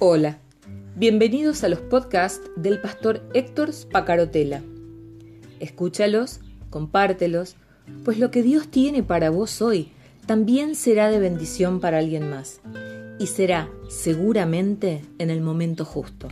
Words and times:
Hola, 0.00 0.38
bienvenidos 0.94 1.64
a 1.64 1.68
los 1.68 1.80
podcasts 1.80 2.48
del 2.54 2.80
pastor 2.80 3.20
Héctor 3.34 3.72
Spacarotela. 3.72 4.62
Escúchalos, 5.58 6.38
compártelos, 6.70 7.56
pues 8.04 8.20
lo 8.20 8.30
que 8.30 8.44
Dios 8.44 8.68
tiene 8.68 9.02
para 9.02 9.30
vos 9.30 9.60
hoy 9.60 9.90
también 10.24 10.76
será 10.76 11.10
de 11.10 11.18
bendición 11.18 11.80
para 11.80 11.98
alguien 11.98 12.30
más 12.30 12.60
y 13.18 13.26
será 13.26 13.68
seguramente 13.88 15.02
en 15.18 15.30
el 15.30 15.40
momento 15.40 15.84
justo. 15.84 16.28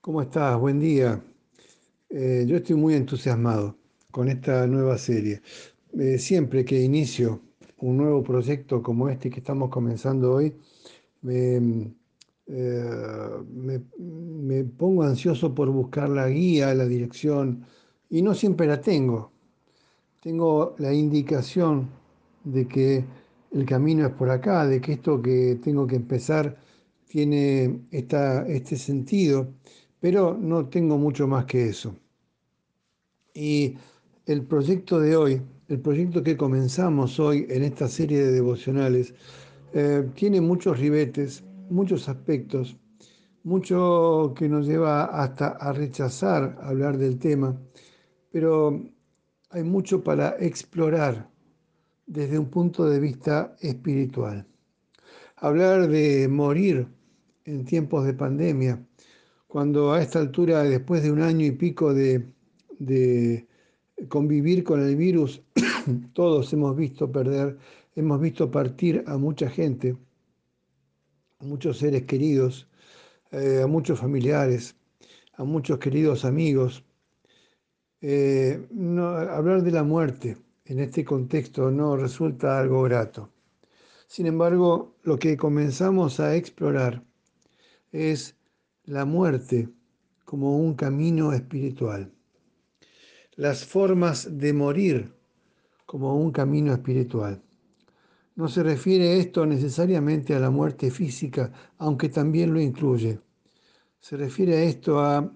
¿Cómo 0.00 0.22
estás? 0.22 0.58
Buen 0.58 0.80
día. 0.80 1.22
Eh, 2.08 2.46
yo 2.48 2.56
estoy 2.56 2.76
muy 2.76 2.94
entusiasmado 2.94 3.76
con 4.10 4.30
esta 4.30 4.66
nueva 4.66 4.96
serie. 4.96 5.42
Eh, 5.98 6.16
siempre 6.16 6.64
que 6.64 6.80
inicio 6.80 7.42
un 7.80 7.96
nuevo 7.96 8.22
proyecto 8.22 8.82
como 8.82 9.08
este 9.08 9.30
que 9.30 9.40
estamos 9.40 9.70
comenzando 9.70 10.32
hoy, 10.32 10.54
me, 11.22 11.92
eh, 12.46 13.42
me, 13.48 14.64
pongo 14.64 15.04
ansioso 15.04 15.54
por 15.54 15.70
buscar 15.70 16.08
la 16.08 16.28
guía, 16.28 16.74
la 16.74 16.86
dirección, 16.86 17.64
y 18.08 18.22
no 18.22 18.34
siempre 18.34 18.66
la 18.66 18.80
tengo. 18.80 19.32
Tengo 20.20 20.74
la 20.78 20.92
indicación 20.92 21.88
de 22.44 22.66
que 22.66 23.04
el 23.52 23.64
camino 23.66 24.06
es 24.06 24.12
por 24.14 24.30
acá, 24.30 24.66
de 24.66 24.80
que 24.80 24.94
esto 24.94 25.22
que 25.22 25.58
tengo 25.62 25.86
que 25.86 25.96
empezar 25.96 26.56
tiene 27.06 27.80
esta, 27.90 28.46
este 28.46 28.76
sentido, 28.76 29.48
pero 30.00 30.36
no 30.36 30.66
tengo 30.66 30.98
mucho 30.98 31.28
más 31.28 31.44
que 31.46 31.68
eso. 31.68 31.94
Y 33.34 33.76
el 34.26 34.44
proyecto 34.44 34.98
de 35.00 35.16
hoy, 35.16 35.42
el 35.70 35.78
proyecto 35.80 36.24
que 36.24 36.36
comenzamos 36.36 37.20
hoy 37.20 37.46
en 37.48 37.62
esta 37.62 37.86
serie 37.86 38.18
de 38.24 38.32
devocionales, 38.32 39.14
eh, 39.72 40.04
tiene 40.14 40.40
muchos 40.40 40.80
ribetes, 40.80 41.44
muchos 41.70 42.08
aspectos, 42.08 42.76
mucho 43.44 44.34
que 44.36 44.48
nos 44.48 44.66
lleva 44.66 45.04
hasta 45.04 45.50
a 45.50 45.72
rechazar 45.72 46.58
hablar 46.60 46.98
del 46.98 47.20
tema, 47.20 47.56
pero 48.32 48.82
hay 49.50 49.62
mucho 49.62 50.02
para 50.02 50.36
explorar 50.40 51.30
desde 52.04 52.36
un 52.36 52.50
punto 52.50 52.86
de 52.86 52.98
vista 52.98 53.54
espiritual. 53.60 54.44
Hablar 55.36 55.86
de 55.86 56.26
morir 56.26 56.88
en 57.44 57.64
tiempos 57.64 58.04
de 58.04 58.14
pandemia, 58.14 58.84
cuando 59.46 59.92
a 59.92 60.02
esta 60.02 60.18
altura, 60.18 60.64
después 60.64 61.04
de 61.04 61.12
un 61.12 61.22
año 61.22 61.46
y 61.46 61.52
pico 61.52 61.94
de, 61.94 62.26
de 62.80 63.46
convivir 64.08 64.64
con 64.64 64.80
el 64.80 64.96
virus, 64.96 65.42
todos 66.12 66.52
hemos 66.52 66.76
visto 66.76 67.10
perder, 67.10 67.58
hemos 67.94 68.20
visto 68.20 68.50
partir 68.50 69.04
a 69.06 69.16
mucha 69.16 69.48
gente, 69.48 69.96
a 71.38 71.44
muchos 71.44 71.78
seres 71.78 72.04
queridos, 72.04 72.68
eh, 73.32 73.60
a 73.62 73.66
muchos 73.66 73.98
familiares, 73.98 74.76
a 75.34 75.44
muchos 75.44 75.78
queridos 75.78 76.24
amigos. 76.24 76.84
Eh, 78.00 78.66
hablar 79.30 79.62
de 79.62 79.70
la 79.70 79.84
muerte 79.84 80.36
en 80.64 80.80
este 80.80 81.04
contexto 81.04 81.70
no 81.70 81.96
resulta 81.96 82.58
algo 82.58 82.82
grato. 82.82 83.30
Sin 84.06 84.26
embargo, 84.26 84.96
lo 85.02 85.18
que 85.18 85.36
comenzamos 85.36 86.18
a 86.18 86.34
explorar 86.34 87.02
es 87.92 88.36
la 88.84 89.04
muerte 89.04 89.68
como 90.24 90.58
un 90.58 90.74
camino 90.74 91.32
espiritual 91.32 92.12
las 93.40 93.64
formas 93.64 94.36
de 94.36 94.52
morir 94.52 95.14
como 95.86 96.14
un 96.14 96.30
camino 96.30 96.74
espiritual. 96.74 97.40
No 98.36 98.48
se 98.48 98.62
refiere 98.62 99.18
esto 99.18 99.46
necesariamente 99.46 100.34
a 100.34 100.40
la 100.40 100.50
muerte 100.50 100.90
física, 100.90 101.50
aunque 101.78 102.10
también 102.10 102.52
lo 102.52 102.60
incluye. 102.60 103.18
Se 103.98 104.18
refiere 104.18 104.56
a 104.56 104.64
esto 104.64 105.00
a 105.00 105.32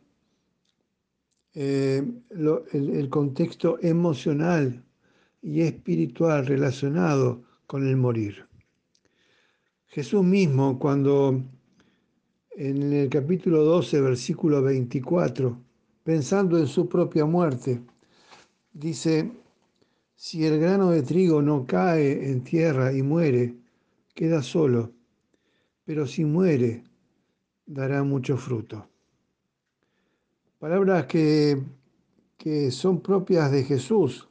eh, 1.54 2.02
el, 2.72 3.08
contexto 3.08 3.78
emocional 3.80 4.84
y 5.40 5.62
espiritual 5.62 6.44
relacionado 6.44 7.42
con 7.66 7.88
el 7.88 7.96
morir. 7.96 8.46
Jesús 9.86 10.22
mismo, 10.22 10.78
cuando 10.78 11.42
en 12.50 12.92
el 12.92 13.08
capítulo 13.08 13.64
12, 13.64 13.98
versículo 14.02 14.60
24, 14.60 15.58
pensando 16.04 16.58
en 16.58 16.66
su 16.66 16.86
propia 16.86 17.24
muerte, 17.24 17.80
dice, 18.74 19.32
si 20.14 20.44
el 20.44 20.60
grano 20.60 20.90
de 20.90 21.02
trigo 21.02 21.40
no 21.40 21.66
cae 21.66 22.30
en 22.30 22.44
tierra 22.44 22.92
y 22.92 23.02
muere, 23.02 23.54
queda 24.14 24.42
solo, 24.42 24.92
pero 25.84 26.06
si 26.06 26.24
muere, 26.24 26.84
dará 27.64 28.02
mucho 28.02 28.36
fruto. 28.36 28.86
Palabras 30.58 31.06
que, 31.06 31.62
que 32.36 32.70
son 32.70 33.00
propias 33.00 33.50
de 33.50 33.64
Jesús 33.64 34.28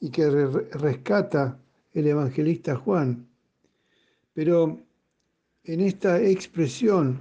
y 0.00 0.10
que 0.10 0.28
rescata 0.28 1.58
el 1.92 2.06
evangelista 2.06 2.76
Juan. 2.76 3.26
Pero 4.32 4.78
en 5.64 5.80
esta 5.80 6.20
expresión 6.20 7.18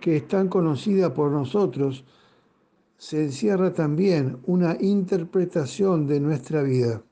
que 0.00 0.16
es 0.16 0.28
tan 0.28 0.48
conocida 0.48 1.14
por 1.14 1.30
nosotros, 1.30 2.04
se 3.04 3.22
encierra 3.22 3.74
también 3.74 4.40
una 4.46 4.78
interpretación 4.80 6.06
de 6.06 6.20
nuestra 6.20 6.62
vida, 6.62 7.04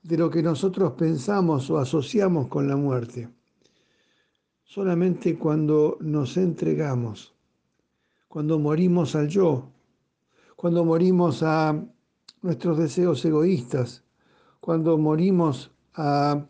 de 0.00 0.16
lo 0.16 0.30
que 0.30 0.44
nosotros 0.44 0.92
pensamos 0.92 1.68
o 1.70 1.78
asociamos 1.78 2.46
con 2.46 2.68
la 2.68 2.76
muerte. 2.76 3.28
Solamente 4.62 5.36
cuando 5.36 5.98
nos 6.00 6.36
entregamos, 6.36 7.34
cuando 8.28 8.60
morimos 8.60 9.16
al 9.16 9.26
yo, 9.26 9.72
cuando 10.54 10.84
morimos 10.84 11.42
a 11.42 11.84
nuestros 12.40 12.78
deseos 12.78 13.24
egoístas, 13.24 14.04
cuando 14.60 14.96
morimos 14.98 15.72
a 15.94 16.46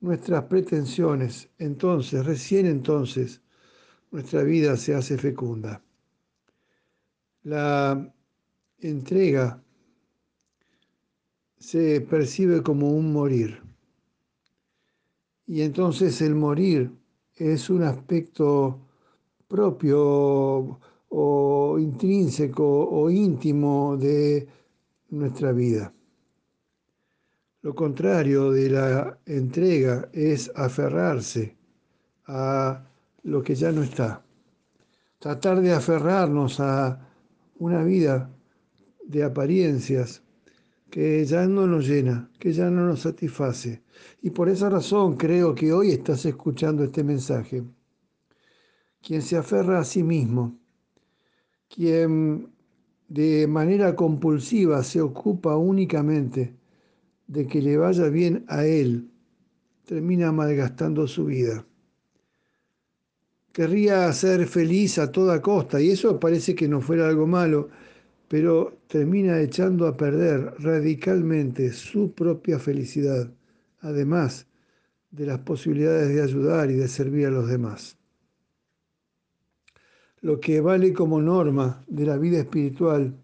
nuestras 0.00 0.44
pretensiones, 0.44 1.48
entonces, 1.56 2.26
recién 2.26 2.66
entonces, 2.66 3.40
nuestra 4.10 4.42
vida 4.42 4.76
se 4.76 4.94
hace 4.94 5.16
fecunda 5.16 5.80
la 7.46 8.12
entrega 8.80 9.62
se 11.56 12.00
percibe 12.00 12.60
como 12.60 12.90
un 12.90 13.12
morir. 13.12 13.62
Y 15.46 15.62
entonces 15.62 16.20
el 16.22 16.34
morir 16.34 16.90
es 17.36 17.70
un 17.70 17.84
aspecto 17.84 18.80
propio 19.46 20.80
o 21.08 21.78
intrínseco 21.78 22.66
o 22.66 23.08
íntimo 23.10 23.96
de 23.96 24.48
nuestra 25.10 25.52
vida. 25.52 25.94
Lo 27.62 27.76
contrario 27.76 28.50
de 28.50 28.70
la 28.70 29.20
entrega 29.24 30.08
es 30.12 30.50
aferrarse 30.56 31.56
a 32.26 32.84
lo 33.22 33.40
que 33.44 33.54
ya 33.54 33.70
no 33.70 33.84
está. 33.84 34.24
Tratar 35.20 35.60
de 35.60 35.72
aferrarnos 35.72 36.58
a 36.58 37.05
una 37.58 37.82
vida 37.82 38.30
de 39.04 39.22
apariencias 39.22 40.22
que 40.90 41.24
ya 41.24 41.46
no 41.46 41.66
nos 41.66 41.86
llena, 41.86 42.30
que 42.38 42.52
ya 42.52 42.70
no 42.70 42.86
nos 42.86 43.00
satisface. 43.00 43.82
Y 44.22 44.30
por 44.30 44.48
esa 44.48 44.70
razón 44.70 45.16
creo 45.16 45.54
que 45.54 45.72
hoy 45.72 45.90
estás 45.90 46.24
escuchando 46.26 46.84
este 46.84 47.04
mensaje. 47.04 47.64
Quien 49.02 49.22
se 49.22 49.36
aferra 49.36 49.80
a 49.80 49.84
sí 49.84 50.02
mismo, 50.02 50.58
quien 51.68 52.48
de 53.08 53.46
manera 53.46 53.94
compulsiva 53.94 54.82
se 54.82 55.00
ocupa 55.00 55.56
únicamente 55.56 56.56
de 57.26 57.46
que 57.46 57.60
le 57.62 57.76
vaya 57.76 58.08
bien 58.08 58.44
a 58.48 58.64
él, 58.64 59.10
termina 59.84 60.32
malgastando 60.32 61.06
su 61.06 61.26
vida 61.26 61.64
querría 63.56 64.12
ser 64.12 64.46
feliz 64.46 64.98
a 64.98 65.10
toda 65.10 65.40
costa 65.40 65.80
y 65.80 65.88
eso 65.88 66.20
parece 66.20 66.54
que 66.54 66.68
no 66.68 66.82
fuera 66.82 67.08
algo 67.08 67.26
malo, 67.26 67.70
pero 68.28 68.80
termina 68.86 69.40
echando 69.40 69.86
a 69.86 69.96
perder 69.96 70.52
radicalmente 70.58 71.72
su 71.72 72.12
propia 72.12 72.58
felicidad, 72.58 73.32
además 73.80 74.46
de 75.10 75.24
las 75.24 75.38
posibilidades 75.38 76.14
de 76.14 76.22
ayudar 76.22 76.70
y 76.70 76.74
de 76.74 76.86
servir 76.86 77.28
a 77.28 77.30
los 77.30 77.48
demás. 77.48 77.96
Lo 80.20 80.38
que 80.38 80.60
vale 80.60 80.92
como 80.92 81.22
norma 81.22 81.82
de 81.86 82.04
la 82.04 82.18
vida 82.18 82.40
espiritual 82.40 83.16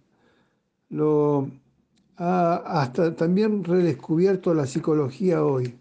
lo 0.88 1.50
ha 2.16 2.80
hasta 2.80 3.14
también 3.14 3.64
redescubierto 3.64 4.54
la 4.54 4.64
psicología 4.64 5.44
hoy. 5.44 5.78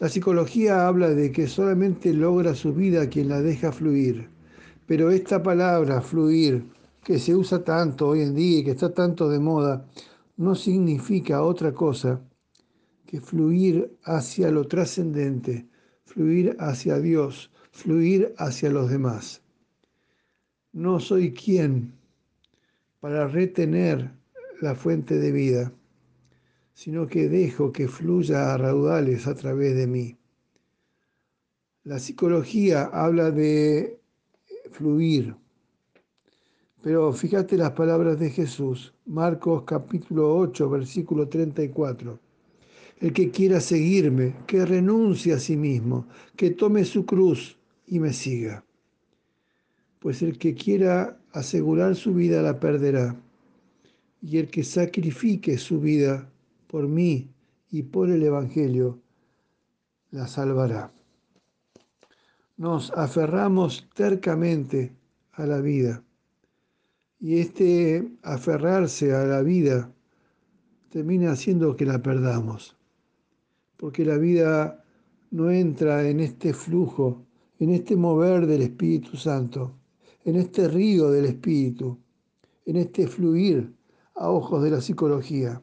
La 0.00 0.08
psicología 0.08 0.88
habla 0.88 1.10
de 1.10 1.30
que 1.30 1.46
solamente 1.46 2.14
logra 2.14 2.54
su 2.54 2.72
vida 2.72 3.10
quien 3.10 3.28
la 3.28 3.42
deja 3.42 3.70
fluir, 3.70 4.30
pero 4.86 5.10
esta 5.10 5.42
palabra, 5.42 6.00
fluir, 6.00 6.64
que 7.04 7.18
se 7.18 7.36
usa 7.36 7.62
tanto 7.62 8.08
hoy 8.08 8.22
en 8.22 8.34
día 8.34 8.60
y 8.60 8.64
que 8.64 8.70
está 8.70 8.94
tanto 8.94 9.28
de 9.28 9.38
moda, 9.38 9.86
no 10.38 10.54
significa 10.54 11.42
otra 11.42 11.74
cosa 11.74 12.22
que 13.04 13.20
fluir 13.20 13.94
hacia 14.04 14.50
lo 14.50 14.66
trascendente, 14.66 15.68
fluir 16.06 16.56
hacia 16.58 16.98
Dios, 16.98 17.50
fluir 17.70 18.34
hacia 18.38 18.70
los 18.70 18.88
demás. 18.88 19.42
No 20.72 20.98
soy 20.98 21.34
quien 21.34 21.92
para 23.00 23.28
retener 23.28 24.12
la 24.62 24.74
fuente 24.74 25.18
de 25.18 25.30
vida, 25.30 25.72
sino 26.82 27.06
que 27.06 27.28
dejo 27.28 27.72
que 27.72 27.88
fluya 27.88 28.54
a 28.54 28.56
raudales 28.56 29.26
a 29.26 29.34
través 29.34 29.76
de 29.76 29.86
mí. 29.86 30.16
La 31.84 31.98
psicología 31.98 32.84
habla 32.84 33.30
de 33.30 34.00
fluir, 34.70 35.34
pero 36.82 37.12
fíjate 37.12 37.58
las 37.58 37.72
palabras 37.72 38.18
de 38.18 38.30
Jesús, 38.30 38.94
Marcos 39.04 39.64
capítulo 39.66 40.34
8, 40.38 40.70
versículo 40.70 41.28
34. 41.28 42.18
El 43.00 43.12
que 43.12 43.30
quiera 43.30 43.60
seguirme, 43.60 44.36
que 44.46 44.64
renuncie 44.64 45.34
a 45.34 45.38
sí 45.38 45.58
mismo, 45.58 46.06
que 46.34 46.52
tome 46.52 46.86
su 46.86 47.04
cruz 47.04 47.58
y 47.88 48.00
me 48.00 48.14
siga. 48.14 48.64
Pues 49.98 50.22
el 50.22 50.38
que 50.38 50.54
quiera 50.54 51.20
asegurar 51.32 51.94
su 51.94 52.14
vida 52.14 52.40
la 52.40 52.58
perderá, 52.58 53.20
y 54.22 54.38
el 54.38 54.48
que 54.48 54.64
sacrifique 54.64 55.58
su 55.58 55.78
vida 55.78 56.29
por 56.70 56.86
mí 56.86 57.34
y 57.70 57.82
por 57.82 58.10
el 58.10 58.22
Evangelio 58.22 59.00
la 60.12 60.28
salvará. 60.28 60.92
Nos 62.56 62.92
aferramos 62.92 63.88
tercamente 63.92 64.94
a 65.32 65.46
la 65.46 65.60
vida 65.60 66.04
y 67.18 67.40
este 67.40 68.16
aferrarse 68.22 69.12
a 69.12 69.24
la 69.24 69.42
vida 69.42 69.92
termina 70.90 71.32
haciendo 71.32 71.74
que 71.74 71.86
la 71.86 72.00
perdamos, 72.00 72.76
porque 73.76 74.04
la 74.04 74.16
vida 74.16 74.84
no 75.32 75.50
entra 75.50 76.08
en 76.08 76.20
este 76.20 76.54
flujo, 76.54 77.26
en 77.58 77.70
este 77.70 77.96
mover 77.96 78.46
del 78.46 78.62
Espíritu 78.62 79.16
Santo, 79.16 79.76
en 80.24 80.36
este 80.36 80.68
río 80.68 81.10
del 81.10 81.24
Espíritu, 81.24 81.98
en 82.64 82.76
este 82.76 83.08
fluir 83.08 83.74
a 84.14 84.30
ojos 84.30 84.62
de 84.62 84.70
la 84.70 84.80
psicología. 84.80 85.62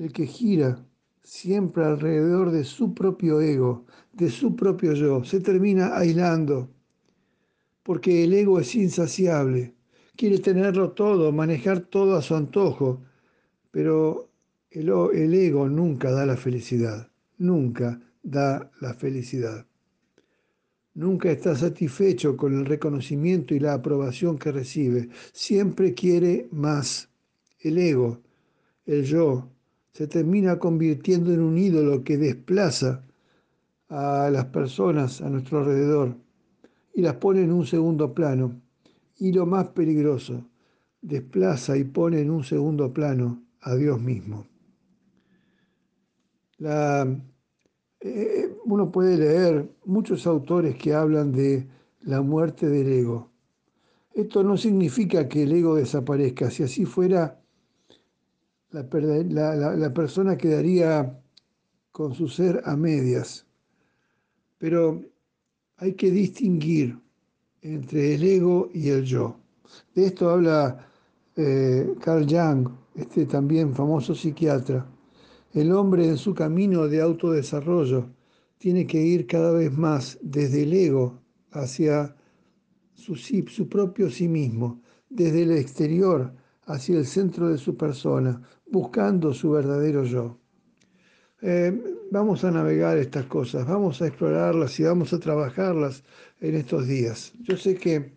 El 0.00 0.12
que 0.12 0.26
gira 0.26 0.84
siempre 1.22 1.84
alrededor 1.84 2.50
de 2.50 2.64
su 2.64 2.92
propio 2.92 3.40
ego, 3.40 3.86
de 4.12 4.30
su 4.30 4.56
propio 4.56 4.94
yo, 4.94 5.22
se 5.22 5.40
termina 5.40 5.96
aislando, 5.96 6.68
porque 7.84 8.24
el 8.24 8.34
ego 8.34 8.58
es 8.58 8.74
insaciable 8.74 9.76
quiere 10.20 10.38
tenerlo 10.38 10.90
todo, 10.90 11.32
manejar 11.32 11.80
todo 11.80 12.14
a 12.14 12.20
su 12.20 12.34
antojo, 12.34 13.02
pero 13.70 14.28
el, 14.70 14.90
el 15.14 15.32
ego 15.32 15.66
nunca 15.66 16.10
da 16.10 16.26
la 16.26 16.36
felicidad, 16.36 17.10
nunca 17.38 17.98
da 18.22 18.70
la 18.82 18.92
felicidad. 18.92 19.66
Nunca 20.92 21.30
está 21.30 21.56
satisfecho 21.56 22.36
con 22.36 22.52
el 22.52 22.66
reconocimiento 22.66 23.54
y 23.54 23.60
la 23.60 23.72
aprobación 23.72 24.36
que 24.38 24.52
recibe. 24.52 25.08
Siempre 25.32 25.94
quiere 25.94 26.48
más. 26.50 27.08
El 27.58 27.78
ego, 27.78 28.20
el 28.84 29.04
yo, 29.04 29.48
se 29.92 30.06
termina 30.06 30.58
convirtiendo 30.58 31.32
en 31.32 31.40
un 31.40 31.58
ídolo 31.58 32.04
que 32.04 32.16
desplaza 32.16 33.04
a 33.88 34.30
las 34.30 34.46
personas 34.46 35.20
a 35.20 35.28
nuestro 35.28 35.58
alrededor 35.58 36.16
y 36.94 37.02
las 37.02 37.16
pone 37.16 37.42
en 37.42 37.52
un 37.52 37.66
segundo 37.66 38.14
plano 38.14 38.60
y 39.18 39.32
lo 39.32 39.46
más 39.46 39.68
peligroso, 39.68 40.48
desplaza 41.02 41.76
y 41.76 41.84
pone 41.84 42.20
en 42.20 42.30
un 42.30 42.44
segundo 42.44 42.92
plano 42.92 43.42
a 43.60 43.74
Dios 43.74 44.00
mismo. 44.00 44.46
Eh, 48.02 48.56
uno 48.64 48.90
puede 48.90 49.18
leer 49.18 49.68
muchos 49.84 50.26
autores 50.26 50.76
que 50.76 50.94
hablan 50.94 51.32
de 51.32 51.66
la 52.00 52.22
muerte 52.22 52.68
del 52.68 52.88
ego. 52.88 53.30
Esto 54.14 54.42
no 54.42 54.56
significa 54.56 55.28
que 55.28 55.42
el 55.42 55.52
ego 55.52 55.76
desaparezca. 55.76 56.50
Si 56.50 56.62
así 56.62 56.84
fuera, 56.84 57.39
la, 58.72 59.76
la 59.76 59.94
persona 59.94 60.36
quedaría 60.36 61.20
con 61.92 62.14
su 62.14 62.28
ser 62.28 62.62
a 62.64 62.76
medias. 62.76 63.46
Pero 64.58 65.02
hay 65.76 65.94
que 65.94 66.10
distinguir 66.10 66.98
entre 67.62 68.14
el 68.14 68.22
ego 68.22 68.70
y 68.72 68.88
el 68.90 69.04
yo. 69.04 69.36
De 69.94 70.06
esto 70.06 70.30
habla 70.30 70.86
eh, 71.36 71.94
Carl 72.00 72.26
Jung, 72.28 72.68
este 72.94 73.26
también 73.26 73.74
famoso 73.74 74.14
psiquiatra. 74.14 74.86
El 75.52 75.72
hombre 75.72 76.06
en 76.06 76.16
su 76.16 76.34
camino 76.34 76.86
de 76.86 77.00
autodesarrollo 77.00 78.08
tiene 78.58 78.86
que 78.86 79.00
ir 79.00 79.26
cada 79.26 79.52
vez 79.52 79.72
más 79.72 80.18
desde 80.22 80.62
el 80.62 80.72
ego 80.72 81.18
hacia 81.52 82.14
su, 82.94 83.16
su 83.16 83.68
propio 83.68 84.10
sí 84.10 84.28
mismo, 84.28 84.80
desde 85.08 85.42
el 85.42 85.52
exterior 85.52 86.32
hacia 86.70 86.98
el 86.98 87.06
centro 87.06 87.48
de 87.48 87.58
su 87.58 87.76
persona, 87.76 88.40
buscando 88.70 89.34
su 89.34 89.50
verdadero 89.50 90.04
yo. 90.04 90.38
Eh, 91.42 91.72
vamos 92.10 92.44
a 92.44 92.50
navegar 92.50 92.96
estas 92.98 93.26
cosas, 93.26 93.66
vamos 93.66 94.00
a 94.00 94.06
explorarlas 94.06 94.78
y 94.78 94.84
vamos 94.84 95.12
a 95.12 95.18
trabajarlas 95.18 96.04
en 96.40 96.54
estos 96.54 96.86
días. 96.86 97.32
Yo 97.40 97.56
sé 97.56 97.74
que 97.76 98.12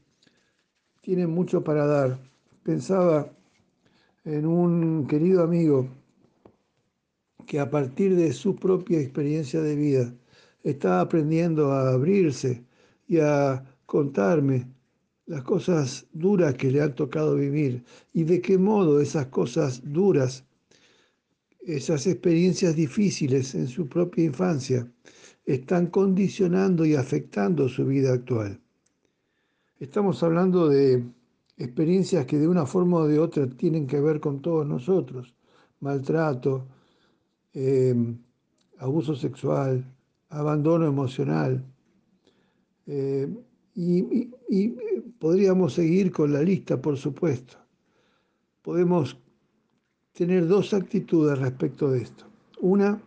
tienen 1.02 1.32
mucho 1.32 1.64
para 1.64 1.86
dar. 1.86 2.20
Pensaba 2.64 3.28
en 4.24 4.46
un 4.46 5.08
querido 5.08 5.44
amigo 5.44 5.88
que 7.48 7.60
a 7.60 7.70
partir 7.70 8.16
de 8.16 8.34
su 8.34 8.56
propia 8.56 9.00
experiencia 9.00 9.62
de 9.62 9.76
vida 9.76 10.14
está 10.64 11.02
aprendiendo 11.02 11.72
a 11.72 11.92
abrirse 11.92 12.64
y 13.08 13.20
a 13.20 13.66
contarme 13.86 14.73
las 15.34 15.42
cosas 15.42 16.06
duras 16.14 16.54
que 16.54 16.70
le 16.70 16.80
han 16.80 16.94
tocado 16.94 17.34
vivir 17.34 17.84
y 18.14 18.24
de 18.24 18.40
qué 18.40 18.60
modo 18.60 19.02
esas 19.02 19.26
cosas 19.28 19.82
duras 19.84 20.46
esas 21.66 22.06
experiencias 22.06 22.76
difíciles 22.76 23.56
en 23.56 23.68
su 23.68 23.88
propia 23.88 24.26
infancia 24.26 24.88
están 25.44 25.88
condicionando 25.88 26.86
y 26.86 26.94
afectando 26.94 27.68
su 27.68 27.84
vida 27.86 28.14
actual. 28.14 28.60
Estamos 29.80 30.22
hablando 30.22 30.70
de 30.70 31.04
experiencias 31.58 32.28
que 32.28 32.38
de 32.38 32.48
una 32.48 32.68
forma 32.68 32.98
o 32.98 33.08
de 33.08 33.18
otra 33.18 33.48
tienen 33.48 33.88
que 33.88 34.00
ver 34.00 34.20
con 34.20 34.40
todos 34.40 34.68
nosotros. 34.68 35.34
Maltrato, 35.80 36.68
em, 37.54 38.20
abuso 38.78 39.16
sexual, 39.16 39.84
abandono 40.30 40.86
emocional. 40.86 41.66
Em, 42.86 43.36
y, 43.76 44.30
y 44.50 44.70
podríamos 45.20 45.74
seguir 45.74 46.12
con 46.12 46.34
la 46.34 46.42
lista, 46.42 46.82
por 46.82 46.98
supuesto. 46.98 47.58
Podemos 48.62 49.18
tener 50.14 50.48
dos 50.48 50.74
actitudes 50.74 51.40
respecto 51.40 51.90
de 51.92 52.04
esto. 52.04 52.26
Una 52.62 53.02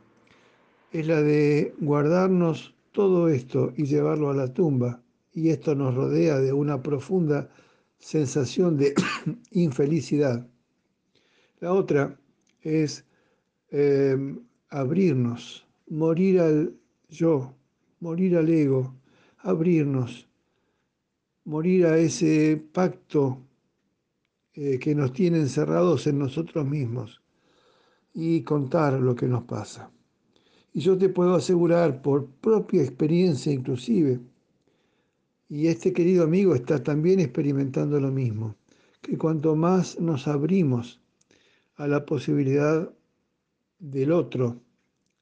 es 0.92 1.06
la 1.06 1.22
de 1.22 1.74
guardarnos 1.78 2.74
todo 2.92 3.28
esto 3.28 3.72
y 3.76 3.84
llevarlo 3.84 4.30
a 4.30 4.34
la 4.34 4.52
tumba, 4.52 5.02
y 5.32 5.50
esto 5.50 5.74
nos 5.74 5.94
rodea 5.94 6.38
de 6.38 6.52
una 6.52 6.82
profunda 6.82 7.50
sensación 7.98 8.76
de 8.76 8.94
infelicidad. 9.50 10.48
La 11.60 11.72
otra 11.72 12.18
es 12.62 13.04
em, 13.70 14.40
abrirnos, 14.70 15.66
morir 15.88 16.40
al 16.40 16.74
yo, 17.08 17.54
morir 18.00 18.36
al 18.36 18.48
ego, 18.48 18.94
abrirnos, 19.38 20.26
morir 21.46 21.86
a 21.86 21.96
ese 21.96 22.60
pacto 22.72 23.38
eh, 24.52 24.78
que 24.78 24.94
nos 24.94 25.12
tiene 25.12 25.38
encerrados 25.38 26.06
en 26.08 26.18
nosotros 26.18 26.66
mismos 26.66 27.22
y 28.12 28.42
contar 28.42 28.94
lo 28.94 29.14
que 29.14 29.28
nos 29.28 29.44
pasa. 29.44 29.90
Y 30.72 30.80
yo 30.80 30.98
te 30.98 31.08
puedo 31.08 31.36
asegurar 31.36 32.02
por 32.02 32.26
propia 32.26 32.82
experiencia 32.82 33.52
inclusive, 33.52 34.20
y 35.48 35.68
este 35.68 35.92
querido 35.92 36.24
amigo 36.24 36.54
está 36.54 36.82
también 36.82 37.20
experimentando 37.20 38.00
lo 38.00 38.10
mismo, 38.10 38.56
que 39.00 39.16
cuanto 39.16 39.54
más 39.54 40.00
nos 40.00 40.26
abrimos 40.26 41.00
a 41.76 41.86
la 41.86 42.04
posibilidad 42.04 42.92
del 43.78 44.10
otro, 44.10 44.60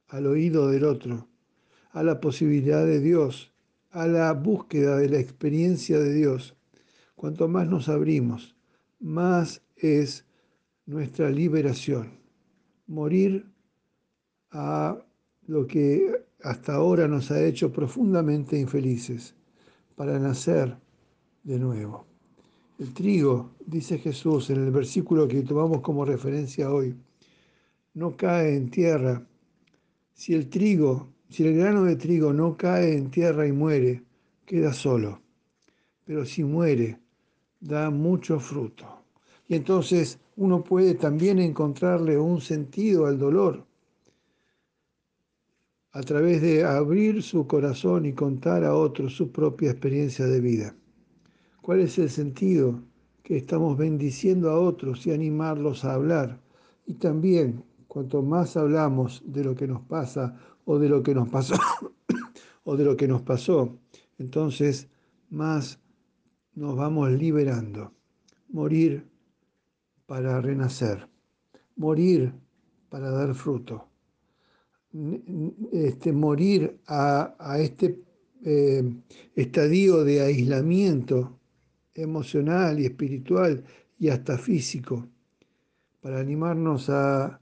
al 0.09 0.27
oído 0.27 0.69
del 0.69 0.85
otro, 0.85 1.29
a 1.91 2.03
la 2.03 2.19
posibilidad 2.19 2.87
de 2.87 3.01
Dios, 3.01 3.54
a 3.95 4.09
la 4.09 4.33
búsqueda 4.33 4.97
de 4.97 5.09
la 5.09 5.21
experiencia 5.21 6.01
de 6.01 6.13
Dios, 6.13 6.57
cuanto 7.15 7.47
más 7.47 7.69
nos 7.69 7.89
abrimos, 7.89 8.57
más 8.99 9.63
es 9.77 10.27
nuestra 10.85 11.31
liberación. 11.31 12.19
Morir 12.89 13.47
a 14.51 14.99
lo 15.47 15.67
que 15.69 16.25
hasta 16.43 16.75
ahora 16.75 17.07
nos 17.07 17.31
ha 17.31 17.41
hecho 17.43 17.73
profundamente 17.73 18.59
infelices, 18.59 19.37
para 19.95 20.19
nacer 20.19 20.77
de 21.45 21.61
nuevo. 21.61 22.05
El 22.81 22.93
trigo, 22.93 23.53
dice 23.65 23.99
Jesús 23.99 24.51
en 24.51 24.65
el 24.65 24.73
versículo 24.73 25.29
que 25.29 25.43
tomamos 25.43 25.83
como 25.83 26.05
referencia 26.05 26.73
hoy, 26.73 26.97
no 27.95 28.17
cae 28.17 28.57
en 28.57 28.71
tierra 28.71 29.25
Si 30.15 30.35
el 30.35 30.49
trigo, 30.49 31.14
si 31.35 31.45
el 31.45 31.57
grano 31.57 31.83
de 31.83 31.97
trigo 31.97 32.33
no 32.33 32.57
cae 32.57 32.97
en 32.97 33.11
tierra 33.11 33.45
y 33.45 33.51
muere, 33.51 34.05
queda 34.47 34.73
solo. 34.73 35.21
Pero 36.05 36.25
si 36.25 36.45
muere, 36.45 37.01
da 37.59 37.91
mucho 37.91 38.39
fruto. 38.39 39.03
Y 39.49 39.57
entonces 39.57 40.21
uno 40.37 40.63
puede 40.63 40.95
también 40.95 41.41
encontrarle 41.41 42.17
un 42.17 42.41
sentido 42.41 43.07
al 43.07 43.19
dolor 43.19 43.67
a 45.91 46.03
través 46.03 46.41
de 46.41 46.63
abrir 46.63 47.21
su 47.21 47.49
corazón 47.49 48.07
y 48.07 48.13
contar 48.13 48.63
a 48.63 48.77
otros 48.77 49.17
su 49.17 49.33
propia 49.33 49.73
experiencia 49.73 50.27
de 50.27 50.41
vida. 50.41 50.77
¿Cuál 51.63 51.81
es 51.81 51.99
el 51.99 52.11
sentido? 52.11 52.81
Que 53.25 53.39
estamos 53.39 53.77
bendiciendo 53.77 54.51
a 54.51 54.61
otros 54.61 55.05
y 55.05 55.11
animarlos 55.11 55.85
a 55.85 55.95
hablar. 55.95 56.41
Y 56.87 56.95
también, 56.95 57.65
cuanto 57.89 58.23
más 58.23 58.57
hablamos 58.57 59.21
de 59.27 59.43
lo 59.43 59.57
que 59.57 59.67
nos 59.67 59.83
pasa 59.83 60.39
o 60.65 60.79
de 60.79 60.89
lo 60.89 61.03
que 61.03 61.15
nos 61.15 61.29
pasó, 61.29 61.55
o 62.65 62.77
de 62.77 62.85
lo 62.85 62.97
que 62.97 63.09
nos 63.09 63.23
pasó, 63.23 63.79
entonces 64.19 64.89
más 65.31 65.79
nos 66.55 66.77
vamos 66.77 67.11
liberando. 67.13 67.93
Morir 68.49 69.07
para 70.07 70.41
renacer, 70.41 71.09
morir 71.77 72.33
para 72.89 73.11
dar 73.11 73.35
fruto, 73.35 73.89
este, 75.73 76.13
morir 76.13 76.79
a, 76.87 77.57
este 77.59 78.01
eh, 78.45 78.85
estadio 79.35 80.05
de 80.05 80.21
aislamiento 80.21 81.41
emocional 81.95 82.79
y 82.79 82.87
espiritual 82.87 83.65
y 83.99 84.09
hasta 84.09 84.39
físico, 84.39 85.09
para 86.01 86.21
animarnos 86.21 86.91
a 86.91 87.41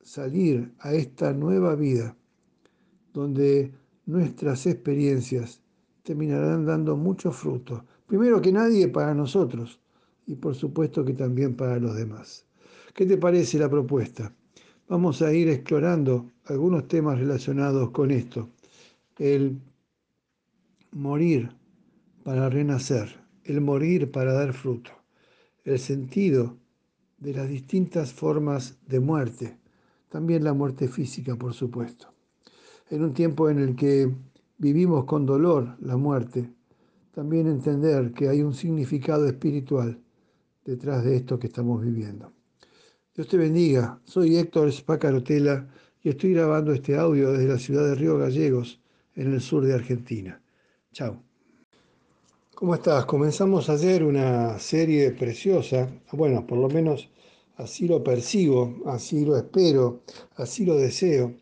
salir 0.00 0.72
a 0.78 0.94
esta 0.94 1.32
nueva 1.32 1.74
vida, 1.74 2.15
donde 3.16 3.72
nuestras 4.04 4.66
experiencias 4.66 5.62
terminarán 6.02 6.66
dando 6.66 6.98
mucho 6.98 7.32
fruto. 7.32 7.82
Primero 8.06 8.42
que 8.42 8.52
nadie 8.52 8.88
para 8.88 9.14
nosotros 9.14 9.80
y 10.26 10.34
por 10.34 10.54
supuesto 10.54 11.02
que 11.02 11.14
también 11.14 11.56
para 11.56 11.78
los 11.78 11.96
demás. 11.96 12.44
¿Qué 12.94 13.06
te 13.06 13.16
parece 13.16 13.58
la 13.58 13.70
propuesta? 13.70 14.34
Vamos 14.88 15.22
a 15.22 15.32
ir 15.32 15.48
explorando 15.48 16.30
algunos 16.44 16.88
temas 16.88 17.18
relacionados 17.18 17.90
con 17.90 18.10
esto. 18.10 18.50
El 19.18 19.60
morir 20.92 21.48
para 22.22 22.50
renacer, 22.50 23.08
el 23.44 23.62
morir 23.62 24.10
para 24.10 24.34
dar 24.34 24.52
fruto, 24.52 24.90
el 25.64 25.78
sentido 25.78 26.58
de 27.16 27.32
las 27.32 27.48
distintas 27.48 28.12
formas 28.12 28.76
de 28.86 29.00
muerte, 29.00 29.56
también 30.10 30.44
la 30.44 30.52
muerte 30.52 30.86
física, 30.86 31.34
por 31.34 31.54
supuesto. 31.54 32.15
En 32.88 33.02
un 33.02 33.12
tiempo 33.14 33.50
en 33.50 33.58
el 33.58 33.74
que 33.74 34.08
vivimos 34.58 35.04
con 35.04 35.26
dolor 35.26 35.76
la 35.80 35.96
muerte, 35.96 36.48
también 37.12 37.48
entender 37.48 38.12
que 38.12 38.28
hay 38.28 38.42
un 38.42 38.54
significado 38.54 39.26
espiritual 39.26 39.98
detrás 40.64 41.04
de 41.04 41.16
esto 41.16 41.38
que 41.38 41.48
estamos 41.48 41.82
viviendo. 41.82 42.32
Dios 43.14 43.26
te 43.26 43.38
bendiga, 43.38 44.00
soy 44.04 44.36
Héctor 44.36 44.70
Spacarotela 44.70 45.68
y 46.02 46.10
estoy 46.10 46.34
grabando 46.34 46.72
este 46.72 46.96
audio 46.96 47.32
desde 47.32 47.48
la 47.48 47.58
ciudad 47.58 47.84
de 47.86 47.94
Río 47.94 48.18
Gallegos, 48.18 48.80
en 49.16 49.32
el 49.32 49.40
sur 49.40 49.64
de 49.64 49.74
Argentina. 49.74 50.40
Chao. 50.92 51.22
¿Cómo 52.54 52.74
estás? 52.74 53.04
Comenzamos 53.06 53.68
ayer 53.68 54.04
una 54.04 54.58
serie 54.58 55.10
preciosa, 55.10 55.90
bueno, 56.12 56.46
por 56.46 56.58
lo 56.58 56.68
menos 56.68 57.10
así 57.56 57.88
lo 57.88 58.04
percibo, 58.04 58.82
así 58.86 59.24
lo 59.24 59.36
espero, 59.36 60.02
así 60.36 60.64
lo 60.64 60.76
deseo, 60.76 61.34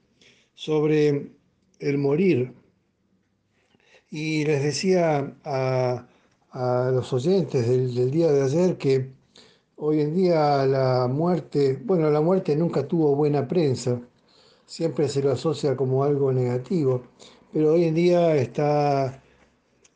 sobre 0.55 1.33
el 1.81 1.99
morir 1.99 2.55
y 4.15 4.45
les 4.45 4.63
decía 4.63 5.35
a, 5.45 6.07
los 6.93 7.13
oyentes 7.13 7.67
del, 7.69 8.13
día 8.13 8.31
de 8.31 8.43
ayer 8.43 8.79
que 8.79 9.11
hoy 9.75 10.01
en 10.03 10.15
día 10.15 10.65
la 10.67 11.09
muerte, 11.09 11.81
bueno, 11.85 12.09
la 12.11 12.21
muerte 12.21 12.55
nunca 12.55 12.87
tuvo 12.87 13.17
buena 13.17 13.49
prensa, 13.49 14.01
siempre 14.67 15.09
se 15.09 15.21
lo 15.21 15.33
asocia 15.33 15.75
como 15.77 16.05
algo 16.05 16.33
negativo, 16.33 17.03
pero 17.53 17.73
hoy 17.73 17.85
en 17.87 17.95
día 17.95 18.37
está, 18.37 19.21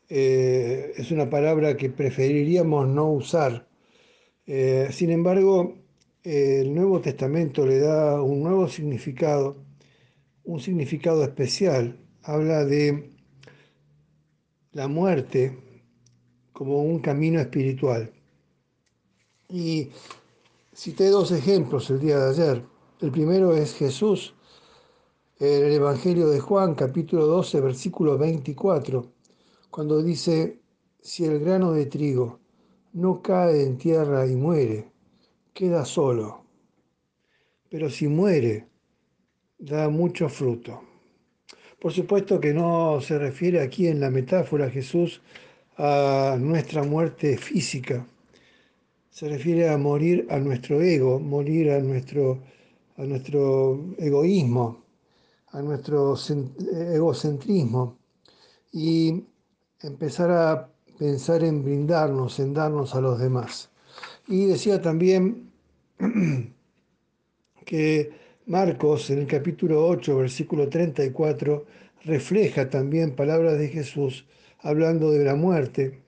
eh, 0.09 0.91
es 0.97 1.11
una 1.11 1.29
palabra 1.29 1.77
que 1.77 1.89
preferiríamos 1.89 2.89
no 2.89 3.11
usar. 3.13 3.67
Eh, 4.45 4.89
sin 4.91 5.11
embargo, 5.11 5.75
el 6.23 6.75
Nuevo 6.75 6.99
Testamento 6.99 7.65
le 7.65 7.79
da 7.79 8.21
un 8.21 8.43
nuevo 8.43 8.67
significado, 8.67 9.55
un 10.49 10.59
significado 10.59 11.23
especial. 11.23 11.95
Habla 12.23 12.65
de 12.65 13.11
la 14.71 14.87
muerte 14.87 15.55
como 16.53 16.81
un 16.81 16.99
camino 16.99 17.39
espiritual. 17.39 18.11
Y 19.47 19.89
cité 20.73 21.09
dos 21.09 21.31
ejemplos 21.31 21.91
el 21.91 21.99
día 21.99 22.17
de 22.17 22.29
ayer. 22.31 22.65
El 22.99 23.11
primero 23.11 23.55
es 23.55 23.75
Jesús 23.75 24.33
en 25.39 25.65
el 25.65 25.71
Evangelio 25.73 26.27
de 26.27 26.39
Juan, 26.39 26.73
capítulo 26.73 27.27
12, 27.27 27.61
versículo 27.61 28.17
24, 28.17 29.05
cuando 29.69 30.01
dice, 30.01 30.59
si 30.99 31.25
el 31.25 31.39
grano 31.41 31.73
de 31.73 31.85
trigo 31.85 32.39
no 32.93 33.21
cae 33.21 33.63
en 33.63 33.77
tierra 33.77 34.25
y 34.25 34.35
muere, 34.35 34.91
queda 35.53 35.85
solo, 35.85 36.43
pero 37.69 37.89
si 37.91 38.07
muere, 38.07 38.68
da 39.59 39.89
mucho 39.89 40.29
fruto. 40.29 40.81
Por 41.79 41.93
supuesto 41.93 42.39
que 42.39 42.53
no 42.53 42.99
se 43.01 43.17
refiere 43.19 43.61
aquí 43.61 43.87
en 43.87 43.99
la 43.99 44.09
metáfora 44.09 44.69
Jesús 44.69 45.21
a 45.77 46.37
nuestra 46.39 46.83
muerte 46.83 47.37
física. 47.37 48.05
Se 49.09 49.29
refiere 49.29 49.69
a 49.69 49.77
morir 49.77 50.27
a 50.29 50.39
nuestro 50.39 50.81
ego, 50.81 51.19
morir 51.19 51.71
a 51.71 51.79
nuestro, 51.79 52.39
a 52.97 53.03
nuestro 53.03 53.95
egoísmo, 53.97 54.83
a 55.51 55.61
nuestro 55.61 56.15
egocentrismo 56.71 57.97
y 58.71 59.23
empezar 59.81 60.31
a 60.31 60.69
pensar 60.97 61.43
en 61.43 61.63
brindarnos, 61.63 62.39
en 62.39 62.53
darnos 62.53 62.93
a 62.95 63.01
los 63.01 63.19
demás. 63.19 63.69
Y 64.27 64.45
decía 64.45 64.81
también 64.81 65.49
que 67.65 68.18
Marcos, 68.49 69.11
en 69.11 69.19
el 69.19 69.27
capítulo 69.27 69.85
8, 69.85 70.17
versículo 70.17 70.69
34, 70.69 71.67
refleja 72.03 72.67
también 72.67 73.15
palabras 73.15 73.59
de 73.59 73.67
Jesús 73.67 74.25
hablando 74.57 75.11
de 75.11 75.23
la 75.23 75.35
muerte, 75.35 76.01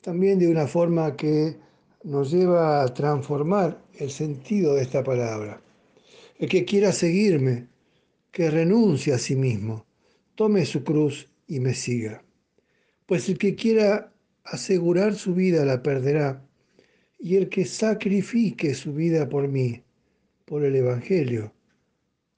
también 0.00 0.38
de 0.38 0.46
una 0.46 0.68
forma 0.68 1.16
que 1.16 1.56
nos 2.04 2.30
lleva 2.30 2.84
a 2.84 2.94
transformar 2.94 3.82
el 3.98 4.12
sentido 4.12 4.76
de 4.76 4.82
esta 4.82 5.02
palabra. 5.02 5.60
El 6.38 6.48
que 6.48 6.64
quiera 6.64 6.92
seguirme, 6.92 7.66
que 8.30 8.52
renuncie 8.52 9.12
a 9.12 9.18
sí 9.18 9.34
mismo, 9.34 9.84
tome 10.36 10.66
su 10.66 10.84
cruz 10.84 11.28
y 11.48 11.58
me 11.58 11.74
siga. 11.74 12.22
Pues 13.04 13.28
el 13.28 13.36
que 13.36 13.56
quiera 13.56 14.12
asegurar 14.44 15.16
su 15.16 15.34
vida 15.34 15.64
la 15.64 15.82
perderá, 15.82 16.46
y 17.18 17.34
el 17.34 17.48
que 17.48 17.64
sacrifique 17.64 18.74
su 18.74 18.94
vida 18.94 19.28
por 19.28 19.48
mí, 19.48 19.82
por 20.44 20.64
el 20.64 20.76
Evangelio, 20.76 21.52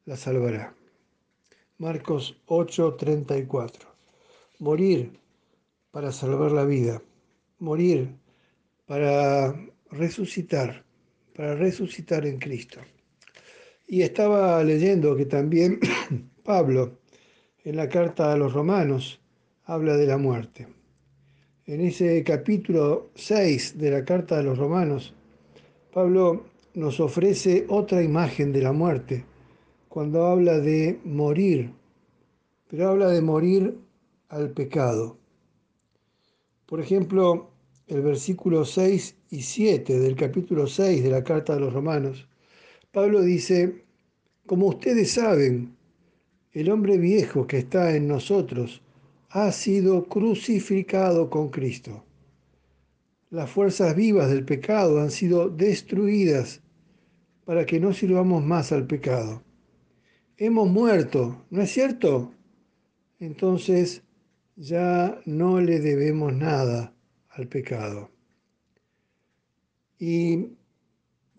la 0.05 0.17
salvará. 0.17 0.75
Marcos 1.79 2.37
8:34. 2.47 3.89
Morir 4.59 5.19
para 5.91 6.13
salvar 6.13 6.53
la 6.53 6.65
vida. 6.65 7.03
Morir 7.59 8.15
para 8.87 9.55
resucitar, 9.91 10.85
para 11.37 11.55
resucitar 11.55 12.27
en 12.27 12.39
Cristo. 12.39 12.81
Y 13.87 14.03
estaba 14.03 14.63
leyendo 14.65 15.17
que 15.17 15.27
también 15.27 15.79
Pablo, 16.45 16.99
en 17.65 17.77
la 17.77 17.89
carta 17.89 18.33
a 18.33 18.37
los 18.37 18.53
romanos, 18.53 19.21
habla 19.65 19.97
de 19.97 20.07
la 20.07 20.19
muerte. 20.19 20.67
En 21.67 21.81
ese 21.81 22.25
capítulo 22.25 23.11
6 23.15 23.79
de 23.79 23.91
la 23.91 24.05
carta 24.05 24.39
a 24.39 24.43
los 24.43 24.59
romanos, 24.59 25.15
Pablo 25.93 26.47
nos 26.75 26.99
ofrece 26.99 27.67
otra 27.69 28.03
imagen 28.03 28.53
de 28.53 28.63
la 28.63 28.73
muerte 28.73 29.25
cuando 29.93 30.25
habla 30.25 30.59
de 30.59 30.99
morir, 31.05 31.71
pero 32.67 32.89
habla 32.89 33.09
de 33.11 33.21
morir 33.21 33.79
al 34.31 34.51
pecado. 34.53 35.19
Por 36.65 36.81
ejemplo, 36.81 37.51
el 37.89 38.01
versículo 38.01 38.65
6 38.65 39.17
y 39.29 39.43
7 39.43 40.01
del 40.01 40.17
capítulo 40.17 40.67
6 40.67 41.03
de 41.03 41.11
la 41.11 41.23
carta 41.23 41.53
de 41.53 41.61
los 41.61 41.75
romanos, 41.75 42.27
Pablo 42.91 43.21
dice, 43.21 43.85
como 44.47 44.69
ustedes 44.69 45.11
saben, 45.11 45.77
el 46.53 46.71
hombre 46.71 46.97
viejo 46.97 47.47
que 47.47 47.59
está 47.59 47.95
en 47.95 48.09
nosotros 48.09 48.81
ha 49.29 49.53
sido 49.53 50.05
crucificado 50.07 51.29
con 51.29 51.51
Cristo. 51.51 52.03
Las 53.29 53.51
fuerzas 53.51 53.95
vivas 53.95 54.31
del 54.31 54.47
pecado 54.47 55.03
han 55.03 55.11
sido 55.11 55.51
destruidas 55.51 56.63
para 57.45 57.67
que 57.67 57.79
no 57.79 57.93
sirvamos 57.93 58.43
más 58.43 58.73
al 58.73 58.87
pecado. 58.87 59.43
Hemos 60.37 60.69
muerto, 60.69 61.45
¿no 61.51 61.63
es 61.63 61.71
cierto? 61.71 62.33
Entonces 63.21 64.03
ya 64.57 65.21
no 65.25 65.61
le 65.61 65.81
debemos 65.81 66.33
nada 66.33 66.95
al 67.31 67.49
pecado. 67.49 68.11
Y 69.99 70.49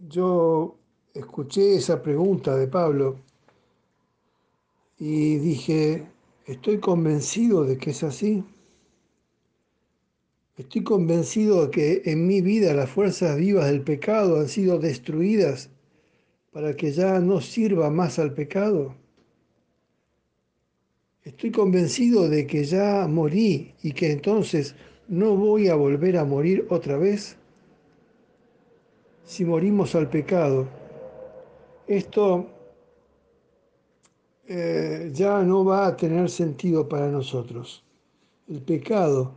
yo 0.08 0.78
escuché 1.14 1.76
esa 1.76 2.02
pregunta 2.02 2.56
de 2.56 2.68
Pablo 2.68 3.20
y 4.98 5.36
dije, 5.38 6.08
estoy 6.46 6.80
convencido 6.80 7.66
de 7.66 7.78
que 7.78 7.92
es 7.92 8.04
así. 8.04 8.44
Estoy 10.56 10.84
convencido 10.84 11.66
de 11.66 11.72
que 11.72 12.02
en 12.06 12.26
mi 12.28 12.42
vida 12.42 12.74
las 12.74 12.90
fuerzas 12.90 13.38
vivas 13.38 13.66
del 13.66 13.82
pecado 13.82 14.40
han 14.40 14.48
sido 14.48 14.80
destruidas 14.80 15.73
para 16.54 16.76
que 16.76 16.92
ya 16.92 17.20
no 17.20 17.42
sirva 17.42 17.90
más 17.90 18.20
al 18.20 18.34
pecado. 18.34 18.96
Estoy 21.24 21.52
convencido 21.52 22.30
de 22.30 22.46
que 22.46 22.64
ya 22.64 23.08
morí 23.08 23.74
y 23.82 23.92
que 23.94 24.12
entonces 24.12 24.76
no 25.08 25.36
voy 25.36 25.68
a 25.68 25.76
volver 25.76 26.18
a 26.18 26.26
morir 26.26 26.68
otra 26.70 26.98
vez. 26.98 27.38
Si 29.24 29.46
morimos 29.46 29.96
al 29.96 30.10
pecado, 30.10 30.68
esto 31.88 32.48
eh, 34.48 35.10
ya 35.14 35.42
no 35.44 35.64
va 35.66 35.88
a 35.88 35.98
tener 35.98 36.30
sentido 36.30 36.88
para 36.88 37.10
nosotros. 37.10 37.84
El 38.48 38.62
pecado 38.62 39.34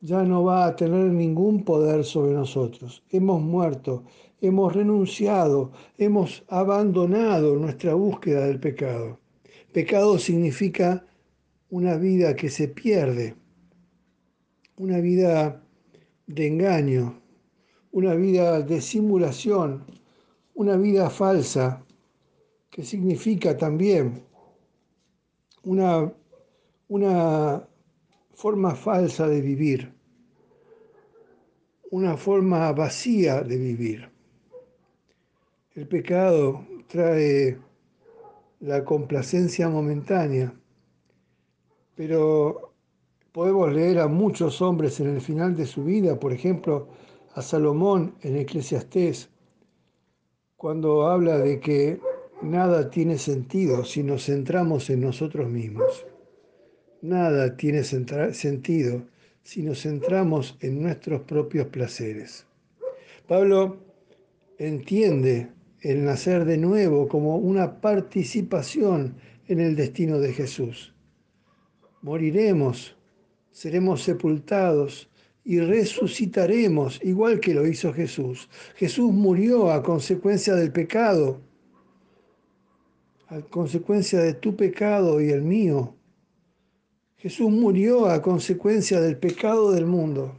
ya 0.00 0.22
no 0.24 0.44
va 0.44 0.66
a 0.66 0.76
tener 0.76 1.06
ningún 1.06 1.64
poder 1.64 2.04
sobre 2.04 2.32
nosotros. 2.32 3.02
Hemos 3.10 3.40
muerto, 3.40 4.04
hemos 4.40 4.74
renunciado, 4.74 5.72
hemos 5.96 6.44
abandonado 6.48 7.56
nuestra 7.56 7.94
búsqueda 7.94 8.46
del 8.46 8.60
pecado. 8.60 9.18
Pecado 9.72 10.18
significa 10.18 11.04
una 11.70 11.96
vida 11.96 12.34
que 12.34 12.48
se 12.48 12.68
pierde, 12.68 13.34
una 14.76 14.98
vida 14.98 15.62
de 16.26 16.46
engaño, 16.46 17.20
una 17.92 18.14
vida 18.14 18.62
de 18.62 18.80
simulación, 18.80 19.84
una 20.54 20.76
vida 20.76 21.10
falsa, 21.10 21.84
que 22.70 22.84
significa 22.84 23.56
también 23.56 24.22
una, 25.64 26.12
una 26.88 27.68
forma 28.34 28.74
falsa 28.74 29.26
de 29.26 29.40
vivir, 29.40 29.92
una 31.90 32.16
forma 32.16 32.70
vacía 32.72 33.42
de 33.42 33.56
vivir. 33.56 34.17
El 35.78 35.86
pecado 35.86 36.66
trae 36.88 37.56
la 38.58 38.84
complacencia 38.84 39.68
momentánea, 39.68 40.52
pero 41.94 42.74
podemos 43.30 43.72
leer 43.72 44.00
a 44.00 44.08
muchos 44.08 44.60
hombres 44.60 44.98
en 44.98 45.14
el 45.14 45.20
final 45.20 45.54
de 45.54 45.66
su 45.66 45.84
vida, 45.84 46.18
por 46.18 46.32
ejemplo, 46.32 46.88
a 47.32 47.42
Salomón 47.42 48.16
en 48.22 48.38
Eclesiastés, 48.38 49.30
cuando 50.56 51.06
habla 51.06 51.38
de 51.38 51.60
que 51.60 52.00
nada 52.42 52.90
tiene 52.90 53.16
sentido 53.16 53.84
si 53.84 54.02
nos 54.02 54.24
centramos 54.24 54.90
en 54.90 55.02
nosotros 55.02 55.48
mismos. 55.48 56.04
Nada 57.02 57.56
tiene 57.56 57.84
sentido 57.84 59.04
si 59.44 59.62
nos 59.62 59.82
centramos 59.82 60.58
en 60.58 60.82
nuestros 60.82 61.20
propios 61.20 61.68
placeres. 61.68 62.48
Pablo 63.28 63.76
entiende 64.58 65.56
el 65.80 66.04
nacer 66.04 66.44
de 66.44 66.58
nuevo 66.58 67.08
como 67.08 67.36
una 67.36 67.80
participación 67.80 69.16
en 69.46 69.60
el 69.60 69.76
destino 69.76 70.18
de 70.18 70.32
Jesús. 70.32 70.94
Moriremos, 72.02 72.96
seremos 73.50 74.02
sepultados 74.02 75.08
y 75.44 75.60
resucitaremos 75.60 77.00
igual 77.02 77.40
que 77.40 77.54
lo 77.54 77.66
hizo 77.66 77.92
Jesús. 77.92 78.48
Jesús 78.76 79.12
murió 79.12 79.70
a 79.70 79.82
consecuencia 79.82 80.54
del 80.54 80.72
pecado, 80.72 81.40
a 83.28 83.40
consecuencia 83.40 84.20
de 84.20 84.34
tu 84.34 84.56
pecado 84.56 85.20
y 85.20 85.30
el 85.30 85.42
mío 85.42 85.94
Jesús 87.18 87.50
murió 87.50 88.06
a 88.06 88.22
consecuencia 88.22 89.00
del 89.00 89.18
pecado 89.18 89.72
del 89.72 89.86
mundo. 89.86 90.36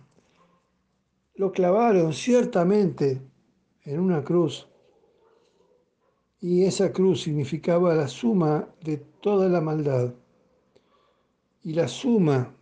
Lo 1.36 1.52
clavaron 1.52 2.14
ciertamente 2.14 3.22
en 3.84 4.00
una 4.00 4.24
cruz 4.24 4.69
y 6.42 6.64
esa 6.64 6.92
cruz 6.94 7.24
significaba 7.24 7.96
la 7.96 8.08
suma 8.08 8.70
de 8.82 8.98
toda 8.98 9.50
la 9.50 9.62
maldad 9.62 10.14
y 11.64 11.74
la 11.74 11.88
suma 11.88 12.56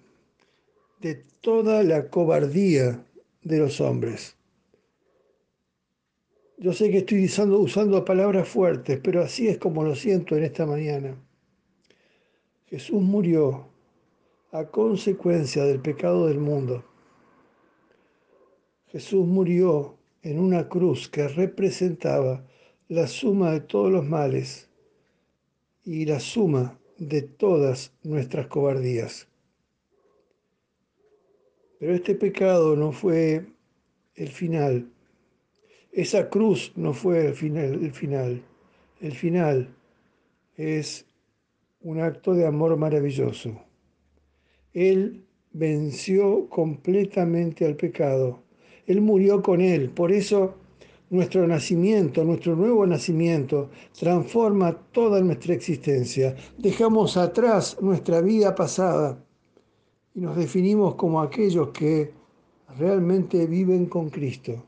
de 0.99 1.15
toda 1.41 1.83
la 1.83 2.09
cobardía 2.09 3.05
de 3.43 3.59
los 3.59 3.79
hombres. 3.79 4.35
Yo 6.57 6.73
sé 6.73 6.89
que 6.89 6.99
estoy 6.99 7.25
usando, 7.25 7.59
usando 7.59 8.03
palabras 8.03 8.47
fuertes, 8.47 8.99
pero 9.03 9.21
así 9.21 9.47
es 9.47 9.59
como 9.59 9.83
lo 9.83 9.95
siento 9.95 10.35
en 10.35 10.43
esta 10.43 10.65
mañana. 10.65 11.15
Jesús 12.65 13.01
murió 13.01 13.67
a 14.51 14.65
consecuencia 14.65 15.63
del 15.65 15.79
pecado 15.79 16.27
del 16.27 16.39
mundo. 16.39 16.83
Jesús 18.87 19.27
murió 19.27 19.97
en 20.23 20.39
una 20.39 20.67
cruz 20.67 21.07
que 21.07 21.27
representaba 21.27 22.43
la 22.89 23.07
suma 23.07 23.51
de 23.51 23.59
todos 23.61 23.91
los 23.91 24.05
males 24.05 24.69
y 25.83 26.05
la 26.05 26.19
suma 26.19 26.79
de 26.97 27.21
todas 27.21 27.93
nuestras 28.03 28.47
cobardías. 28.47 29.27
Pero 31.79 31.93
este 31.93 32.15
pecado 32.15 32.75
no 32.75 32.91
fue 32.91 33.45
el 34.15 34.29
final. 34.29 34.89
Esa 35.91 36.29
cruz 36.29 36.71
no 36.75 36.93
fue 36.93 37.27
el 37.27 37.35
final. 37.35 37.83
El 37.83 37.91
final, 37.91 38.41
el 39.01 39.11
final 39.11 39.75
es 40.55 41.05
un 41.81 41.99
acto 41.99 42.33
de 42.33 42.45
amor 42.45 42.75
maravilloso. 42.77 43.61
Él 44.73 45.25
venció 45.51 46.49
completamente 46.49 47.65
al 47.65 47.75
pecado. 47.75 48.43
Él 48.85 49.01
murió 49.01 49.41
con 49.41 49.61
Él. 49.61 49.89
Por 49.89 50.11
eso 50.11 50.55
nuestro 51.09 51.47
nacimiento, 51.47 52.23
nuestro 52.23 52.55
nuevo 52.55 52.85
nacimiento, 52.85 53.69
transforma 53.97 54.73
toda 54.91 55.21
nuestra 55.21 55.53
existencia. 55.53 56.35
Dejamos 56.57 57.15
atrás 57.17 57.77
nuestra 57.81 58.21
vida 58.21 58.53
pasada 58.53 59.23
y 60.13 60.21
nos 60.21 60.35
definimos 60.35 60.95
como 60.95 61.21
aquellos 61.21 61.69
que 61.69 62.11
realmente 62.77 63.45
viven 63.47 63.85
con 63.85 64.09
Cristo, 64.09 64.65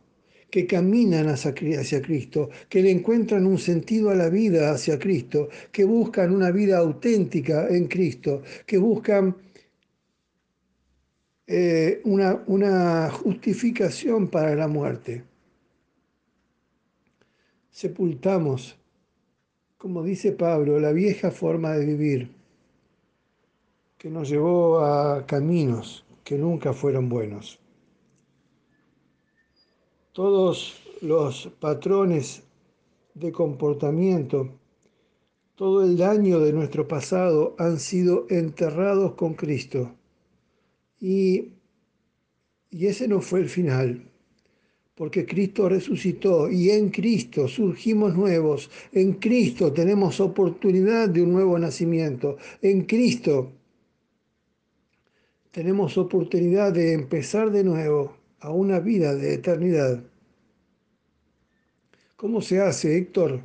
que 0.49 0.65
caminan 0.65 1.27
hacia, 1.27 1.53
Cristo, 1.53 2.49
que 2.69 2.81
le 2.81 2.91
encuentran 2.91 3.45
un 3.45 3.57
sentido 3.57 4.09
a 4.09 4.15
la 4.15 4.29
vida 4.29 4.71
hacia 4.71 4.97
Cristo, 4.97 5.49
que 5.71 5.83
buscan 5.83 6.33
una 6.33 6.51
vida 6.51 6.77
auténtica 6.77 7.67
en 7.67 7.87
Cristo, 7.87 8.43
que 8.65 8.77
buscan 8.77 9.35
eh, 11.47 12.01
una, 12.05 12.43
una 12.47 13.09
justificación 13.09 14.27
para 14.27 14.55
la 14.55 14.67
muerte. 14.67 15.28
Sepultamos, 17.71 18.75
como 19.77 20.03
dice 20.03 20.31
Pablo, 20.31 20.79
la 20.79 20.91
vieja 20.91 21.31
forma 21.31 21.73
de 21.73 21.85
vivir 21.85 22.31
que 23.97 24.09
nos 24.09 24.29
llevó 24.29 24.79
a 24.79 25.25
caminos 25.25 26.05
que 26.23 26.37
nunca 26.37 26.73
fueron 26.73 27.09
buenos. 27.09 27.59
Todos 30.13 30.81
los 31.01 31.47
patrones 31.59 32.43
de 33.13 33.31
comportamiento, 33.31 34.49
todo 35.55 35.83
el 35.83 35.97
daño 35.97 36.39
de 36.39 36.53
nuestro 36.53 36.87
pasado 36.87 37.55
han 37.57 37.79
sido 37.79 38.25
enterrados 38.29 39.15
con 39.15 39.33
Cristo 39.33 39.91
y, 40.99 41.53
ese 42.71 43.07
no 43.07 43.21
fue 43.21 43.41
el 43.41 43.49
final, 43.49 44.08
porque 44.99 45.25
Cristo 45.25 45.69
resucitó 45.69 46.51
y 46.51 46.71
en 46.71 46.89
Cristo 46.89 47.47
surgimos 47.47 48.15
nuevos, 48.15 48.69
en 48.91 49.13
Cristo 49.13 49.71
tenemos 49.71 50.19
oportunidad 50.19 51.07
de 51.07 51.21
un 51.21 51.31
nuevo 51.31 51.57
nacimiento, 51.57 52.35
en 52.61 52.83
Cristo 52.83 53.49
tenemos 55.51 55.97
oportunidad 55.97 56.73
de 56.73 56.91
empezar 56.91 57.49
de 57.49 57.63
nuevo 57.63 58.17
a 58.41 58.51
una 58.51 58.81
vida 58.81 59.15
de 59.15 59.35
eternidad. 59.35 60.03
¿Cómo 62.17 62.41
se 62.41 62.59
hace, 62.59 62.97
Héctor? 62.97 63.39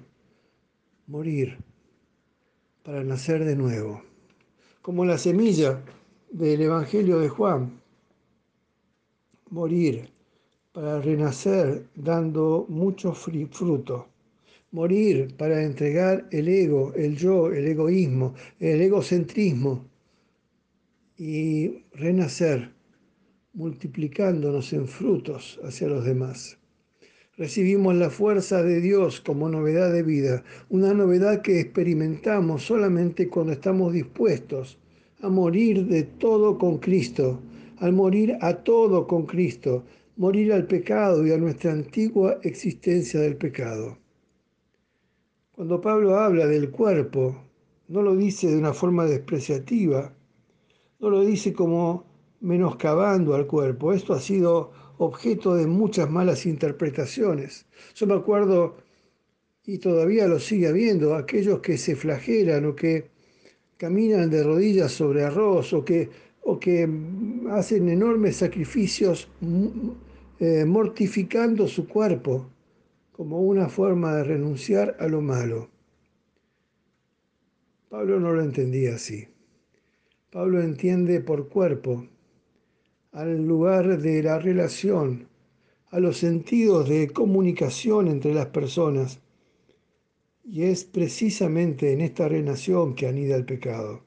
Morir 1.07 1.57
para 2.83 3.05
nacer 3.05 3.45
de 3.45 3.55
nuevo. 3.55 4.03
Como 4.83 5.05
la 5.05 5.19
semilla 5.19 5.81
del 6.33 6.63
Evangelio 6.63 7.21
de 7.21 7.29
Juan, 7.29 7.81
morir 9.51 10.14
para 10.75 11.01
renacer 11.01 11.87
dando 11.95 12.67
mucho 12.69 13.15
fruto, 13.15 14.09
Morir 14.73 15.33
para 15.37 15.63
entregar 15.63 16.27
el 16.33 16.49
ego, 16.49 16.93
el 16.97 17.17
yo, 17.17 17.53
el 17.53 17.69
egoísmo, 17.69 18.35
el 18.59 18.81
egocentrismo. 18.81 19.85
Y 21.17 21.85
renacer 21.93 22.73
multiplicándonos 23.53 24.73
en 24.73 24.89
frutos 24.89 25.61
hacia 25.63 25.87
los 25.87 26.05
demás. 26.05 26.59
Recibimos 27.37 27.95
la 27.95 28.11
fuerza 28.11 28.65
de 28.65 28.81
Dios 28.81 29.21
como 29.21 29.49
novedad 29.49 29.93
de 29.93 30.03
vida, 30.03 30.43
una 30.71 30.93
novedad 30.93 31.41
que 31.43 31.61
experimentamos 31.61 32.65
solamente 32.65 33.29
cuando 33.29 33.53
estamos 33.53 33.93
dispuestos 33.93 34.77
a 35.23 35.29
morir 35.29 35.87
de 35.87 36.03
todo 36.03 36.59
con 36.59 36.79
Cristo, 36.79 37.41
al 37.79 37.93
morir 37.93 38.37
a 38.41 38.55
todo 38.65 39.07
con 39.07 39.25
Cristo, 39.27 39.85
morir 40.17 40.53
al 40.53 40.67
pecado 40.67 41.27
y 41.27 41.33
a 41.33 41.39
nuestra 41.39 41.73
antigua 41.73 42.39
existencia 42.43 43.21
del 43.21 43.37
pecado. 43.37 43.99
Cuando 45.53 45.81
Pablo 45.81 46.17
habla 46.17 46.47
del 46.47 46.71
cuerpo, 46.71 47.37
no 47.89 48.03
lo 48.03 48.17
dice 48.17 48.49
de 48.49 48.57
una 48.57 48.73
forma 48.73 49.05
despreciativa, 49.07 50.15
no 51.01 51.11
lo 51.11 51.25
dice 51.25 51.53
como 51.53 52.05
menoscabando 52.41 53.35
al 53.35 53.47
cuerpo. 53.47 53.93
Esto 53.93 54.15
ha 54.15 54.21
sido 54.21 54.73
objeto 54.99 55.55
de 55.55 55.67
muchas 55.67 56.11
malas 56.11 56.47
interpretaciones. 56.47 57.67
Yo 57.95 58.07
me 58.07 58.15
acuerdo, 58.15 58.77
y 59.65 59.79
todavía 59.79 60.27
lo 60.29 60.39
sigue 60.39 60.69
habiendo, 60.69 61.15
aquellos 61.15 61.61
que 61.61 61.77
se 61.79 61.97
flagelan 61.97 62.67
o 62.67 62.75
que 62.75 63.11
caminan 63.77 64.31
de 64.31 64.43
rodillas 64.43 64.93
sobre 64.93 65.25
arroz 65.25 65.73
o 65.73 65.85
que, 65.85 66.11
o 66.43 66.59
que 66.59 66.89
hacen 67.51 67.89
enormes 67.89 68.37
sacrificios 68.37 69.29
eh, 70.41 70.65
mortificando 70.65 71.69
su 71.69 71.87
cuerpo 71.87 72.51
como 73.13 73.41
una 73.41 73.69
forma 73.69 74.17
de 74.17 74.25
renunciar 74.25 74.97
a 74.99 75.07
lo 75.07 75.21
malo. 75.21 75.71
Pablo 77.89 78.19
no 78.19 78.33
lo 78.33 78.43
entendía 78.43 78.97
así. 78.97 79.29
Pablo 80.33 80.61
entiende 80.61 81.21
por 81.21 81.49
cuerpo 81.49 82.09
al 83.13 83.47
lugar 83.47 84.01
de 84.01 84.21
la 84.25 84.41
relación, 84.41 85.29
a 85.91 86.01
los 86.01 86.19
sentidos 86.19 86.89
de 86.89 87.11
comunicación 87.11 88.09
entre 88.09 88.35
las 88.35 88.47
personas. 88.47 89.21
Y 90.43 90.65
es 90.65 90.85
precisamente 90.85 91.93
en 91.93 92.01
esta 92.01 92.29
relación 92.29 92.97
que 92.97 93.07
anida 93.07 93.37
el 93.37 93.45
pecado. 93.45 94.04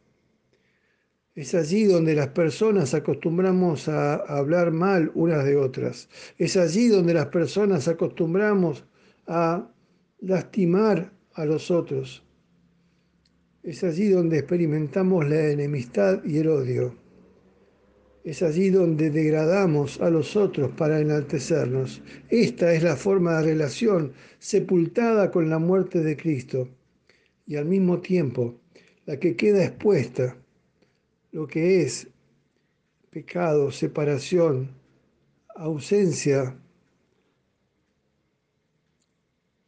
Es 1.37 1.53
allí 1.53 1.83
donde 1.83 2.15
las 2.15 2.29
personas 2.29 2.95
acostumbramos 2.95 3.87
a 3.87 4.15
hablar 4.15 4.71
mal 4.71 5.11
unas 5.13 5.45
de 5.45 5.55
otras. 5.55 6.09
Es 6.39 6.57
allí 6.57 6.87
donde 6.87 7.13
las 7.13 7.27
personas 7.27 7.87
acostumbramos 7.87 8.85
a 9.27 9.69
lastimar 10.19 11.13
a 11.35 11.45
los 11.45 11.69
otros. 11.69 12.23
Es 13.61 13.83
allí 13.83 14.09
donde 14.09 14.39
experimentamos 14.39 15.29
la 15.29 15.49
enemistad 15.49 16.23
y 16.25 16.39
el 16.39 16.47
odio. 16.47 16.95
Es 18.23 18.41
allí 18.41 18.71
donde 18.71 19.11
degradamos 19.11 20.01
a 20.01 20.09
los 20.09 20.35
otros 20.35 20.71
para 20.71 20.99
enaltecernos. 20.99 22.01
Esta 22.29 22.73
es 22.73 22.81
la 22.81 22.95
forma 22.95 23.39
de 23.39 23.51
relación 23.51 24.13
sepultada 24.39 25.29
con 25.29 25.51
la 25.51 25.59
muerte 25.59 26.01
de 26.01 26.17
Cristo 26.17 26.67
y 27.45 27.57
al 27.57 27.65
mismo 27.65 28.01
tiempo 28.01 28.59
la 29.05 29.19
que 29.19 29.35
queda 29.35 29.63
expuesta, 29.63 30.35
lo 31.31 31.47
que 31.47 31.81
es 31.81 32.07
pecado, 33.09 33.71
separación, 33.71 34.69
ausencia. 35.55 36.57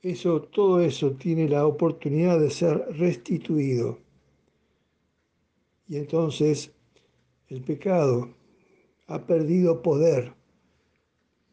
Eso, 0.01 0.41
todo 0.43 0.81
eso 0.81 1.11
tiene 1.13 1.49
la 1.49 1.65
oportunidad 1.65 2.39
de 2.39 2.49
ser 2.49 2.77
restituido. 2.97 3.99
Y 5.87 5.97
entonces 5.97 6.71
el 7.47 7.61
pecado 7.61 8.29
ha 9.07 9.25
perdido 9.25 9.81
poder 9.81 10.33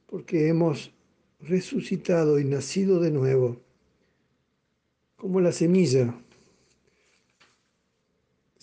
porque 0.06 0.48
hemos 0.48 0.92
resucitado 1.40 2.38
y 2.38 2.44
nacido 2.44 3.00
de 3.00 3.10
nuevo, 3.10 3.60
como 5.16 5.40
la 5.40 5.52
semilla. 5.52 6.14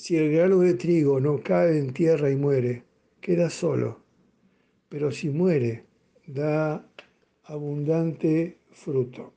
Si 0.03 0.17
el 0.17 0.33
grano 0.33 0.59
de 0.59 0.73
trigo 0.73 1.21
no 1.21 1.41
cae 1.41 1.79
en 1.79 1.93
tierra 1.93 2.29
y 2.29 2.35
muere, 2.35 2.83
queda 3.21 3.49
solo, 3.49 3.99
pero 4.89 5.11
si 5.11 5.29
muere, 5.29 5.85
da 6.27 6.85
abundante 7.45 8.59
fruto. 8.69 9.31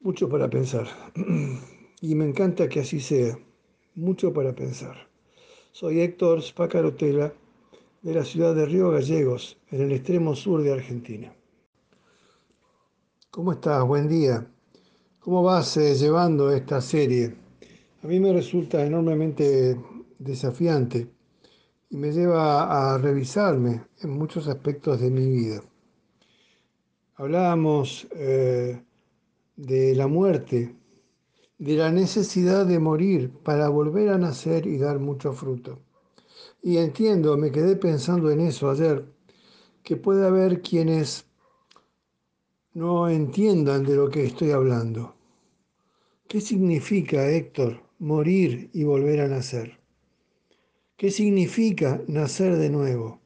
Mucho 0.00 0.28
para 0.28 0.50
pensar. 0.50 0.88
Y 2.00 2.16
me 2.16 2.24
encanta 2.24 2.68
que 2.68 2.80
así 2.80 2.98
sea. 2.98 3.38
Mucho 3.94 4.32
para 4.32 4.52
pensar. 4.52 4.96
Soy 5.70 6.00
Héctor 6.00 6.42
Spacarotela 6.42 7.32
de 8.02 8.14
la 8.14 8.24
ciudad 8.24 8.52
de 8.56 8.66
Río 8.66 8.90
Gallegos, 8.90 9.58
en 9.70 9.82
el 9.82 9.92
extremo 9.92 10.34
sur 10.34 10.60
de 10.60 10.72
Argentina. 10.72 11.32
¿Cómo 13.30 13.52
estás? 13.52 13.86
Buen 13.86 14.08
día. 14.08 14.44
¿Cómo 15.20 15.44
vas 15.44 15.76
eh, 15.76 15.94
llevando 15.94 16.50
esta 16.50 16.80
serie? 16.80 17.41
A 18.02 18.08
mí 18.08 18.18
me 18.18 18.32
resulta 18.32 18.84
enormemente 18.84 19.80
desafiante 20.18 21.08
y 21.88 21.96
me 21.96 22.10
lleva 22.10 22.94
a 22.94 22.98
revisarme 22.98 23.84
en 24.00 24.10
muchos 24.10 24.48
aspectos 24.48 25.00
de 25.00 25.08
mi 25.08 25.30
vida. 25.30 25.62
Hablábamos 27.14 28.08
eh, 28.16 28.82
de 29.54 29.94
la 29.94 30.08
muerte, 30.08 30.74
de 31.58 31.76
la 31.76 31.92
necesidad 31.92 32.66
de 32.66 32.80
morir 32.80 33.30
para 33.44 33.68
volver 33.68 34.08
a 34.08 34.18
nacer 34.18 34.66
y 34.66 34.78
dar 34.78 34.98
mucho 34.98 35.32
fruto. 35.32 35.78
Y 36.60 36.78
entiendo, 36.78 37.36
me 37.36 37.52
quedé 37.52 37.76
pensando 37.76 38.32
en 38.32 38.40
eso 38.40 38.68
ayer, 38.68 39.06
que 39.84 39.96
puede 39.96 40.26
haber 40.26 40.60
quienes 40.60 41.24
no 42.74 43.08
entiendan 43.08 43.84
de 43.84 43.94
lo 43.94 44.10
que 44.10 44.24
estoy 44.24 44.50
hablando. 44.50 45.14
¿Qué 46.26 46.40
significa, 46.40 47.28
Héctor, 47.28 47.91
morir 48.02 48.68
y 48.72 48.82
volver 48.82 49.20
a 49.20 49.28
nacer? 49.28 49.78
¿Qué 50.96 51.12
significa 51.12 52.02
nacer 52.08 52.56
de 52.56 52.68
nuevo? 52.68 53.20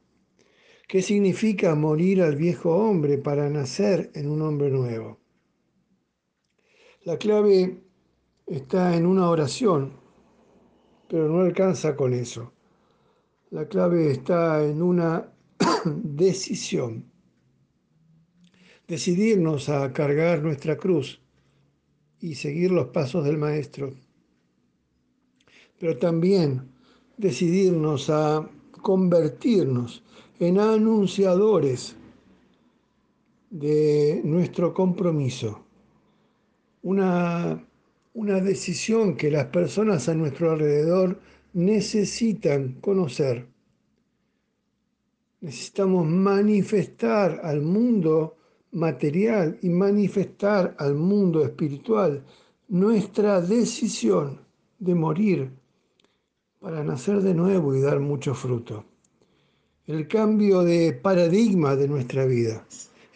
¿Qué 0.87 1.01
significa 1.01 1.73
morir 1.73 2.21
al 2.21 2.35
viejo 2.35 2.75
hombre 2.75 3.17
para 3.17 3.49
nacer 3.49 4.11
en 4.13 4.29
un 4.29 4.43
hombre 4.43 4.69
nuevo? 4.69 5.19
La 7.05 7.17
clave 7.17 7.81
está 8.45 8.95
en 8.95 9.07
una 9.07 9.31
oración, 9.31 9.93
pero 11.09 11.27
no 11.27 11.39
alcanza 11.41 11.95
con 11.95 12.13
eso. 12.13 12.53
La 13.49 13.67
clave 13.67 14.11
está 14.11 14.63
en 14.63 14.83
una 14.83 15.33
decisión. 15.85 17.11
Decidirnos 18.87 19.69
a 19.69 19.91
cargar 19.91 20.43
nuestra 20.43 20.77
cruz 20.77 21.19
y 22.19 22.35
seguir 22.35 22.69
los 22.69 22.89
pasos 22.89 23.25
del 23.25 23.39
Maestro. 23.39 24.06
Pero 25.79 25.97
también 25.97 26.69
decidirnos 27.17 28.09
a 28.09 28.49
convertirnos 28.81 30.03
en 30.39 30.59
anunciadores 30.59 31.95
de 33.49 34.21
nuestro 34.23 34.73
compromiso. 34.73 35.65
Una, 36.83 37.65
una 38.13 38.39
decisión 38.39 39.15
que 39.15 39.31
las 39.31 39.45
personas 39.45 40.07
a 40.09 40.13
nuestro 40.13 40.51
alrededor 40.51 41.19
necesitan 41.53 42.73
conocer. 42.81 43.47
Necesitamos 45.41 46.05
manifestar 46.05 47.41
al 47.43 47.61
mundo 47.61 48.37
material 48.71 49.57
y 49.61 49.69
manifestar 49.69 50.75
al 50.77 50.95
mundo 50.95 51.43
espiritual 51.43 52.23
nuestra 52.67 53.41
decisión 53.41 54.41
de 54.77 54.93
morir 54.93 55.51
para 56.59 56.83
nacer 56.83 57.21
de 57.21 57.33
nuevo 57.33 57.75
y 57.75 57.81
dar 57.81 57.99
mucho 57.99 58.33
fruto. 58.33 58.85
El 59.85 60.07
cambio 60.07 60.63
de 60.63 60.93
paradigma 60.93 61.75
de 61.75 61.87
nuestra 61.87 62.25
vida, 62.25 62.65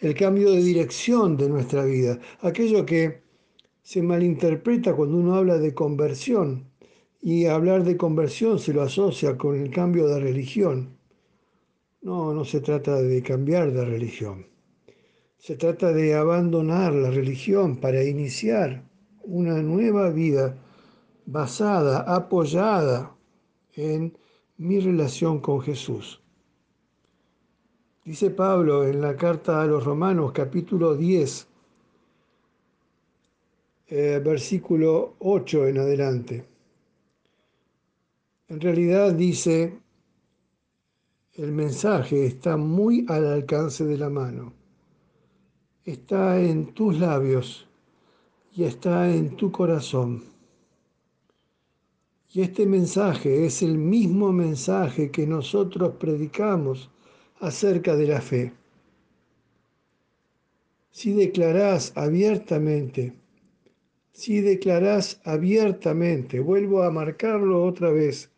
el 0.00 0.14
cambio 0.14 0.50
de 0.50 0.62
dirección 0.62 1.36
de 1.36 1.48
nuestra 1.48 1.84
vida, 1.84 2.18
aquello 2.40 2.86
que 2.86 3.22
se 3.82 4.02
malinterpreta 4.02 4.94
cuando 4.94 5.18
uno 5.18 5.34
habla 5.34 5.58
de 5.58 5.74
conversión, 5.74 6.72
y 7.20 7.46
hablar 7.46 7.84
de 7.84 7.96
conversión 7.96 8.58
se 8.58 8.72
lo 8.72 8.82
asocia 8.82 9.38
con 9.38 9.54
el 9.54 9.70
cambio 9.70 10.08
de 10.08 10.18
religión. 10.18 10.96
No, 12.02 12.34
no 12.34 12.44
se 12.44 12.60
trata 12.60 13.00
de 13.00 13.22
cambiar 13.22 13.72
de 13.72 13.84
religión. 13.84 14.46
Se 15.38 15.54
trata 15.54 15.92
de 15.92 16.14
abandonar 16.14 16.92
la 16.92 17.10
religión 17.10 17.76
para 17.76 18.02
iniciar 18.02 18.82
una 19.22 19.62
nueva 19.62 20.10
vida 20.10 20.56
basada, 21.26 22.00
apoyada 22.00 23.14
en 23.74 24.16
mi 24.58 24.80
relación 24.80 25.40
con 25.40 25.60
Jesús. 25.60 26.20
Dice 28.04 28.30
Pablo 28.30 28.84
en 28.84 29.00
la 29.00 29.16
carta 29.16 29.62
a 29.62 29.66
los 29.66 29.84
Romanos 29.84 30.32
capítulo 30.32 30.96
10, 30.96 31.46
eh, 33.88 34.20
versículo 34.24 35.14
8 35.20 35.66
en 35.68 35.78
adelante. 35.78 36.44
En 38.48 38.60
realidad 38.60 39.12
dice, 39.12 39.78
el 41.34 41.52
mensaje 41.52 42.26
está 42.26 42.56
muy 42.56 43.06
al 43.08 43.26
alcance 43.26 43.84
de 43.84 43.96
la 43.96 44.10
mano, 44.10 44.52
está 45.84 46.40
en 46.40 46.74
tus 46.74 46.98
labios 46.98 47.68
y 48.52 48.64
está 48.64 49.14
en 49.14 49.36
tu 49.36 49.50
corazón. 49.50 50.31
Y 52.34 52.40
este 52.40 52.64
mensaje 52.64 53.44
es 53.44 53.62
el 53.62 53.76
mismo 53.76 54.32
mensaje 54.32 55.10
que 55.10 55.26
nosotros 55.26 55.96
predicamos 56.00 56.90
acerca 57.40 57.94
de 57.94 58.06
la 58.06 58.22
fe. 58.22 58.54
Si 60.90 61.12
declarás 61.12 61.92
abiertamente, 61.94 63.12
si 64.12 64.40
declarás 64.40 65.20
abiertamente, 65.24 66.40
vuelvo 66.40 66.82
a 66.82 66.90
marcarlo 66.90 67.64
otra 67.64 67.90
vez, 67.90 68.30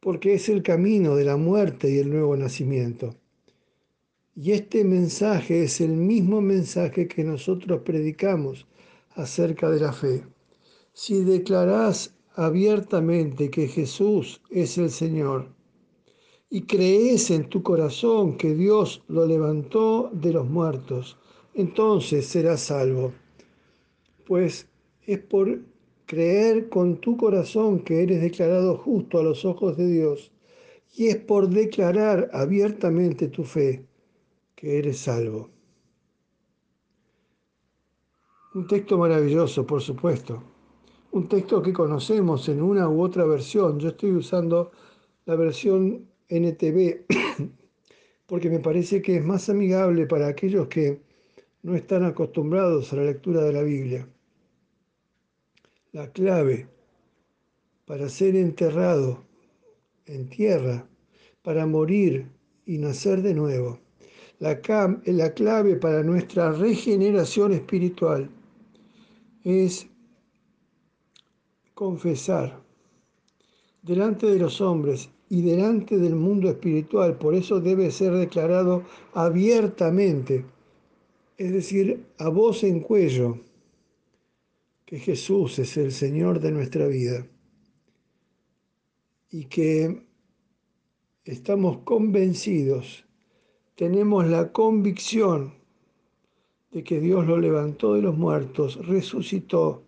porque 0.00 0.34
es 0.34 0.50
el 0.50 0.62
camino 0.62 1.16
de 1.16 1.24
la 1.24 1.38
muerte 1.38 1.90
y 1.90 1.98
el 1.98 2.10
nuevo 2.10 2.36
nacimiento. 2.36 3.16
Y 4.36 4.52
este 4.52 4.84
mensaje 4.84 5.64
es 5.64 5.80
el 5.80 5.92
mismo 5.92 6.42
mensaje 6.42 7.08
que 7.08 7.24
nosotros 7.24 7.80
predicamos 7.84 8.66
acerca 9.14 9.70
de 9.70 9.80
la 9.80 9.92
fe. 9.92 10.24
Si 10.92 11.24
declarás 11.24 12.13
abiertamente 12.34 13.50
que 13.50 13.68
Jesús 13.68 14.42
es 14.50 14.76
el 14.78 14.90
Señor 14.90 15.48
y 16.50 16.62
crees 16.62 17.30
en 17.30 17.48
tu 17.48 17.62
corazón 17.62 18.36
que 18.36 18.54
Dios 18.54 19.02
lo 19.08 19.26
levantó 19.26 20.10
de 20.12 20.32
los 20.32 20.48
muertos, 20.48 21.16
entonces 21.54 22.26
serás 22.26 22.60
salvo. 22.60 23.12
Pues 24.26 24.68
es 25.06 25.18
por 25.18 25.60
creer 26.06 26.68
con 26.68 27.00
tu 27.00 27.16
corazón 27.16 27.80
que 27.80 28.02
eres 28.02 28.20
declarado 28.20 28.76
justo 28.78 29.18
a 29.18 29.22
los 29.22 29.44
ojos 29.44 29.76
de 29.76 29.86
Dios 29.86 30.32
y 30.96 31.08
es 31.08 31.16
por 31.16 31.48
declarar 31.48 32.30
abiertamente 32.32 33.28
tu 33.28 33.44
fe 33.44 33.86
que 34.54 34.78
eres 34.78 34.98
salvo. 34.98 35.50
Un 38.54 38.68
texto 38.68 38.96
maravilloso, 38.98 39.66
por 39.66 39.80
supuesto 39.82 40.53
un 41.14 41.28
texto 41.28 41.62
que 41.62 41.72
conocemos 41.72 42.48
en 42.48 42.60
una 42.60 42.88
u 42.88 43.00
otra 43.00 43.24
versión. 43.24 43.78
Yo 43.78 43.90
estoy 43.90 44.10
usando 44.10 44.72
la 45.26 45.36
versión 45.36 46.08
NTV 46.28 47.06
porque 48.26 48.50
me 48.50 48.58
parece 48.58 49.00
que 49.00 49.18
es 49.18 49.24
más 49.24 49.48
amigable 49.48 50.06
para 50.06 50.26
aquellos 50.26 50.66
que 50.66 51.02
no 51.62 51.76
están 51.76 52.04
acostumbrados 52.04 52.92
a 52.92 52.96
la 52.96 53.04
lectura 53.04 53.42
de 53.42 53.52
la 53.52 53.62
Biblia. 53.62 54.08
La 55.92 56.10
clave 56.10 56.66
para 57.84 58.08
ser 58.08 58.34
enterrado 58.34 59.22
en 60.06 60.28
tierra, 60.28 60.84
para 61.42 61.64
morir 61.64 62.26
y 62.66 62.78
nacer 62.78 63.22
de 63.22 63.34
nuevo. 63.34 63.78
La, 64.40 64.60
la 65.06 65.32
clave 65.32 65.76
para 65.76 66.02
nuestra 66.02 66.50
regeneración 66.50 67.52
espiritual 67.52 68.28
es 69.44 69.86
confesar 71.74 72.62
delante 73.82 74.26
de 74.26 74.38
los 74.38 74.60
hombres 74.60 75.10
y 75.28 75.42
delante 75.42 75.98
del 75.98 76.14
mundo 76.14 76.48
espiritual, 76.48 77.18
por 77.18 77.34
eso 77.34 77.60
debe 77.60 77.90
ser 77.90 78.12
declarado 78.12 78.84
abiertamente, 79.12 80.44
es 81.36 81.52
decir, 81.52 82.06
a 82.18 82.28
voz 82.28 82.64
en 82.64 82.80
cuello, 82.80 83.40
que 84.86 84.98
Jesús 84.98 85.58
es 85.58 85.76
el 85.76 85.92
Señor 85.92 86.40
de 86.40 86.52
nuestra 86.52 86.86
vida 86.86 87.26
y 89.30 89.46
que 89.46 90.06
estamos 91.24 91.78
convencidos, 91.78 93.04
tenemos 93.74 94.26
la 94.26 94.52
convicción 94.52 95.54
de 96.70 96.84
que 96.84 97.00
Dios 97.00 97.26
lo 97.26 97.38
levantó 97.38 97.94
de 97.94 98.02
los 98.02 98.16
muertos, 98.16 98.86
resucitó 98.86 99.82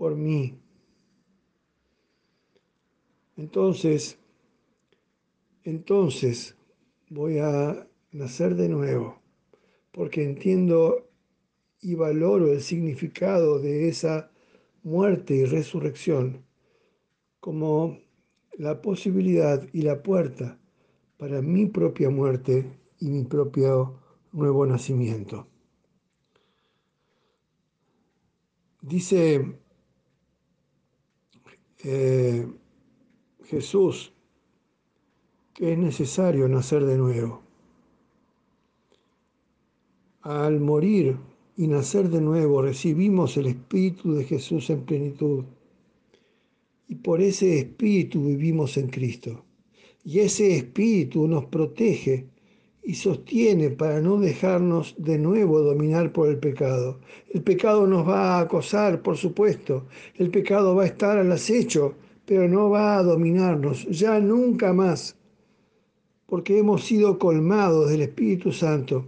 por 0.00 0.16
mí. 0.16 0.58
Entonces, 3.36 4.18
entonces 5.62 6.56
voy 7.10 7.36
a 7.36 7.86
nacer 8.10 8.54
de 8.54 8.70
nuevo, 8.70 9.20
porque 9.92 10.24
entiendo 10.24 11.06
y 11.82 11.96
valoro 11.96 12.50
el 12.50 12.62
significado 12.62 13.58
de 13.58 13.90
esa 13.90 14.30
muerte 14.82 15.34
y 15.34 15.44
resurrección 15.44 16.46
como 17.38 17.98
la 18.56 18.80
posibilidad 18.80 19.68
y 19.74 19.82
la 19.82 20.02
puerta 20.02 20.58
para 21.18 21.42
mi 21.42 21.66
propia 21.66 22.08
muerte 22.08 22.64
y 23.00 23.10
mi 23.10 23.24
propio 23.24 24.00
nuevo 24.32 24.64
nacimiento. 24.64 25.46
Dice 28.80 29.60
eh, 31.84 32.46
Jesús 33.44 34.12
que 35.60 35.72
es 35.72 35.78
necesario 35.78 36.48
nacer 36.48 36.86
de 36.86 36.96
nuevo. 36.96 37.42
Al 40.22 40.58
morir 40.58 41.18
y 41.56 41.66
nacer 41.66 42.08
de 42.08 42.22
nuevo 42.22 42.62
recibimos 42.62 43.36
el 43.36 43.46
Espíritu 43.46 44.14
de 44.14 44.24
Jesús 44.24 44.70
en 44.70 44.86
plenitud. 44.86 45.44
Y 46.88 46.94
por 46.94 47.20
ese 47.20 47.58
Espíritu 47.58 48.24
vivimos 48.24 48.78
en 48.78 48.88
Cristo. 48.88 49.44
Y 50.02 50.20
ese 50.20 50.56
Espíritu 50.56 51.28
nos 51.28 51.44
protege 51.44 52.26
y 52.82 52.94
sostiene 52.94 53.70
para 53.70 54.00
no 54.00 54.18
dejarnos 54.18 54.94
de 54.98 55.18
nuevo 55.18 55.60
dominar 55.60 56.12
por 56.12 56.28
el 56.28 56.38
pecado. 56.38 57.00
El 57.28 57.42
pecado 57.42 57.86
nos 57.86 58.08
va 58.08 58.36
a 58.36 58.40
acosar, 58.40 59.02
por 59.02 59.16
supuesto. 59.16 59.86
El 60.14 60.30
pecado 60.30 60.74
va 60.74 60.84
a 60.84 60.86
estar 60.86 61.18
al 61.18 61.30
acecho, 61.30 61.94
pero 62.24 62.48
no 62.48 62.70
va 62.70 62.96
a 62.96 63.02
dominarnos, 63.02 63.86
ya 63.88 64.18
nunca 64.20 64.72
más, 64.72 65.16
porque 66.26 66.58
hemos 66.58 66.84
sido 66.84 67.18
colmados 67.18 67.90
del 67.90 68.02
Espíritu 68.02 68.52
Santo 68.52 69.06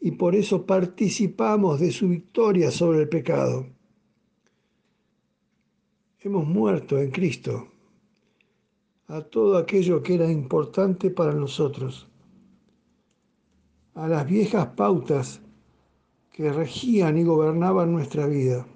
y 0.00 0.12
por 0.12 0.34
eso 0.34 0.66
participamos 0.66 1.78
de 1.78 1.92
su 1.92 2.08
victoria 2.08 2.70
sobre 2.70 3.00
el 3.00 3.08
pecado. 3.08 3.66
Hemos 6.20 6.46
muerto 6.46 6.98
en 6.98 7.10
Cristo 7.10 7.68
a 9.06 9.20
todo 9.22 9.56
aquello 9.58 10.02
que 10.02 10.14
era 10.14 10.30
importante 10.30 11.10
para 11.10 11.34
nosotros 11.34 12.08
a 13.94 14.08
las 14.08 14.26
viejas 14.26 14.68
pautas 14.68 15.40
que 16.32 16.50
regían 16.50 17.18
y 17.18 17.24
gobernaban 17.24 17.92
nuestra 17.92 18.26
vida. 18.26 18.66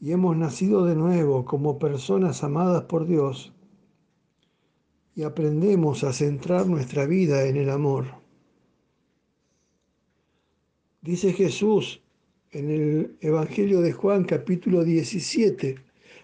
Y 0.00 0.12
hemos 0.12 0.36
nacido 0.36 0.84
de 0.86 0.94
nuevo 0.94 1.44
como 1.44 1.78
personas 1.78 2.42
amadas 2.44 2.84
por 2.84 3.06
Dios 3.06 3.52
y 5.14 5.24
aprendemos 5.24 6.04
a 6.04 6.12
centrar 6.12 6.66
nuestra 6.66 7.06
vida 7.06 7.44
en 7.44 7.56
el 7.56 7.70
amor. 7.70 8.06
Dice 11.02 11.32
Jesús 11.32 12.00
en 12.52 12.70
el 12.70 13.16
Evangelio 13.20 13.80
de 13.80 13.92
Juan 13.92 14.24
capítulo 14.24 14.84
17, 14.84 15.76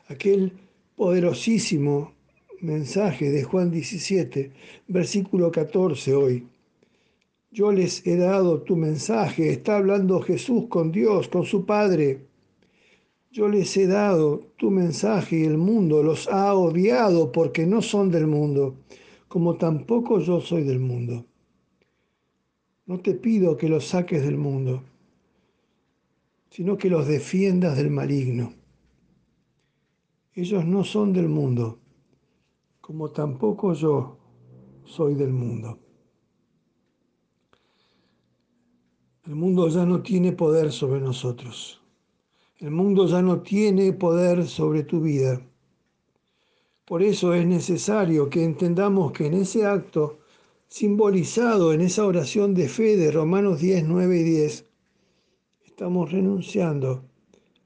aquel 0.09 0.53
poderosísimo 0.97 2.15
mensaje 2.61 3.31
de 3.31 3.43
Juan 3.43 3.71
17, 3.71 4.53
versículo 4.89 5.51
14 5.51 6.15
hoy. 6.15 6.47
Yo 7.57 7.73
les 7.73 8.07
he 8.07 8.19
dado 8.19 8.61
tu 8.61 8.77
mensaje. 8.77 9.49
Está 9.51 9.79
hablando 9.79 10.21
Jesús 10.21 10.67
con 10.69 10.93
Dios, 10.93 11.29
con 11.29 11.47
su 11.47 11.65
Padre. 11.65 12.27
Yo 13.31 13.49
les 13.49 13.75
he 13.79 13.87
dado 13.87 14.53
tu 14.59 14.71
mensaje 14.71 15.39
y 15.39 15.45
el 15.45 15.57
mundo 15.57 16.03
los 16.03 16.29
ha 16.29 16.55
odiado 16.55 17.33
porque 17.33 17.65
no 17.65 17.81
son 17.81 18.11
del 18.11 18.27
mundo, 18.27 18.77
como 19.27 19.57
tampoco 19.57 20.21
yo 20.21 20.43
soy 20.43 20.65
del 20.65 20.81
mundo. 20.81 21.25
No 22.85 23.01
te 23.01 23.15
pido 23.15 23.57
que 23.57 23.71
los 23.71 23.87
saques 23.87 24.23
del 24.23 24.37
mundo, 24.37 24.83
sino 26.51 26.77
que 26.77 26.91
los 26.91 27.09
defiendas 27.09 27.79
del 27.79 27.89
maligno. 27.89 28.53
Ellos 30.35 30.67
no 30.67 30.85
son 30.85 31.15
del 31.15 31.31
mundo, 31.31 31.79
como 32.83 33.13
tampoco 33.13 33.73
yo 33.73 34.19
soy 34.85 35.15
del 35.15 35.33
mundo. 35.33 35.86
El 39.27 39.35
mundo 39.35 39.67
ya 39.69 39.85
no 39.85 40.03
tiene 40.03 40.31
poder 40.31 40.71
sobre 40.71 41.01
nosotros. 41.01 41.83
El 42.59 42.71
mundo 42.71 43.09
ya 43.09 43.23
no 43.23 43.41
tiene 43.41 43.93
poder 43.93 44.47
sobre 44.47 44.85
tu 44.85 45.01
vida. 45.01 45.41
Por 46.85 47.03
eso 47.03 47.35
es 47.35 47.45
necesario 47.45 48.31
que 48.31 48.45
entendamos 48.45 49.11
que 49.11 49.27
en 49.27 49.35
ese 49.35 49.67
acto, 49.67 50.21
simbolizado 50.69 51.73
en 51.73 51.81
esa 51.81 52.07
oración 52.07 52.55
de 52.55 52.69
fe 52.69 52.97
de 52.97 53.11
Romanos 53.11 53.61
10, 53.61 53.89
9 53.89 54.17
y 54.17 54.23
10, 54.23 54.65
estamos 55.65 56.13
renunciando 56.13 57.03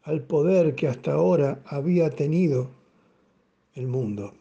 al 0.05 0.23
poder 0.23 0.75
que 0.75 0.88
hasta 0.88 1.12
ahora 1.12 1.61
había 1.66 2.09
tenido 2.09 2.70
el 3.75 3.87
mundo. 3.87 4.33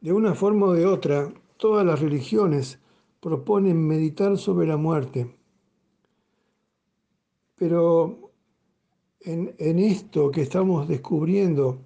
De 0.00 0.12
una 0.12 0.36
forma 0.36 0.66
o 0.66 0.72
de 0.74 0.86
otra, 0.86 1.34
todas 1.56 1.84
las 1.84 2.00
religiones 2.00 2.78
proponen 3.26 3.84
meditar 3.88 4.38
sobre 4.38 4.68
la 4.68 4.76
muerte. 4.76 5.26
Pero 7.56 8.30
en, 9.22 9.78
esto 9.80 10.30
que 10.30 10.42
estamos 10.42 10.86
descubriendo 10.86 11.80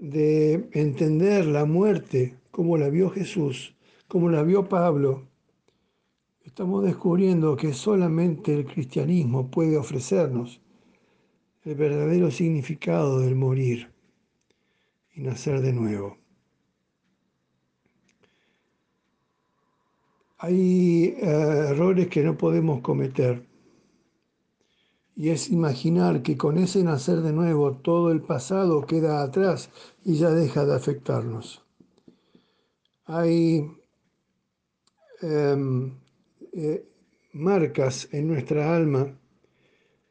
de 0.00 0.70
entender 0.72 1.44
la 1.44 1.66
muerte 1.66 2.34
como 2.50 2.78
la 2.78 2.88
vio 2.88 3.10
Jesús, 3.10 3.76
como 4.08 4.30
la 4.30 4.42
vio 4.42 4.70
Pablo, 4.70 5.28
estamos 6.44 6.82
descubriendo 6.82 7.54
que 7.54 7.74
solamente 7.74 8.54
el 8.54 8.64
cristianismo 8.64 9.50
puede 9.50 9.76
ofrecernos 9.76 10.62
el 11.62 11.74
verdadero 11.74 12.30
significado 12.30 13.20
del 13.20 13.34
morir 13.34 13.92
y 15.12 15.20
nacer 15.20 15.60
de 15.60 15.74
nuevo. 15.74 16.23
Hay 20.46 21.16
eh, 21.22 21.68
errores 21.70 22.08
que 22.08 22.22
no 22.22 22.36
podemos 22.36 22.82
cometer 22.82 23.46
y 25.16 25.30
es 25.30 25.48
imaginar 25.48 26.22
que 26.22 26.36
con 26.36 26.58
ese 26.58 26.84
nacer 26.84 27.22
de 27.22 27.32
nuevo 27.32 27.78
todo 27.78 28.12
el 28.12 28.20
pasado 28.20 28.84
queda 28.84 29.22
atrás 29.22 29.70
y 30.04 30.16
ya 30.16 30.28
deja 30.28 30.66
de 30.66 30.74
afectarnos. 30.74 31.64
Hay 33.06 33.66
em, 35.22 35.94
eh, 36.52 36.84
marcas 37.32 38.06
en 38.12 38.28
nuestra 38.28 38.76
alma 38.76 39.18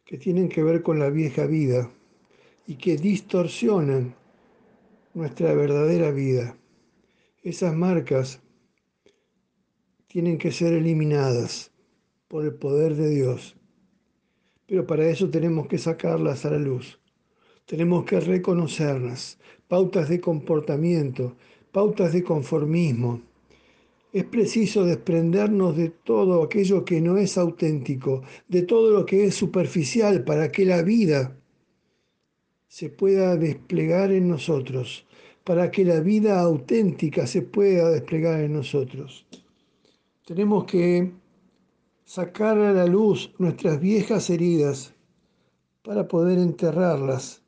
que 0.03 0.17
tienen 0.17 0.49
que 0.49 0.63
ver 0.63 0.81
con 0.81 0.97
la 0.97 1.11
vieja 1.11 1.45
vida 1.45 1.91
y 2.65 2.77
que 2.77 2.97
distorsionan 2.97 4.15
nuestra 5.13 5.53
verdadera 5.53 6.09
vida. 6.09 6.57
Esas 7.43 7.75
marcas 7.75 8.42
tienen 10.13 10.37
que 10.37 10.51
ser 10.51 10.73
eliminadas 10.73 11.71
por 12.27 12.45
el 12.45 12.53
poder 12.53 12.93
de 12.93 13.09
Dios. 13.09 13.57
Pero 14.67 14.85
para 14.85 15.07
eso 15.07 15.27
tenemos 15.31 15.65
que 15.65 15.79
sacarlas 15.79 16.45
a 16.45 16.51
la 16.51 16.59
luz. 16.59 16.99
Tenemos 17.65 18.05
que 18.05 18.19
reconocerlas, 18.19 19.39
pautas 19.67 20.09
de 20.09 20.21
comportamiento, 20.21 21.35
pautas 21.71 22.13
de 22.13 22.23
conformismo. 22.23 23.23
Es 24.11 24.25
preciso 24.25 24.85
desprendernos 24.85 25.75
de 25.75 25.89
todo 25.89 26.43
aquello 26.43 26.85
que 26.85 27.01
no 27.01 27.17
es 27.17 27.35
auténtico, 27.35 28.21
de 28.47 28.61
todo 28.61 28.91
lo 28.91 29.07
que 29.07 29.25
es 29.25 29.33
superficial 29.33 30.23
para 30.23 30.51
que 30.51 30.63
la 30.63 30.83
vida 30.83 31.35
se 32.67 32.91
pueda 32.91 33.35
desplegar 33.35 34.11
en 34.11 34.27
nosotros, 34.27 35.07
para 35.43 35.71
que 35.71 35.83
la 35.83 36.01
vida 36.01 36.39
auténtica 36.39 37.25
se 37.25 37.41
pueda 37.41 37.89
desplegar 37.89 38.41
en 38.41 38.53
nosotros. 38.53 39.25
Tenemos 40.25 40.63
que 40.63 41.11
sacar 42.05 42.57
a 42.57 42.71
la 42.71 42.85
luz 42.85 43.33
nuestras 43.39 43.77
viejas 43.81 44.29
heridas 44.29 44.93
para 45.81 46.07
poder 46.07 46.39
enterrarlas, 46.39 47.41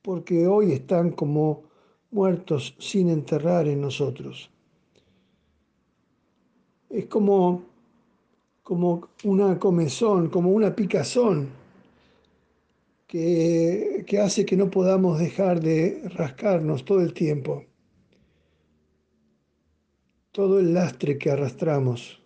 porque 0.00 0.46
hoy 0.46 0.72
están 0.72 1.10
como 1.10 1.64
muertos 2.10 2.74
sin 2.78 3.10
enterrar 3.10 3.68
en 3.68 3.82
nosotros. 3.82 4.50
Es 6.88 7.04
como, 7.06 7.62
como 8.62 9.08
una 9.24 9.58
comezón, 9.58 10.30
como 10.30 10.48
una 10.50 10.74
picazón 10.74 11.50
que, 13.06 14.02
que 14.06 14.18
hace 14.18 14.46
que 14.46 14.56
no 14.56 14.70
podamos 14.70 15.18
dejar 15.18 15.60
de 15.60 16.08
rascarnos 16.08 16.86
todo 16.86 17.02
el 17.02 17.12
tiempo 17.12 17.64
todo 20.34 20.58
el 20.58 20.74
lastre 20.74 21.16
que 21.16 21.30
arrastramos, 21.30 22.20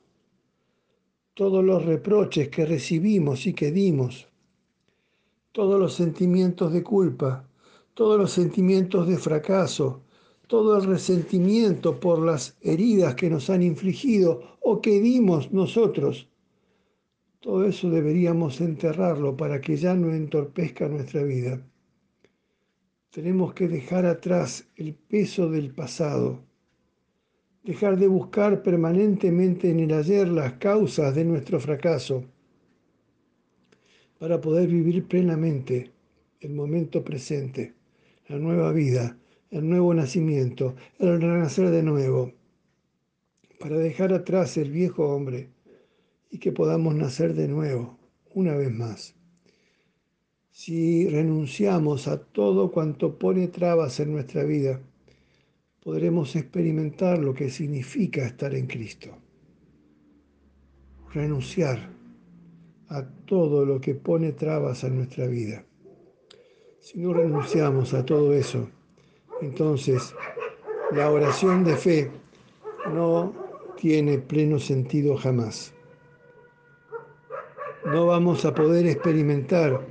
todos 1.34 1.62
los 1.62 1.84
reproches 1.84 2.48
que 2.48 2.64
recibimos 2.64 3.46
y 3.46 3.52
que 3.52 3.70
dimos, 3.70 4.26
todos 5.52 5.78
los 5.78 5.92
sentimientos 5.92 6.72
de 6.72 6.82
culpa, 6.82 7.46
todos 7.92 8.18
los 8.18 8.30
sentimientos 8.32 9.06
de 9.08 9.18
fracaso, 9.18 10.04
todo 10.46 10.78
el 10.78 10.84
resentimiento 10.84 12.00
por 12.00 12.24
las 12.24 12.56
heridas 12.62 13.14
que 13.14 13.28
nos 13.28 13.50
han 13.50 13.62
infligido 13.62 14.56
o 14.62 14.80
que 14.80 15.00
dimos 15.00 15.52
nosotros. 15.52 16.30
Todo 17.40 17.66
eso 17.66 17.90
deberíamos 17.90 18.62
enterrarlo 18.62 19.36
para 19.36 19.60
que 19.60 19.76
ya 19.76 19.92
no 19.92 20.14
entorpezca 20.14 20.88
nuestra 20.88 21.24
vida. 21.24 21.60
Tenemos 23.10 23.52
que 23.52 23.68
dejar 23.68 24.06
atrás 24.06 24.66
el 24.76 24.94
peso 24.94 25.50
del 25.50 25.74
pasado 25.74 26.47
dejar 27.68 27.98
de 27.98 28.08
buscar 28.08 28.62
permanentemente 28.62 29.68
en 29.68 29.80
el 29.80 29.92
ayer 29.92 30.26
las 30.26 30.54
causas 30.54 31.14
de 31.14 31.22
nuestro 31.22 31.60
fracaso 31.60 32.24
para 34.18 34.40
poder 34.40 34.68
vivir 34.68 35.06
plenamente 35.06 35.92
el 36.40 36.54
momento 36.54 37.04
presente, 37.04 37.74
la 38.26 38.38
nueva 38.38 38.72
vida, 38.72 39.18
el 39.50 39.68
nuevo 39.68 39.92
nacimiento, 39.92 40.76
el 40.98 41.20
renacer 41.20 41.68
de 41.68 41.82
nuevo, 41.82 42.32
para 43.60 43.76
dejar 43.76 44.14
atrás 44.14 44.56
el 44.56 44.70
viejo 44.70 45.06
hombre 45.14 45.50
y 46.30 46.38
que 46.38 46.52
podamos 46.52 46.94
nacer 46.94 47.34
de 47.34 47.48
nuevo, 47.48 47.98
una 48.32 48.56
vez 48.56 48.72
más. 48.72 49.14
Si 50.52 51.06
renunciamos 51.06 52.08
a 52.08 52.18
todo 52.18 52.72
cuanto 52.72 53.18
pone 53.18 53.46
trabas 53.48 54.00
en 54.00 54.12
nuestra 54.12 54.44
vida, 54.44 54.80
podremos 55.82 56.34
experimentar 56.36 57.18
lo 57.18 57.34
que 57.34 57.50
significa 57.50 58.26
estar 58.26 58.54
en 58.54 58.66
Cristo. 58.66 59.16
Renunciar 61.12 61.90
a 62.88 63.02
todo 63.26 63.64
lo 63.64 63.80
que 63.80 63.94
pone 63.94 64.32
trabas 64.32 64.84
a 64.84 64.88
nuestra 64.88 65.26
vida. 65.26 65.64
Si 66.80 66.98
no 66.98 67.12
renunciamos 67.12 67.94
a 67.94 68.04
todo 68.04 68.34
eso, 68.34 68.68
entonces 69.40 70.14
la 70.92 71.10
oración 71.10 71.64
de 71.64 71.76
fe 71.76 72.10
no 72.92 73.34
tiene 73.76 74.18
pleno 74.18 74.58
sentido 74.58 75.16
jamás. 75.16 75.74
No 77.84 78.06
vamos 78.06 78.44
a 78.44 78.54
poder 78.54 78.86
experimentar 78.86 79.86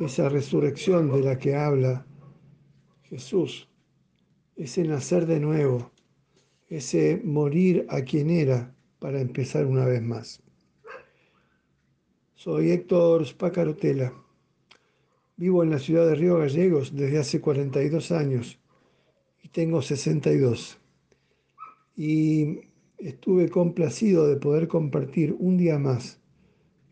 esa 0.00 0.28
resurrección 0.28 1.10
de 1.10 1.22
la 1.22 1.38
que 1.38 1.54
habla 1.54 2.06
Jesús 3.02 3.67
ese 4.58 4.82
nacer 4.82 5.26
de 5.26 5.38
nuevo, 5.38 5.92
ese 6.68 7.20
morir 7.24 7.86
a 7.88 8.02
quien 8.02 8.28
era 8.28 8.74
para 8.98 9.20
empezar 9.20 9.64
una 9.64 9.84
vez 9.84 10.02
más. 10.02 10.42
Soy 12.34 12.72
Héctor 12.72 13.24
Spacarotela. 13.24 14.12
Vivo 15.36 15.62
en 15.62 15.70
la 15.70 15.78
ciudad 15.78 16.06
de 16.06 16.16
Río 16.16 16.38
Gallegos 16.38 16.94
desde 16.94 17.18
hace 17.18 17.40
42 17.40 18.10
años 18.10 18.58
y 19.44 19.48
tengo 19.48 19.80
62. 19.80 20.80
Y 21.94 22.60
estuve 22.98 23.48
complacido 23.48 24.26
de 24.26 24.36
poder 24.36 24.66
compartir 24.66 25.36
un 25.38 25.56
día 25.56 25.78
más 25.78 26.20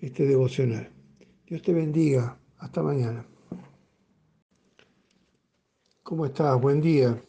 este 0.01 0.25
devocional. 0.25 0.93
Dios 1.47 1.63
te 1.63 1.73
bendiga. 1.73 2.39
Hasta 2.59 2.83
mañana. 2.83 3.27
¿Cómo 6.03 6.25
estás? 6.25 6.59
Buen 6.61 6.81
día 6.81 7.21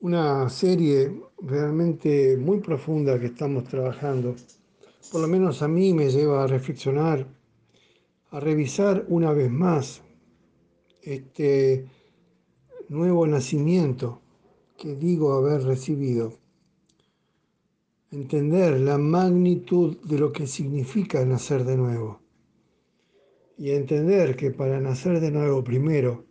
una 0.00 0.48
serie 0.48 1.12
realmente 1.42 2.36
muy 2.38 2.60
profunda 2.60 3.20
que 3.20 3.26
estamos 3.26 3.64
trabajando. 3.64 4.34
Por 5.12 5.20
lo 5.20 5.28
menos 5.28 5.60
a 5.60 5.68
mí 5.68 5.92
me 5.92 6.10
lleva 6.10 6.42
a 6.42 6.46
reflexionar, 6.46 7.26
a 8.30 8.40
revisar 8.40 9.04
una 9.08 9.32
vez 9.32 9.50
más 9.50 10.02
este 11.02 11.86
nuevo 12.88 13.26
nacimiento 13.26 14.22
que 14.78 14.96
digo 14.96 15.34
haber 15.34 15.64
recibido. 15.64 16.32
Entender 18.10 18.80
la 18.80 18.96
magnitud 18.96 19.98
de 20.02 20.18
lo 20.18 20.32
que 20.32 20.46
significa 20.46 21.24
nacer 21.26 21.64
de 21.64 21.76
nuevo. 21.76 22.20
Y 23.58 23.72
entender 23.72 24.34
que 24.34 24.50
para 24.50 24.80
nacer 24.80 25.20
de 25.20 25.30
nuevo 25.30 25.62
primero 25.62 26.24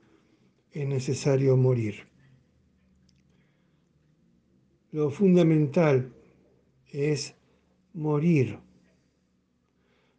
es 0.71 0.87
necesario 0.87 1.55
morir. 1.55 2.08
Lo 4.91 5.11
fundamental 5.11 6.11
es 6.91 7.35
morir, 7.93 8.57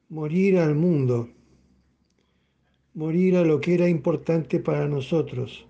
morir 0.08 0.58
al 0.60 0.76
mundo, 0.76 1.28
morir 2.94 3.36
a 3.36 3.44
lo 3.44 3.60
que 3.60 3.74
era 3.74 3.88
importante 3.88 4.60
para 4.60 4.86
nosotros, 4.86 5.66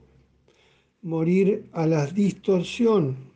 morir 1.01 1.71
a 1.73 1.87
la 1.87 2.05
distorsión 2.09 3.33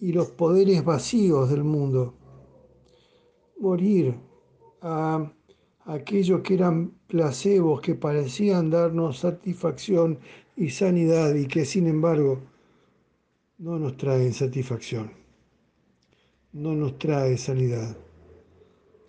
y 0.00 0.12
los 0.12 0.32
poderes 0.32 0.84
vacíos 0.84 1.48
del 1.50 1.62
mundo, 1.62 2.14
morir 3.60 4.16
a 4.82 5.32
aquellos 5.84 6.40
que 6.40 6.54
eran 6.54 6.90
placebos, 7.06 7.82
que 7.82 7.94
parecían 7.94 8.70
darnos 8.70 9.20
satisfacción 9.20 10.18
y 10.56 10.70
sanidad 10.70 11.36
y 11.36 11.46
que 11.46 11.64
sin 11.64 11.86
embargo 11.86 12.47
no 13.58 13.76
nos 13.76 13.96
traen 13.96 14.32
satisfacción, 14.32 15.12
no 16.52 16.74
nos 16.74 16.96
trae 16.96 17.36
sanidad. 17.36 17.96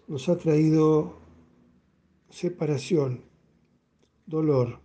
Nos 0.08 0.28
ha 0.28 0.38
traído 0.38 1.20
separación, 2.32 3.24
dolor, 4.26 4.80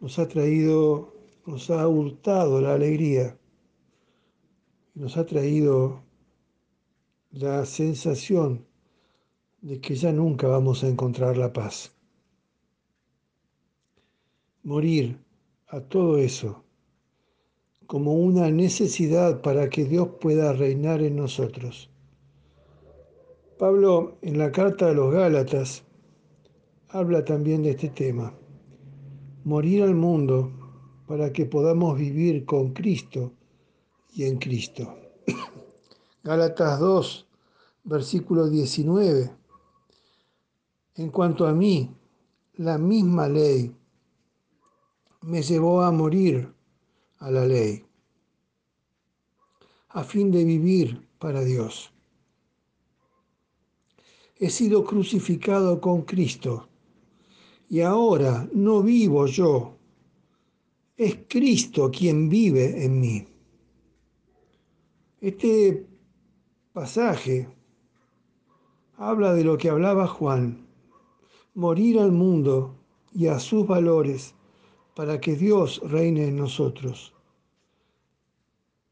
nos 0.00 0.20
ha 0.20 0.28
traído, 0.28 1.12
nos 1.46 1.68
ha 1.70 1.88
hurtado 1.88 2.60
la 2.60 2.74
alegría, 2.74 3.36
nos 4.94 5.16
ha 5.16 5.26
traído 5.26 6.04
la 7.32 7.66
sensación 7.66 8.64
de 9.62 9.80
que 9.80 9.96
ya 9.96 10.12
nunca 10.12 10.46
vamos 10.46 10.84
a 10.84 10.88
encontrar 10.88 11.36
la 11.36 11.52
paz. 11.52 11.92
Morir 14.62 15.18
a 15.66 15.80
todo 15.80 16.18
eso 16.18 16.61
como 17.92 18.14
una 18.14 18.50
necesidad 18.50 19.42
para 19.42 19.68
que 19.68 19.84
Dios 19.84 20.08
pueda 20.18 20.54
reinar 20.54 21.02
en 21.02 21.14
nosotros. 21.14 21.90
Pablo 23.58 24.16
en 24.22 24.38
la 24.38 24.50
carta 24.50 24.88
a 24.88 24.92
los 24.94 25.12
Gálatas 25.12 25.84
habla 26.88 27.22
también 27.22 27.62
de 27.62 27.72
este 27.72 27.90
tema. 27.90 28.32
Morir 29.44 29.82
al 29.82 29.94
mundo 29.94 30.50
para 31.06 31.34
que 31.34 31.44
podamos 31.44 31.98
vivir 31.98 32.46
con 32.46 32.72
Cristo 32.72 33.34
y 34.14 34.24
en 34.24 34.38
Cristo. 34.38 34.96
Gálatas 36.24 36.80
2, 36.80 37.28
versículo 37.84 38.48
19 38.48 39.32
en 40.94 41.10
cuanto 41.10 41.46
a 41.46 41.52
mí, 41.52 41.94
la 42.54 42.78
misma 42.78 43.28
ley 43.28 43.70
me 45.20 45.42
llevó 45.42 45.82
a 45.82 45.92
morir 45.92 46.54
a 47.22 47.30
la 47.30 47.46
ley, 47.46 47.84
a 49.90 50.02
fin 50.02 50.30
de 50.30 50.44
vivir 50.44 51.06
para 51.18 51.44
Dios. 51.44 51.92
He 54.36 54.50
sido 54.50 54.84
crucificado 54.84 55.80
con 55.80 56.02
Cristo 56.02 56.68
y 57.68 57.80
ahora 57.80 58.48
no 58.52 58.82
vivo 58.82 59.26
yo, 59.26 59.78
es 60.96 61.18
Cristo 61.28 61.90
quien 61.90 62.28
vive 62.28 62.84
en 62.84 63.00
mí. 63.00 63.26
Este 65.20 65.86
pasaje 66.72 67.48
habla 68.96 69.32
de 69.32 69.44
lo 69.44 69.56
que 69.56 69.70
hablaba 69.70 70.08
Juan 70.08 70.66
morir 71.54 72.00
al 72.00 72.10
mundo 72.10 72.74
y 73.14 73.28
a 73.28 73.38
sus 73.38 73.66
valores 73.66 74.34
para 74.94 75.20
que 75.20 75.36
Dios 75.36 75.80
reine 75.84 76.28
en 76.28 76.36
nosotros. 76.36 77.14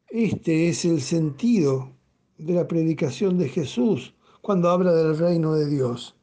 Este 0.09 0.69
es 0.69 0.85
el 0.85 1.01
sentido 1.01 1.91
de 2.39 2.55
la 2.55 2.67
predicación 2.67 3.39
de 3.39 3.49
Jesús 3.49 4.15
cuando 4.41 4.71
habla 4.71 4.93
del 4.93 5.17
reino 5.17 5.55
de 5.55 5.69
Dios. 5.69 6.17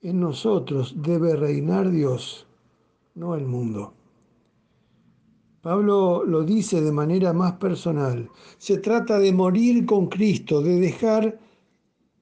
En 0.00 0.20
nosotros 0.20 0.94
debe 0.96 1.36
reinar 1.36 1.90
Dios, 1.90 2.46
no 3.14 3.34
el 3.34 3.46
mundo. 3.46 3.94
Pablo 5.62 6.24
lo 6.24 6.42
dice 6.42 6.80
de 6.80 6.92
manera 6.92 7.32
más 7.32 7.52
personal. 7.52 8.28
Se 8.58 8.78
trata 8.78 9.18
de 9.18 9.32
morir 9.32 9.86
con 9.86 10.08
Cristo, 10.08 10.60
de 10.60 10.78
dejar 10.78 11.40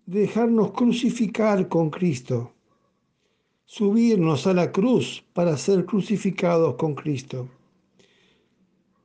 de 0.06 0.20
dejarnos 0.20 0.72
crucificar 0.72 1.68
con 1.68 1.88
Cristo 1.88 2.52
subirnos 3.74 4.46
a 4.46 4.52
la 4.52 4.70
cruz 4.70 5.24
para 5.32 5.56
ser 5.56 5.86
crucificados 5.86 6.74
con 6.74 6.94
Cristo, 6.94 7.48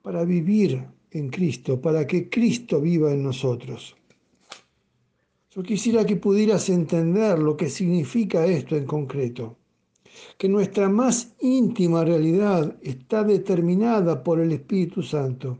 para 0.01 0.25
vivir 0.25 0.85
en 1.11 1.29
Cristo, 1.29 1.79
para 1.79 2.05
que 2.05 2.29
Cristo 2.29 2.81
viva 2.81 3.13
en 3.13 3.23
nosotros. 3.23 3.95
Yo 5.51 5.63
quisiera 5.63 6.05
que 6.05 6.17
pudieras 6.17 6.67
entender 6.67 7.39
lo 7.39 7.55
que 7.55 7.69
significa 7.69 8.45
esto 8.45 8.75
en 8.75 8.85
concreto 8.85 9.55
que 10.37 10.49
nuestra 10.49 10.89
más 10.89 11.33
íntima 11.39 12.03
realidad 12.03 12.75
está 12.81 13.23
determinada 13.23 14.21
por 14.21 14.39
el 14.41 14.51
Espíritu 14.51 15.01
Santo, 15.01 15.59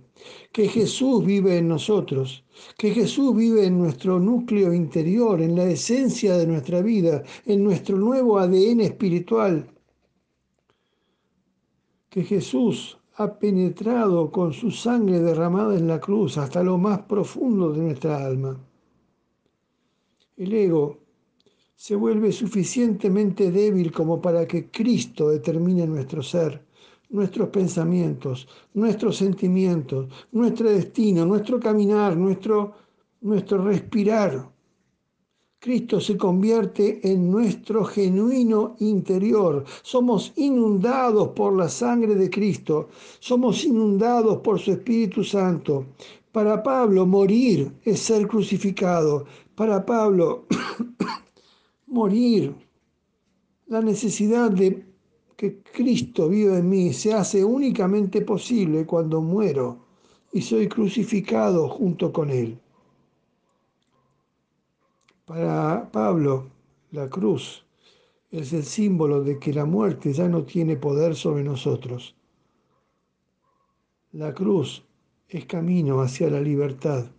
que 0.58 0.68
Jesús 0.68 1.24
vive 1.24 1.60
en 1.60 1.68
nosotros, 1.68 2.44
que 2.80 2.90
Jesús 2.90 3.36
vive 3.36 3.68
en 3.68 3.78
nuestro 3.78 4.20
núcleo 4.20 4.74
interior, 4.74 5.40
en 5.40 5.56
la 5.56 5.66
esencia 5.66 6.36
de 6.36 6.48
nuestra 6.48 6.82
vida, 6.82 7.22
en 7.46 7.64
nuestro 7.64 7.96
nuevo 7.96 8.40
ADN 8.40 8.82
espiritual, 8.82 9.70
que 12.10 12.24
Jesús 12.24 12.98
ha 13.18 13.38
penetrado 13.38 14.32
con 14.32 14.52
su 14.52 14.72
sangre 14.72 15.20
derramada 15.20 15.78
en 15.78 15.88
la 15.88 16.00
cruz 16.00 16.40
hasta 16.40 16.64
lo 16.64 16.80
más 16.80 17.02
profundo 17.04 17.72
de 17.72 17.80
nuestra 17.80 18.26
alma. 18.26 18.60
El 20.38 20.54
ego 20.54 20.98
se 21.76 21.96
vuelve 21.96 22.32
suficientemente 22.32 23.52
débil 23.52 23.92
como 23.92 24.20
para 24.20 24.48
que 24.48 24.72
Cristo 24.72 25.30
determine 25.30 25.86
nuestro 25.86 26.24
ser, 26.24 26.67
nuestros 27.10 27.50
pensamientos, 27.50 28.48
nuestros 28.74 29.18
sentimientos, 29.18 30.08
nuestro 30.32 30.70
destino, 30.70 31.26
nuestro 31.26 31.60
caminar, 31.60 32.18
nuestro, 32.18 32.74
nuestro 33.22 33.64
respirar. 33.64 34.52
Cristo 35.60 36.00
se 36.00 36.16
convierte 36.16 37.00
en 37.04 37.32
nuestro 37.32 37.84
genuino 37.84 38.76
interior. 38.80 39.66
Somos 39.82 40.32
inundados 40.36 41.30
por 41.30 41.56
la 41.58 41.68
sangre 41.68 42.14
de 42.16 42.30
Cristo. 42.30 42.90
Somos 43.20 43.66
inundados 43.66 44.38
por 44.38 44.60
su 44.60 44.72
Espíritu 44.72 45.24
Santo. 45.24 45.88
Para 46.32 46.62
Pablo, 46.62 47.06
morir 47.08 47.72
es 47.84 48.02
ser 48.02 48.28
crucificado. 48.28 49.26
Para 49.56 49.84
Pablo, 49.84 50.46
morir, 51.88 52.54
la 53.66 53.82
necesidad 53.82 54.52
de 54.52 54.86
que 55.38 55.62
Cristo 55.62 56.28
viva 56.28 56.58
en 56.58 56.68
mí 56.68 56.92
se 56.94 57.14
hace 57.14 57.46
únicamente 57.46 58.22
posible 58.22 58.88
cuando 58.88 59.22
muero 59.22 59.86
y 60.34 60.42
soy 60.42 60.68
crucificado 60.68 61.70
junto 61.70 62.12
con 62.12 62.32
Él. 62.32 62.60
Para 65.26 65.90
Pablo, 65.92 66.50
la 66.92 67.08
cruz 67.08 67.64
es 68.32 68.52
el 68.52 68.64
símbolo 68.64 69.24
de 69.24 69.38
que 69.38 69.54
la 69.54 69.66
muerte 69.66 70.12
ya 70.12 70.28
no 70.28 70.44
tiene 70.44 70.76
poder 70.76 71.16
sobre 71.16 71.44
nosotros. 71.44 72.16
La 74.14 74.34
cruz 74.34 74.84
es 75.30 75.46
camino 75.46 76.02
hacia 76.02 76.32
la 76.32 76.42
libertad. 76.42 77.12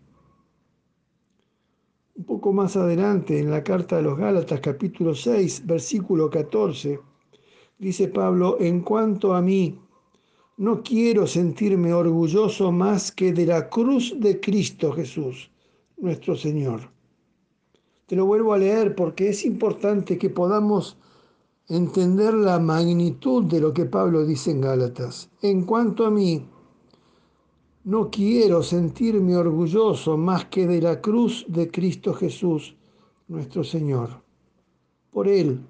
Un 2.17 2.25
poco 2.25 2.53
más 2.53 2.77
adelante, 2.77 3.39
en 3.39 3.51
la 3.53 3.63
carta 3.63 3.97
de 3.97 4.03
los 4.03 4.19
Gálatas 4.19 4.59
capítulo 4.61 5.15
6, 5.15 5.65
versículo 5.67 6.29
14, 6.29 6.99
dice 7.79 8.09
Pablo, 8.09 8.57
en 8.61 8.81
cuanto 8.81 9.35
a 9.35 9.43
mí, 9.43 9.79
no 10.57 10.83
quiero 10.83 11.27
sentirme 11.27 11.93
orgulloso 11.93 12.73
más 12.73 13.13
que 13.13 13.33
de 13.33 13.47
la 13.47 13.69
cruz 13.69 14.15
de 14.19 14.41
Cristo 14.41 14.93
Jesús, 14.93 15.51
nuestro 15.97 16.37
Señor. 16.37 16.91
Te 18.07 18.17
lo 18.17 18.27
vuelvo 18.27 18.53
a 18.53 18.59
leer 18.59 18.95
porque 18.95 19.29
es 19.29 19.45
importante 19.45 20.19
que 20.19 20.31
podamos 20.31 20.97
entender 21.69 22.35
la 22.35 22.59
magnitud 22.59 23.45
de 23.45 23.61
lo 23.61 23.73
que 23.73 23.85
Pablo 23.85 24.25
dice 24.25 24.51
en 24.51 24.63
Gálatas. 24.63 25.31
En 25.43 25.65
cuanto 25.65 26.07
a 26.07 26.11
mí, 26.11 26.45
no 27.85 28.11
quiero 28.11 28.63
sentirme 28.63 29.37
orgulloso 29.37 30.17
más 30.17 30.47
que 30.47 30.67
de 30.67 30.83
la 30.83 31.01
cruz 31.01 31.45
de 31.49 31.71
Cristo 31.71 32.15
Jesús, 32.15 32.77
nuestro 33.29 33.63
Señor. 33.63 34.23
Por 35.11 35.29
Él, 35.29 35.61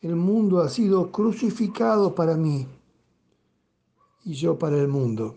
el 0.00 0.14
mundo 0.14 0.60
ha 0.60 0.68
sido 0.68 1.10
crucificado 1.10 2.14
para 2.14 2.36
mí 2.36 2.66
y 4.24 4.34
yo 4.34 4.58
para 4.58 4.78
el 4.78 4.88
mundo. 4.88 5.36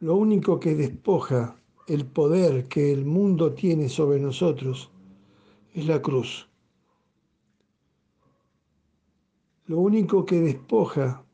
Lo 0.00 0.16
único 0.16 0.58
que 0.58 0.74
despoja 0.74 1.56
el 1.86 2.04
poder 2.04 2.66
que 2.68 2.92
el 2.92 3.04
mundo 3.04 3.52
tiene 3.54 3.88
sobre 3.88 4.18
nosotros 4.18 4.90
es 5.72 5.86
la 5.86 6.02
cruz. 6.02 6.48
Lo 9.66 9.78
único 9.78 10.24
que 10.24 10.40
despoja 10.40 11.24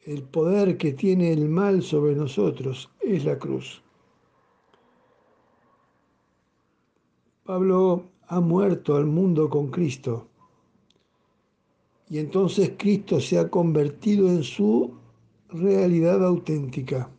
el 0.00 0.22
poder 0.22 0.78
que 0.78 0.92
tiene 0.92 1.32
el 1.32 1.48
mal 1.48 1.82
sobre 1.82 2.14
nosotros 2.14 2.90
es 3.00 3.24
la 3.24 3.38
cruz. 3.38 3.82
Pablo 7.44 8.04
ha 8.28 8.40
muerto 8.40 8.96
al 8.96 9.06
mundo 9.06 9.48
con 9.48 9.68
Cristo 9.68 10.28
y 12.08 12.18
entonces 12.18 12.72
Cristo 12.76 13.20
se 13.20 13.38
ha 13.38 13.50
convertido 13.50 14.28
en 14.28 14.42
su 14.42 14.94
realidad 15.48 16.24
auténtica. 16.24 17.10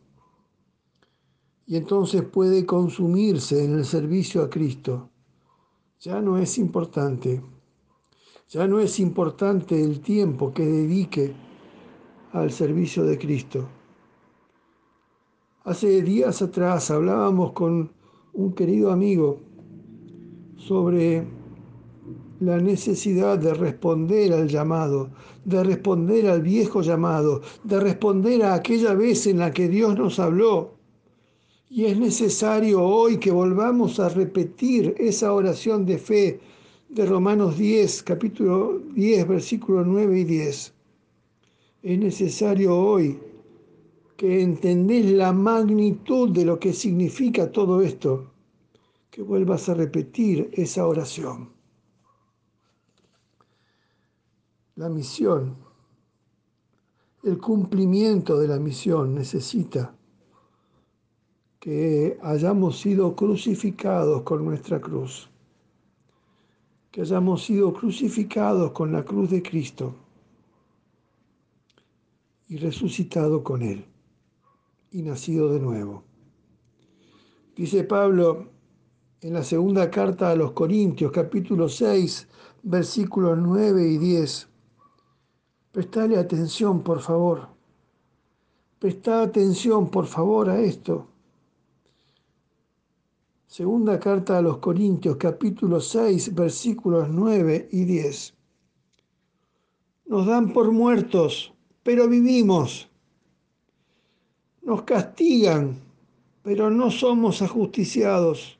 y 1.66 1.76
entonces 1.76 2.22
puede 2.22 2.64
consumirse 2.64 3.62
en 3.62 3.74
el 3.74 3.84
servicio 3.84 4.42
a 4.42 4.48
Cristo. 4.48 5.10
Ya 6.00 6.22
no 6.22 6.38
es 6.38 6.56
importante, 6.56 7.42
ya 8.48 8.66
no 8.66 8.80
es 8.80 8.98
importante 8.98 9.78
el 9.84 10.00
tiempo 10.00 10.54
que 10.54 10.64
dedique 10.64 11.34
al 12.32 12.52
servicio 12.52 13.04
de 13.04 13.18
Cristo. 13.18 13.68
Hace 15.64 16.00
días 16.00 16.40
atrás 16.40 16.90
hablábamos 16.90 17.52
con 17.52 17.92
un 18.32 18.54
querido 18.54 18.90
amigo 18.90 19.40
sobre 20.58 21.24
la 22.40 22.58
necesidad 22.58 23.38
de 23.38 23.54
responder 23.54 24.32
al 24.32 24.48
llamado, 24.48 25.10
de 25.44 25.64
responder 25.64 26.28
al 26.28 26.42
viejo 26.42 26.82
llamado, 26.82 27.40
de 27.64 27.80
responder 27.80 28.44
a 28.44 28.54
aquella 28.54 28.94
vez 28.94 29.26
en 29.26 29.38
la 29.38 29.52
que 29.52 29.68
Dios 29.68 29.96
nos 29.96 30.18
habló. 30.18 30.74
Y 31.70 31.86
es 31.86 31.98
necesario 31.98 32.82
hoy 32.82 33.18
que 33.18 33.30
volvamos 33.30 33.98
a 33.98 34.08
repetir 34.08 34.94
esa 34.98 35.32
oración 35.32 35.84
de 35.84 35.98
fe 35.98 36.40
de 36.88 37.06
Romanos 37.06 37.58
10, 37.58 38.02
capítulo 38.04 38.80
10, 38.94 39.28
versículos 39.28 39.86
9 39.86 40.20
y 40.20 40.24
10. 40.24 40.74
Es 41.82 41.98
necesario 41.98 42.76
hoy 42.76 43.18
que 44.16 44.42
entendés 44.42 45.06
la 45.12 45.32
magnitud 45.32 46.30
de 46.30 46.44
lo 46.44 46.58
que 46.58 46.72
significa 46.72 47.52
todo 47.52 47.82
esto, 47.82 48.27
que 49.18 49.24
vuelvas 49.24 49.68
a 49.68 49.74
repetir 49.74 50.48
esa 50.52 50.86
oración. 50.86 51.50
La 54.76 54.88
misión, 54.88 55.56
el 57.24 57.36
cumplimiento 57.38 58.38
de 58.38 58.46
la 58.46 58.60
misión 58.60 59.16
necesita 59.16 59.92
que 61.58 62.16
hayamos 62.22 62.78
sido 62.78 63.16
crucificados 63.16 64.22
con 64.22 64.44
nuestra 64.44 64.80
cruz, 64.80 65.28
que 66.92 67.00
hayamos 67.00 67.42
sido 67.42 67.72
crucificados 67.72 68.70
con 68.70 68.92
la 68.92 69.04
cruz 69.04 69.30
de 69.30 69.42
Cristo 69.42 69.96
y 72.46 72.56
resucitado 72.58 73.42
con 73.42 73.62
Él 73.62 73.84
y 74.92 75.02
nacido 75.02 75.52
de 75.52 75.58
nuevo. 75.58 76.04
Dice 77.56 77.82
Pablo 77.82 78.57
en 79.20 79.32
la 79.32 79.42
segunda 79.42 79.90
carta 79.90 80.30
a 80.30 80.34
los 80.36 80.52
Corintios, 80.52 81.10
capítulo 81.12 81.68
6, 81.68 82.28
versículos 82.62 83.38
9 83.38 83.88
y 83.88 83.98
10. 83.98 84.48
Prestale 85.72 86.16
atención, 86.18 86.82
por 86.82 87.00
favor. 87.00 87.48
Presta 88.78 89.22
atención, 89.22 89.90
por 89.90 90.06
favor, 90.06 90.48
a 90.48 90.60
esto. 90.60 91.08
Segunda 93.46 93.98
carta 93.98 94.38
a 94.38 94.42
los 94.42 94.58
Corintios, 94.58 95.16
capítulo 95.16 95.80
6, 95.80 96.34
versículos 96.34 97.08
9 97.08 97.68
y 97.72 97.84
10. 97.84 98.34
Nos 100.06 100.26
dan 100.26 100.52
por 100.52 100.70
muertos, 100.70 101.52
pero 101.82 102.08
vivimos 102.08 102.88
nos 104.68 104.82
castigan, 104.82 105.80
pero 106.42 106.68
no 106.68 106.90
somos 106.90 107.40
ajusticiados. 107.40 108.57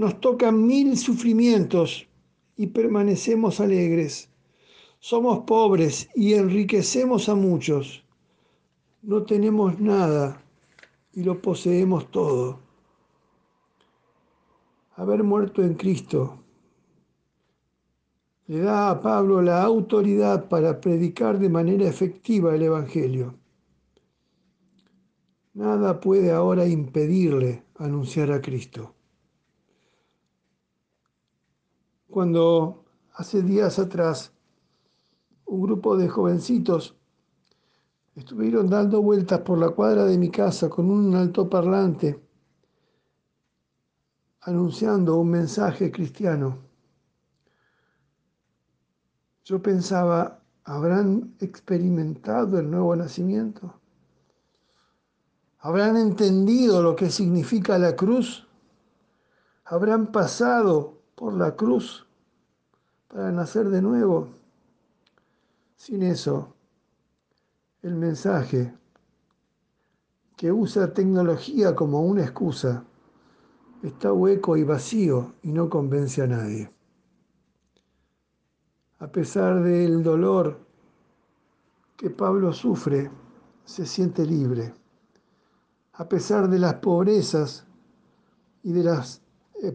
Nos 0.00 0.18
tocan 0.18 0.66
mil 0.66 0.96
sufrimientos 0.96 2.08
y 2.56 2.68
permanecemos 2.68 3.60
alegres. 3.60 4.30
Somos 4.98 5.40
pobres 5.40 6.08
y 6.14 6.32
enriquecemos 6.32 7.28
a 7.28 7.34
muchos. 7.34 8.02
No 9.02 9.24
tenemos 9.24 9.78
nada 9.78 10.42
y 11.12 11.22
lo 11.22 11.42
poseemos 11.42 12.10
todo. 12.10 12.60
Haber 14.96 15.22
muerto 15.22 15.62
en 15.62 15.74
Cristo 15.74 16.38
le 18.46 18.60
da 18.60 18.88
a 18.88 19.02
Pablo 19.02 19.42
la 19.42 19.62
autoridad 19.62 20.48
para 20.48 20.80
predicar 20.80 21.38
de 21.38 21.50
manera 21.50 21.86
efectiva 21.86 22.54
el 22.54 22.62
Evangelio. 22.62 23.34
Nada 25.52 26.00
puede 26.00 26.32
ahora 26.32 26.66
impedirle 26.66 27.64
anunciar 27.76 28.32
a 28.32 28.40
Cristo. 28.40 28.94
Cuando 32.10 32.84
hace 33.14 33.40
días 33.40 33.78
atrás 33.78 34.32
un 35.46 35.62
grupo 35.62 35.96
de 35.96 36.08
jovencitos 36.08 36.96
estuvieron 38.16 38.68
dando 38.68 39.00
vueltas 39.00 39.40
por 39.40 39.58
la 39.58 39.70
cuadra 39.70 40.04
de 40.04 40.18
mi 40.18 40.28
casa 40.28 40.68
con 40.68 40.90
un 40.90 41.14
altoparlante 41.14 42.20
anunciando 44.40 45.18
un 45.18 45.30
mensaje 45.30 45.92
cristiano. 45.92 46.58
Yo 49.44 49.62
pensaba, 49.62 50.42
¿habrán 50.64 51.34
experimentado 51.38 52.58
el 52.58 52.70
nuevo 52.70 52.96
nacimiento? 52.96 53.80
¿Habrán 55.58 55.96
entendido 55.96 56.82
lo 56.82 56.96
que 56.96 57.10
significa 57.10 57.78
la 57.78 57.94
cruz? 57.94 58.48
¿Habrán 59.64 60.10
pasado 60.10 60.99
por 61.20 61.34
la 61.34 61.54
cruz 61.54 62.06
para 63.06 63.30
nacer 63.30 63.68
de 63.68 63.82
nuevo? 63.82 64.28
Sin 65.76 66.02
eso, 66.02 66.54
el 67.82 67.94
mensaje 67.94 68.72
que 70.34 70.50
usa 70.50 70.94
tecnología 70.94 71.76
como 71.76 72.00
una 72.00 72.22
excusa 72.22 72.84
está 73.82 74.14
hueco 74.14 74.56
y 74.56 74.64
vacío 74.64 75.34
y 75.42 75.52
no 75.52 75.68
convence 75.68 76.22
a 76.22 76.26
nadie. 76.26 76.72
A 79.00 79.06
pesar 79.12 79.62
del 79.62 80.02
dolor 80.02 80.58
que 81.98 82.08
Pablo 82.08 82.50
sufre, 82.54 83.10
se 83.66 83.84
siente 83.84 84.24
libre 84.24 84.72
a 85.92 86.08
pesar 86.08 86.48
de 86.48 86.58
las 86.58 86.76
pobrezas 86.76 87.66
y 88.62 88.72
de 88.72 88.84
las 88.84 89.20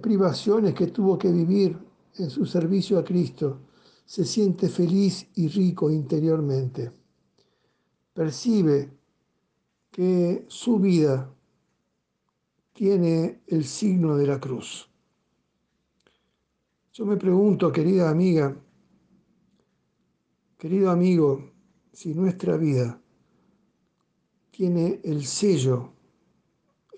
privaciones 0.02 0.74
que 0.74 0.88
tuvo 0.88 1.18
que 1.18 1.32
vivir 1.32 1.78
en 2.18 2.30
su 2.30 2.46
servicio 2.46 2.98
a 2.98 3.04
Cristo, 3.04 3.62
se 4.06 4.26
siente 4.26 4.70
feliz 4.70 5.28
y 5.36 5.48
rico 5.48 5.90
interiormente. 5.90 6.92
Percibe 8.14 8.92
que 9.92 10.46
su 10.48 10.80
vida 10.80 11.34
tiene 12.74 13.42
el 13.48 13.66
signo 13.66 14.16
de 14.18 14.28
la 14.28 14.40
cruz. 14.40 14.90
Yo 16.94 17.06
me 17.06 17.18
pregunto, 17.18 17.72
querida 17.72 18.10
amiga, 18.10 18.56
querido 20.58 20.92
amigo, 20.92 21.52
si 21.92 22.14
nuestra 22.14 22.58
vida 22.58 23.02
tiene 24.52 25.02
el 25.04 25.26
sello 25.26 25.95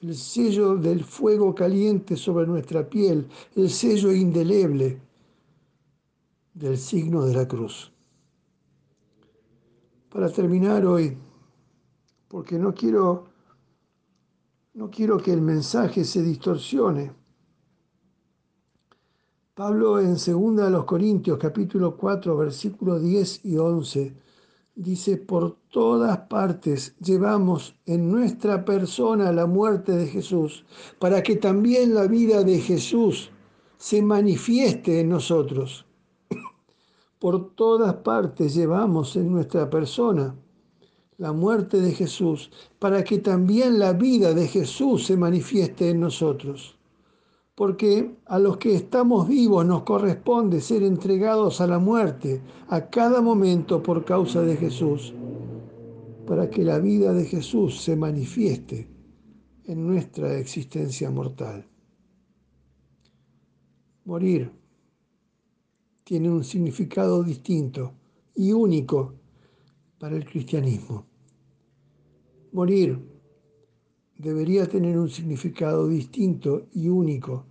el 0.02 0.16
sello 0.16 0.76
del 0.76 1.04
fuego 1.04 1.54
caliente 1.56 2.16
sobre 2.16 2.45
nuestra 2.45 2.88
piel, 2.88 3.28
el 3.56 3.70
sello 3.70 4.12
indeleble 4.12 5.02
del 6.54 6.78
signo 6.78 7.26
de 7.26 7.34
la 7.34 7.48
cruz. 7.48 7.91
Para 10.10 10.30
terminar 10.30 10.86
hoy, 10.86 11.18
porque 12.28 12.58
no 12.58 12.74
quiero 12.74 13.26
no 14.74 14.91
quiero 14.91 15.18
que 15.18 15.34
el 15.34 15.41
mensaje 15.41 16.06
se 16.06 16.22
distorsione. 16.22 17.12
Pablo 19.56 20.00
en 20.00 20.14
2 20.14 20.86
Corintios 20.86 21.39
capítulo 21.39 21.98
4 21.98 22.38
versículos 22.38 23.02
10 23.02 23.45
y 23.45 23.58
11 23.58 24.16
dice, 24.78 25.18
por 25.18 25.58
todas 25.70 26.18
partes 26.30 26.96
llevamos 27.00 27.76
en 27.88 28.12
nuestra 28.12 28.64
persona 28.64 29.32
la 29.32 29.48
muerte 29.48 29.92
de 29.92 30.06
Jesús, 30.08 30.64
para 31.00 31.24
que 31.24 31.36
también 31.36 31.96
la 31.96 32.08
vida 32.08 32.44
de 32.44 32.60
Jesús 32.60 33.32
se 33.78 34.02
manifieste 34.02 35.00
en 35.00 35.10
nosotros. 35.10 35.86
Por 37.20 37.56
todas 37.56 37.96
partes 37.96 38.54
llevamos 38.54 39.16
en 39.16 39.32
nuestra 39.32 39.70
persona 39.70 40.36
la 41.18 41.34
muerte 41.34 41.82
de 41.82 41.92
Jesús, 41.92 42.52
para 42.78 43.04
que 43.04 43.18
también 43.18 43.80
la 43.80 43.94
vida 43.94 44.34
de 44.34 44.48
Jesús 44.48 45.08
se 45.08 45.18
manifieste 45.18 45.90
en 45.90 46.02
nosotros 46.02 46.77
porque 47.58 48.16
a 48.28 48.38
los 48.38 48.58
que 48.58 48.76
estamos 48.76 49.28
vivos 49.28 49.66
nos 49.66 49.82
corresponde 49.82 50.62
ser 50.62 50.84
entregados 50.84 51.60
a 51.60 51.66
la 51.66 51.80
muerte 51.80 52.39
a 52.68 52.88
cada 52.88 53.20
momento 53.20 53.82
por 53.82 54.05
causa 54.05 54.43
de 54.43 54.55
Jesús, 54.55 55.16
para 56.28 56.51
que 56.51 56.64
la 56.64 56.78
vida 56.78 57.14
de 57.14 57.26
Jesús 57.26 57.82
se 57.82 57.95
manifieste 57.95 58.88
en 59.66 59.88
nuestra 59.88 60.38
existencia 60.38 61.10
mortal. 61.10 61.66
Morir 64.05 64.51
tiene 66.03 66.30
un 66.30 66.43
significado 66.43 67.24
distinto 67.24 67.91
y 68.36 68.51
único 68.51 69.16
para 69.97 70.16
el 70.16 70.26
cristianismo. 70.26 71.08
Morir 72.51 72.99
debería 74.18 74.68
tener 74.68 74.97
un 74.97 75.09
significado 75.09 75.88
distinto 75.88 76.68
y 76.74 76.89
único 76.89 77.45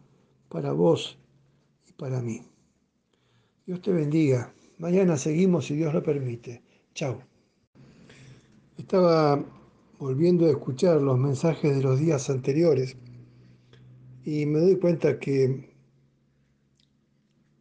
para 0.48 0.72
vos 0.72 1.18
y 1.88 1.92
para 1.92 2.20
mí. 2.20 2.42
Dios 3.66 3.80
te 3.82 3.92
bendiga. 3.92 4.52
Mañana 4.78 5.16
seguimos 5.16 5.66
si 5.66 5.76
Dios 5.76 5.94
lo 5.94 6.02
permite. 6.02 6.62
Chao. 6.94 7.20
Estaba 8.76 9.44
volviendo 9.98 10.46
a 10.46 10.50
escuchar 10.50 11.00
los 11.00 11.18
mensajes 11.18 11.74
de 11.76 11.82
los 11.82 11.98
días 11.98 12.28
anteriores 12.28 12.96
y 14.24 14.44
me 14.44 14.60
doy 14.60 14.76
cuenta 14.76 15.18
que 15.18 15.74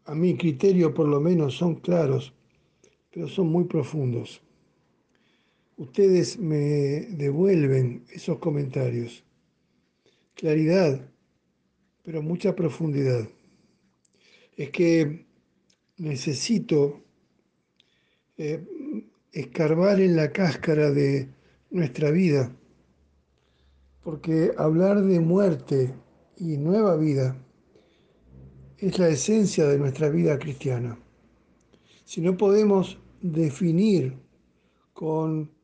a 0.05 0.13
mi 0.13 0.35
criterio 0.35 0.93
por 0.93 1.07
lo 1.07 1.19
menos 1.21 1.55
son 1.55 1.75
claros, 1.75 2.33
pero 3.11 3.27
son 3.27 3.47
muy 3.47 3.63
profundos. 3.65 4.44
Ustedes 5.77 6.39
me 6.39 6.55
devuelven 7.09 8.05
esos 8.09 8.39
comentarios. 8.39 9.25
Claridad, 10.33 11.09
pero 12.03 12.21
mucha 12.21 12.55
profundidad. 12.55 13.27
Es 14.55 14.69
que 14.69 15.25
necesito 15.97 17.03
eh, 18.37 18.63
escarbar 19.33 19.99
en 19.99 20.15
la 20.15 20.31
cáscara 20.31 20.91
de 20.91 21.29
nuestra 21.71 22.09
vida, 22.09 22.55
porque 24.01 24.53
hablar 24.57 25.01
de 25.01 25.19
muerte 25.19 25.93
y 26.37 26.55
nueva 26.57 26.95
vida 26.95 27.37
es 28.77 28.97
la 28.97 29.09
esencia 29.09 29.67
de 29.67 29.77
nuestra 29.77 30.09
vida 30.09 30.39
cristiana. 30.39 30.97
Si 32.05 32.21
no 32.21 32.37
podemos 32.37 32.97
definir 33.21 34.15
con 34.93 35.54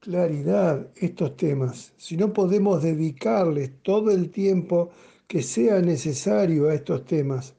claridad 0.00 0.90
estos 0.96 1.36
temas, 1.36 1.92
si 1.98 2.16
no 2.16 2.32
podemos 2.32 2.82
dedicarles 2.82 3.82
todo 3.82 4.10
el 4.10 4.30
tiempo 4.30 4.90
que 5.28 5.42
sea 5.42 5.80
necesario 5.80 6.68
a 6.68 6.74
estos 6.74 7.04
temas, 7.04 7.54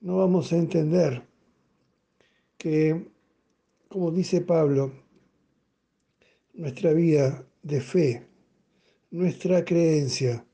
no 0.00 0.18
vamos 0.18 0.52
a 0.52 0.56
entender 0.56 1.22
que, 2.56 3.08
como 3.88 4.12
dice 4.12 4.40
Pablo, 4.40 4.92
nuestra 6.54 6.92
vida 6.92 7.44
de 7.62 7.80
fe, 7.80 8.26
nuestra 9.10 9.64
creencia, 9.64 10.46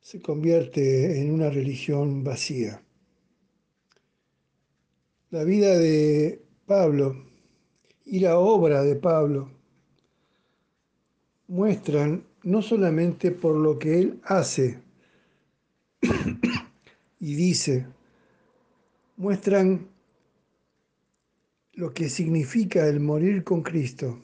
se 0.00 0.22
convierte 0.22 1.20
en 1.20 1.32
una 1.32 1.50
religión 1.50 2.22
vacía. 2.22 2.82
La 5.30 5.44
vida 5.44 5.76
de 5.76 6.40
Pablo 6.64 7.16
y 8.06 8.20
la 8.20 8.38
obra 8.38 8.82
de 8.82 8.96
Pablo 8.96 9.57
muestran 11.48 12.24
no 12.42 12.62
solamente 12.62 13.30
por 13.30 13.56
lo 13.56 13.78
que 13.78 13.98
él 13.98 14.20
hace 14.22 14.78
y 17.20 17.34
dice, 17.34 17.86
muestran 19.16 19.88
lo 21.72 21.92
que 21.92 22.08
significa 22.08 22.86
el 22.86 23.00
morir 23.00 23.44
con 23.44 23.62
Cristo 23.62 24.22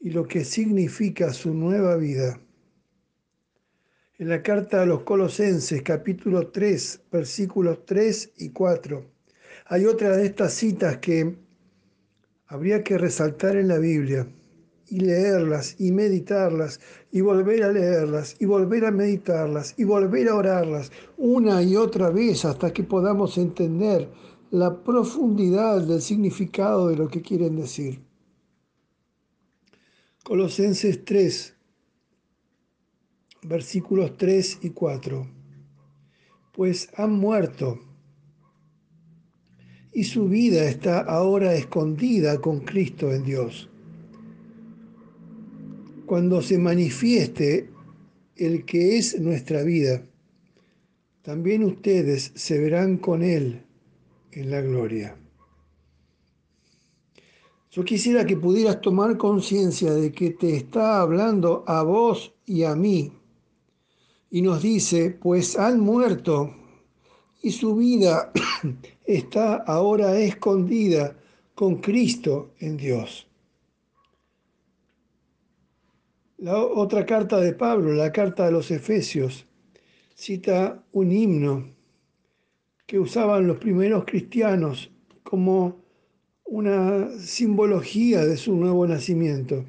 y 0.00 0.10
lo 0.10 0.26
que 0.26 0.44
significa 0.44 1.32
su 1.32 1.54
nueva 1.54 1.96
vida. 1.96 2.40
En 4.18 4.28
la 4.28 4.42
carta 4.42 4.82
a 4.82 4.86
los 4.86 5.02
Colosenses, 5.02 5.82
capítulo 5.82 6.48
3, 6.48 7.02
versículos 7.10 7.84
3 7.84 8.32
y 8.38 8.50
4, 8.50 9.04
hay 9.66 9.86
otra 9.86 10.16
de 10.16 10.26
estas 10.26 10.54
citas 10.54 10.98
que 10.98 11.36
habría 12.46 12.82
que 12.82 12.96
resaltar 12.96 13.56
en 13.56 13.68
la 13.68 13.78
Biblia 13.78 14.26
y 14.94 15.00
leerlas 15.00 15.74
y 15.80 15.90
meditarlas 15.90 16.78
y 17.10 17.20
volver 17.20 17.64
a 17.64 17.72
leerlas 17.72 18.36
y 18.38 18.44
volver 18.44 18.84
a 18.84 18.92
meditarlas 18.92 19.74
y 19.76 19.82
volver 19.82 20.28
a 20.28 20.36
orarlas 20.36 20.92
una 21.16 21.64
y 21.64 21.74
otra 21.74 22.10
vez 22.10 22.44
hasta 22.44 22.72
que 22.72 22.84
podamos 22.84 23.36
entender 23.36 24.08
la 24.52 24.84
profundidad 24.84 25.82
del 25.82 26.00
significado 26.00 26.86
de 26.86 26.96
lo 26.96 27.08
que 27.08 27.22
quieren 27.22 27.56
decir. 27.56 28.00
Colosenses 30.22 31.04
3, 31.04 31.54
versículos 33.42 34.16
3 34.16 34.58
y 34.62 34.70
4. 34.70 35.26
Pues 36.52 36.88
han 36.96 37.14
muerto 37.14 37.80
y 39.92 40.04
su 40.04 40.28
vida 40.28 40.64
está 40.66 41.00
ahora 41.00 41.52
escondida 41.54 42.40
con 42.40 42.60
Cristo 42.60 43.12
en 43.12 43.24
Dios. 43.24 43.68
Cuando 46.14 46.40
se 46.42 46.58
manifieste 46.58 47.70
el 48.36 48.64
que 48.64 48.98
es 48.98 49.18
nuestra 49.18 49.64
vida, 49.64 50.06
también 51.22 51.64
ustedes 51.64 52.30
se 52.36 52.56
verán 52.60 52.98
con 52.98 53.24
Él 53.24 53.64
en 54.30 54.48
la 54.48 54.60
gloria. 54.60 55.16
Yo 57.72 57.84
quisiera 57.84 58.24
que 58.24 58.36
pudieras 58.36 58.80
tomar 58.80 59.16
conciencia 59.16 59.92
de 59.92 60.12
que 60.12 60.30
te 60.30 60.54
está 60.54 61.00
hablando 61.00 61.64
a 61.66 61.82
vos 61.82 62.32
y 62.46 62.62
a 62.62 62.76
mí. 62.76 63.10
Y 64.30 64.40
nos 64.40 64.62
dice, 64.62 65.18
pues 65.20 65.58
han 65.58 65.80
muerto 65.80 66.54
y 67.42 67.50
su 67.50 67.74
vida 67.74 68.30
está 69.04 69.56
ahora 69.56 70.16
escondida 70.20 71.18
con 71.56 71.80
Cristo 71.80 72.52
en 72.60 72.76
Dios. 72.76 73.26
La 76.44 76.62
otra 76.62 77.06
carta 77.06 77.40
de 77.40 77.54
Pablo, 77.54 77.94
la 77.94 78.12
carta 78.12 78.44
de 78.44 78.52
los 78.52 78.70
Efesios, 78.70 79.46
cita 80.14 80.84
un 80.92 81.10
himno 81.10 81.70
que 82.86 82.98
usaban 82.98 83.46
los 83.46 83.56
primeros 83.56 84.04
cristianos 84.04 84.90
como 85.22 85.76
una 86.44 87.08
simbología 87.18 88.26
de 88.26 88.36
su 88.36 88.54
nuevo 88.56 88.86
nacimiento. 88.86 89.64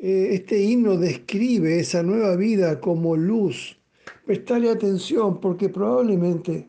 Eh, 0.00 0.30
este 0.32 0.60
himno 0.60 0.96
describe 0.96 1.78
esa 1.78 2.02
nueva 2.02 2.34
vida 2.34 2.80
como 2.80 3.14
luz. 3.14 3.78
Prestale 4.24 4.68
atención 4.68 5.38
porque 5.38 5.68
probablemente 5.68 6.68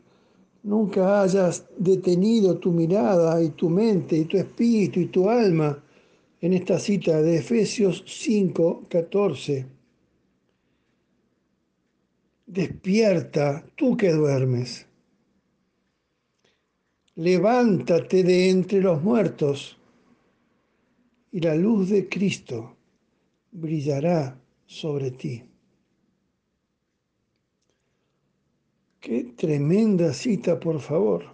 nunca 0.62 1.22
hayas 1.22 1.66
detenido 1.76 2.58
tu 2.58 2.70
mirada 2.70 3.42
y 3.42 3.48
tu 3.48 3.70
mente 3.70 4.18
y 4.18 4.24
tu 4.26 4.36
espíritu 4.36 5.00
y 5.00 5.06
tu 5.06 5.28
alma 5.28 5.82
en 6.40 6.52
esta 6.52 6.78
cita 6.78 7.20
de 7.22 7.38
Efesios 7.38 8.04
5, 8.06 8.86
14. 8.88 9.66
Despierta, 12.46 13.64
tú 13.76 13.96
que 13.96 14.12
duermes 14.12 14.88
levántate 17.18 18.22
de 18.22 18.48
entre 18.48 18.80
los 18.80 19.02
muertos 19.02 19.76
y 21.32 21.40
la 21.40 21.56
luz 21.56 21.90
de 21.90 22.08
Cristo 22.08 22.76
brillará 23.50 24.40
sobre 24.66 25.10
ti. 25.10 25.42
Qué 29.00 29.24
tremenda 29.36 30.12
cita, 30.12 30.60
por 30.60 30.78
favor. 30.80 31.24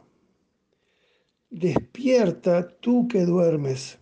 Despierta 1.51 2.67
tú 2.67 3.07
que 3.07 3.27
duermes. 3.27 3.99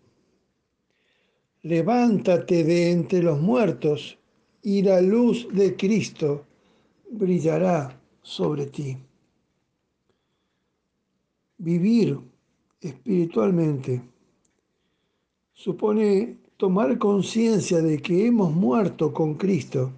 Levántate 1.63 2.65
de 2.65 2.91
entre 2.91 3.23
los 3.23 3.41
muertos 3.41 4.19
y 4.63 4.83
la 4.83 5.01
luz 5.01 5.49
de 5.53 5.77
Cristo 5.77 6.45
brillará 7.11 8.01
sobre 8.23 8.67
ti 8.67 8.97
vivir 11.63 12.19
espiritualmente 12.81 14.03
supone 15.55 16.39
tomar 16.57 16.99
conciencia 16.99 17.81
de 17.81 18.03
que 18.03 18.27
hemos 18.27 18.53
muerto 18.53 19.13
con 19.13 19.35
Cristo 19.35 19.93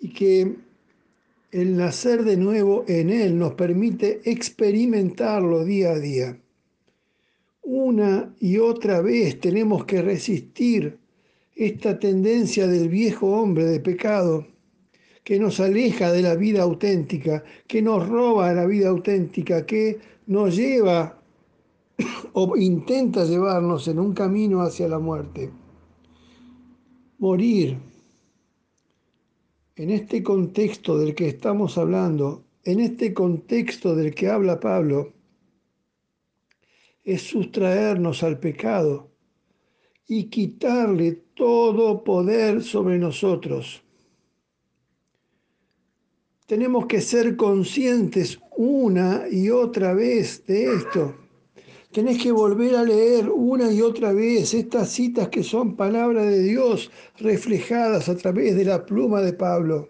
y 0.00 0.08
que 0.08 0.56
el 1.50 1.76
nacer 1.76 2.24
de 2.24 2.38
nuevo 2.38 2.84
en 2.88 3.10
Él 3.10 3.38
nos 3.38 3.52
permite 3.54 4.22
experimentarlo 4.24 5.64
día 5.64 5.90
a 5.90 5.98
día. 5.98 6.40
Una 7.62 8.34
y 8.40 8.58
otra 8.58 9.00
vez 9.00 9.38
tenemos 9.40 9.84
que 9.84 10.02
resistir 10.02 10.98
esta 11.54 11.98
tendencia 11.98 12.66
del 12.66 12.88
viejo 12.88 13.32
hombre 13.32 13.64
de 13.64 13.80
pecado 13.80 14.46
que 15.24 15.38
nos 15.38 15.60
aleja 15.60 16.10
de 16.10 16.22
la 16.22 16.34
vida 16.34 16.62
auténtica, 16.62 17.44
que 17.66 17.82
nos 17.82 18.08
roba 18.08 18.52
la 18.52 18.66
vida 18.66 18.88
auténtica, 18.88 19.66
que 19.66 19.98
nos 20.26 20.56
lleva 20.56 21.22
o 22.32 22.56
intenta 22.56 23.24
llevarnos 23.24 23.86
en 23.88 23.98
un 23.98 24.14
camino 24.14 24.62
hacia 24.62 24.88
la 24.88 24.98
muerte. 24.98 25.50
Morir 27.18 27.78
en 29.76 29.90
este 29.90 30.22
contexto 30.22 30.98
del 30.98 31.14
que 31.14 31.28
estamos 31.28 31.78
hablando, 31.78 32.44
en 32.64 32.80
este 32.80 33.14
contexto 33.14 33.94
del 33.94 34.14
que 34.14 34.28
habla 34.28 34.60
Pablo, 34.60 35.12
es 37.12 37.22
sustraernos 37.22 38.22
al 38.22 38.38
pecado 38.38 39.10
y 40.06 40.24
quitarle 40.24 41.12
todo 41.34 42.04
poder 42.04 42.62
sobre 42.62 42.98
nosotros. 42.98 43.82
Tenemos 46.46 46.86
que 46.86 47.00
ser 47.00 47.36
conscientes 47.36 48.38
una 48.56 49.24
y 49.30 49.50
otra 49.50 49.92
vez 49.94 50.44
de 50.46 50.72
esto. 50.74 51.16
Tenés 51.92 52.22
que 52.22 52.30
volver 52.30 52.76
a 52.76 52.84
leer 52.84 53.28
una 53.28 53.72
y 53.72 53.82
otra 53.82 54.12
vez 54.12 54.54
estas 54.54 54.90
citas 54.90 55.28
que 55.28 55.42
son 55.42 55.76
palabra 55.76 56.22
de 56.22 56.42
Dios 56.42 56.92
reflejadas 57.18 58.08
a 58.08 58.16
través 58.16 58.54
de 58.54 58.64
la 58.64 58.86
pluma 58.86 59.20
de 59.20 59.32
Pablo. 59.32 59.88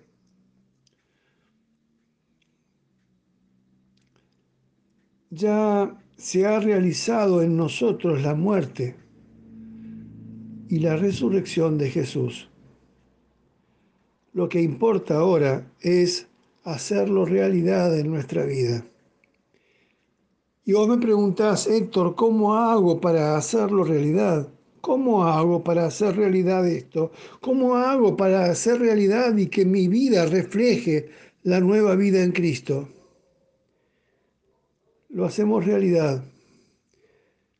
Ya 5.30 5.99
se 6.20 6.44
ha 6.44 6.60
realizado 6.60 7.40
en 7.40 7.56
nosotros 7.56 8.20
la 8.20 8.34
muerte 8.34 8.94
y 10.68 10.78
la 10.80 10.94
resurrección 10.94 11.78
de 11.78 11.88
Jesús. 11.88 12.50
Lo 14.34 14.46
que 14.50 14.60
importa 14.60 15.16
ahora 15.16 15.72
es 15.80 16.28
hacerlo 16.62 17.24
realidad 17.24 17.98
en 17.98 18.10
nuestra 18.10 18.44
vida. 18.44 18.84
Y 20.66 20.74
vos 20.74 20.86
me 20.88 20.98
preguntás, 20.98 21.66
Héctor, 21.66 22.14
¿cómo 22.14 22.54
hago 22.54 23.00
para 23.00 23.38
hacerlo 23.38 23.82
realidad? 23.82 24.46
¿Cómo 24.82 25.24
hago 25.24 25.64
para 25.64 25.86
hacer 25.86 26.16
realidad 26.16 26.68
esto? 26.68 27.12
¿Cómo 27.40 27.76
hago 27.76 28.14
para 28.18 28.44
hacer 28.44 28.78
realidad 28.78 29.34
y 29.38 29.46
que 29.46 29.64
mi 29.64 29.88
vida 29.88 30.26
refleje 30.26 31.08
la 31.44 31.60
nueva 31.60 31.96
vida 31.96 32.22
en 32.22 32.32
Cristo? 32.32 32.90
Lo 35.10 35.24
hacemos 35.24 35.64
realidad 35.66 36.24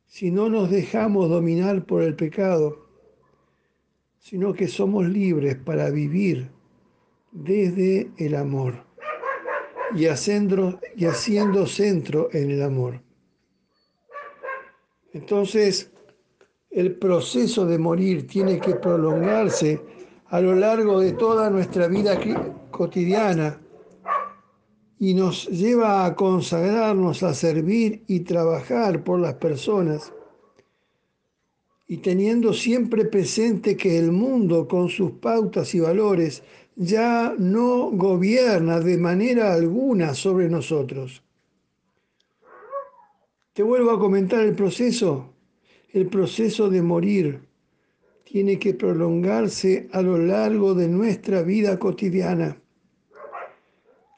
si 0.07 0.31
no 0.31 0.49
nos 0.49 0.71
dejamos 0.71 1.29
dominar 1.29 1.85
por 1.85 2.03
el 2.03 2.17
pecado 2.17 2.91
sino 4.21 4.53
que 4.53 4.69
somos 4.69 5.09
libres 5.09 5.57
para 5.57 5.91
vivir 5.91 6.51
desde 7.33 8.11
el 8.19 8.37
amor 8.37 8.75
y 9.95 10.07
haciendo, 10.07 10.79
y 10.95 11.07
haciendo 11.07 11.67
centro 11.67 12.29
en 12.33 12.51
el 12.51 12.63
amor. 12.63 13.01
Entonces, 15.13 15.91
el 16.71 16.95
proceso 16.95 17.67
de 17.67 17.79
morir 17.79 18.29
tiene 18.29 18.61
que 18.61 18.77
prolongarse 18.77 19.81
a 20.27 20.41
lo 20.41 20.55
largo 20.55 21.01
de 21.01 21.13
toda 21.13 21.51
nuestra 21.51 21.89
vida 21.89 22.21
cotidiana 22.71 23.60
y 25.03 25.15
nos 25.15 25.49
lleva 25.49 26.05
a 26.05 26.15
consagrarnos 26.15 27.23
a 27.23 27.33
servir 27.33 28.05
y 28.07 28.21
trabajar 28.21 29.03
por 29.03 29.19
las 29.19 29.35
personas 29.35 30.13
y 31.89 31.97
teniendo 31.97 32.53
siempre 32.53 33.07
presente 33.07 33.79
que 33.79 33.99
el 33.99 34.13
mundo 34.13 34.69
con 34.69 34.91
sus 34.91 35.13
pautas 35.13 35.75
y 35.75 35.81
valores 35.81 36.43
ya 36.77 37.35
no 37.39 37.91
gobierna 37.91 38.79
de 38.79 38.99
manera 38.99 39.55
alguna 39.55 40.13
sobre 40.13 40.51
nosotros. 40.51 41.23
Te 43.55 43.63
vuelvo 43.63 43.93
a 43.93 43.99
comentar 43.99 44.41
el 44.41 44.55
proceso. 44.55 45.33
El 45.93 46.09
proceso 46.09 46.69
de 46.69 46.83
morir 46.83 47.41
tiene 48.25 48.59
que 48.59 48.75
prolongarse 48.75 49.89
a 49.93 50.03
lo 50.03 50.19
largo 50.19 50.75
de 50.75 50.89
nuestra 50.89 51.43
vida 51.43 51.79
cotidiana. 51.79 52.60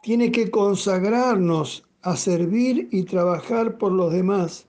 Tiene 0.02 0.32
que 0.32 0.50
consagrarnos 0.50 1.88
a 2.02 2.16
servir 2.16 2.88
y 2.90 3.04
trabajar 3.04 3.78
por 3.78 3.92
los 3.92 4.12
demás 4.12 4.66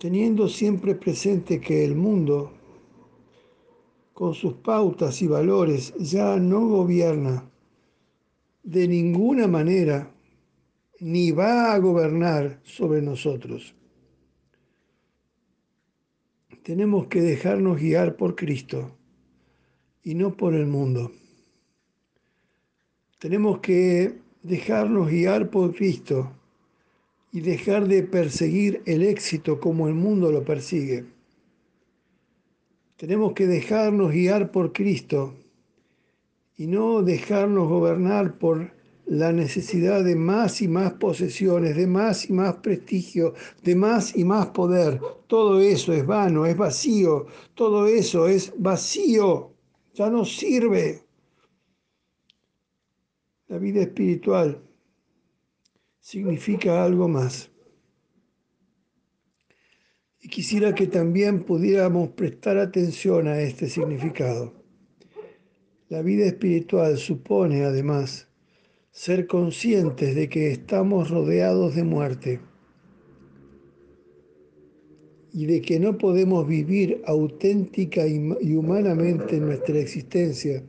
teniendo 0.00 0.48
siempre 0.48 0.94
presente 0.94 1.60
que 1.60 1.84
el 1.84 1.94
mundo, 1.94 2.54
con 4.14 4.32
sus 4.32 4.54
pautas 4.54 5.20
y 5.20 5.26
valores, 5.26 5.92
ya 5.98 6.38
no 6.38 6.66
gobierna 6.66 7.50
de 8.62 8.88
ninguna 8.88 9.46
manera 9.46 10.10
ni 11.00 11.32
va 11.32 11.74
a 11.74 11.78
gobernar 11.78 12.60
sobre 12.62 13.02
nosotros. 13.02 13.74
Tenemos 16.62 17.08
que 17.08 17.20
dejarnos 17.20 17.78
guiar 17.78 18.16
por 18.16 18.36
Cristo 18.36 18.96
y 20.02 20.14
no 20.14 20.34
por 20.34 20.54
el 20.54 20.66
mundo. 20.66 21.12
Tenemos 23.20 23.58
que 23.58 24.14
dejarnos 24.42 25.10
guiar 25.10 25.50
por 25.50 25.74
Cristo 25.74 26.32
y 27.30 27.42
dejar 27.42 27.86
de 27.86 28.02
perseguir 28.02 28.80
el 28.86 29.02
éxito 29.02 29.60
como 29.60 29.88
el 29.88 29.94
mundo 29.94 30.32
lo 30.32 30.42
persigue. 30.42 31.04
Tenemos 32.96 33.34
que 33.34 33.46
dejarnos 33.46 34.10
guiar 34.10 34.50
por 34.50 34.72
Cristo 34.72 35.34
y 36.56 36.66
no 36.66 37.02
dejarnos 37.02 37.68
gobernar 37.68 38.38
por 38.38 38.72
la 39.04 39.32
necesidad 39.32 40.02
de 40.02 40.16
más 40.16 40.62
y 40.62 40.68
más 40.68 40.94
posesiones, 40.94 41.76
de 41.76 41.86
más 41.86 42.30
y 42.30 42.32
más 42.32 42.54
prestigio, 42.54 43.34
de 43.62 43.76
más 43.76 44.16
y 44.16 44.24
más 44.24 44.46
poder. 44.46 44.98
Todo 45.26 45.60
eso 45.60 45.92
es 45.92 46.06
vano, 46.06 46.46
es 46.46 46.56
vacío, 46.56 47.26
todo 47.54 47.86
eso 47.86 48.28
es 48.28 48.50
vacío, 48.56 49.52
ya 49.92 50.08
no 50.08 50.24
sirve. 50.24 51.09
La 53.50 53.58
vida 53.58 53.80
espiritual 53.80 54.62
significa 55.98 56.84
algo 56.84 57.08
más. 57.08 57.50
Y 60.20 60.28
quisiera 60.28 60.72
que 60.72 60.86
también 60.86 61.42
pudiéramos 61.42 62.10
prestar 62.10 62.58
atención 62.58 63.26
a 63.26 63.40
este 63.40 63.68
significado. 63.68 64.54
La 65.88 66.00
vida 66.00 66.26
espiritual 66.26 66.96
supone, 66.96 67.64
además, 67.64 68.28
ser 68.92 69.26
conscientes 69.26 70.14
de 70.14 70.28
que 70.28 70.52
estamos 70.52 71.10
rodeados 71.10 71.74
de 71.74 71.82
muerte 71.82 72.40
y 75.32 75.46
de 75.46 75.60
que 75.60 75.80
no 75.80 75.98
podemos 75.98 76.46
vivir 76.46 77.02
auténtica 77.04 78.06
y 78.06 78.54
humanamente 78.54 79.40
nuestra 79.40 79.76
existencia 79.80 80.62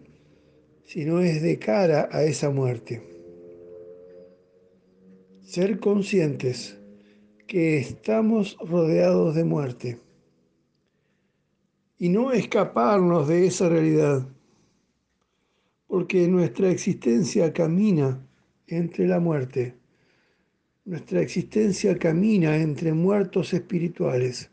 si 0.91 1.05
no 1.05 1.21
es 1.21 1.41
de 1.41 1.57
cara 1.57 2.09
a 2.11 2.23
esa 2.23 2.49
muerte. 2.49 3.01
Ser 5.41 5.79
conscientes 5.79 6.77
que 7.47 7.77
estamos 7.77 8.57
rodeados 8.59 9.33
de 9.33 9.45
muerte 9.45 9.99
y 11.97 12.09
no 12.09 12.33
escaparnos 12.33 13.29
de 13.29 13.47
esa 13.47 13.69
realidad, 13.69 14.27
porque 15.87 16.27
nuestra 16.27 16.69
existencia 16.69 17.53
camina 17.53 18.27
entre 18.67 19.07
la 19.07 19.21
muerte, 19.21 19.75
nuestra 20.83 21.21
existencia 21.21 21.97
camina 21.97 22.57
entre 22.57 22.91
muertos 22.91 23.53
espirituales, 23.53 24.51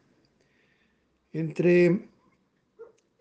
entre 1.32 2.08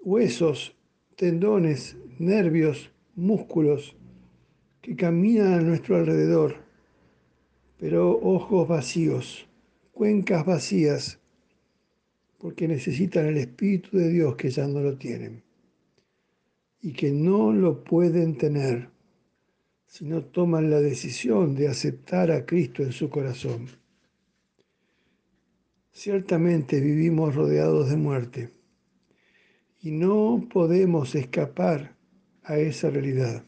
huesos, 0.03 0.75
tendones, 1.15 1.97
nervios, 2.19 2.91
músculos 3.17 3.97
que 4.81 4.95
caminan 4.95 5.53
a 5.53 5.61
nuestro 5.61 5.97
alrededor 5.97 6.67
pero 7.77 8.19
ojos 8.19 8.67
vacíos, 8.67 9.47
cuencas 9.91 10.45
vacías, 10.45 11.19
porque 12.39 12.67
necesitan 12.67 13.27
el 13.27 13.37
Espíritu 13.37 13.97
de 13.97 14.09
Dios 14.09 14.35
que 14.35 14.49
ya 14.49 14.67
no 14.67 14.79
lo 14.79 14.97
tienen 14.97 15.43
y 16.81 16.93
que 16.93 17.11
no 17.11 17.51
lo 17.51 17.83
pueden 17.83 18.37
tener 18.37 18.89
si 19.85 20.05
no 20.05 20.23
toman 20.23 20.69
la 20.69 20.79
decisión 20.79 21.55
de 21.55 21.67
aceptar 21.67 22.31
a 22.31 22.45
Cristo 22.45 22.83
en 22.83 22.91
su 22.91 23.09
corazón. 23.09 23.67
Ciertamente 25.91 26.79
vivimos 26.79 27.33
rodeados 27.33 27.89
de 27.89 27.97
muerte 27.97 28.49
y 29.81 29.91
no 29.91 30.47
podemos 30.51 31.15
escapar 31.15 31.96
a 32.47 32.57
esa 32.57 32.89
realidad. 32.89 33.43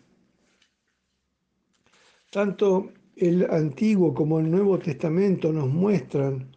Tanto 2.30 2.92
el 3.16 3.50
Antiguo 3.50 4.14
como 4.14 4.40
el 4.40 4.52
Nuevo 4.52 4.78
Testamento 4.78 5.52
nos 5.52 5.68
muestran 5.68 6.56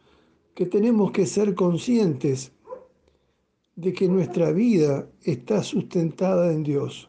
que 0.54 0.66
tenemos 0.66 1.12
que 1.12 1.24
ser 1.24 1.54
conscientes 1.54 2.52
de 3.76 3.92
que 3.92 4.08
nuestra 4.08 4.52
vida 4.52 5.08
está 5.22 5.62
sustentada 5.62 6.52
en 6.52 6.62
Dios. 6.62 7.08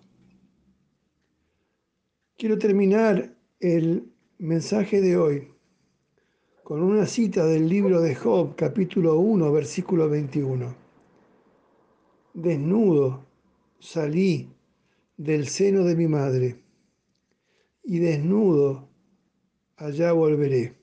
Quiero 2.37 2.57
terminar 2.57 3.35
el 3.59 4.11
mensaje 4.37 5.01
de 5.01 5.17
hoy 5.17 5.47
con 6.63 6.81
una 6.81 7.05
cita 7.05 7.45
del 7.45 7.67
libro 7.67 8.01
de 8.01 8.15
Job, 8.15 8.55
capítulo 8.55 9.19
1, 9.19 9.51
versículo 9.51 10.09
21. 10.09 10.73
Desnudo 12.33 13.25
salí 13.79 14.52
del 15.17 15.47
seno 15.47 15.83
de 15.83 15.95
mi 15.95 16.07
madre 16.07 16.63
y 17.83 17.99
desnudo 17.99 18.87
allá 19.77 20.11
volveré. 20.13 20.75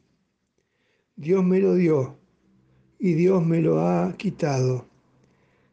Dios 1.17 1.45
me 1.45 1.61
lo 1.61 1.75
dio 1.75 2.17
y 2.99 3.15
Dios 3.15 3.45
me 3.45 3.61
lo 3.61 3.81
ha 3.81 4.13
quitado. 4.17 4.87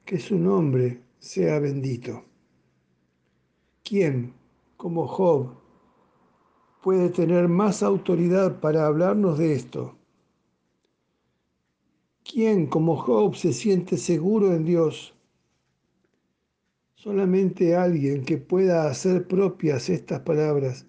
que 0.05 0.19
su 0.19 0.39
nombre 0.39 1.01
sea 1.19 1.59
bendito. 1.59 2.23
¿Quién, 3.83 4.33
como 4.77 5.05
Job, 5.05 5.49
puede 6.81 7.09
tener 7.09 7.49
más 7.49 7.83
autoridad 7.83 8.61
para 8.61 8.85
hablarnos 8.85 9.37
de 9.37 9.53
esto? 9.53 9.97
¿Quién, 12.23 12.67
como 12.67 12.95
Job, 12.95 13.35
se 13.35 13.51
siente 13.51 13.97
seguro 13.97 14.53
en 14.53 14.63
Dios? 14.63 15.16
Solamente 16.97 17.75
alguien 17.75 18.25
que 18.25 18.39
pueda 18.39 18.89
hacer 18.89 19.27
propias 19.27 19.87
estas 19.87 20.21
palabras 20.21 20.87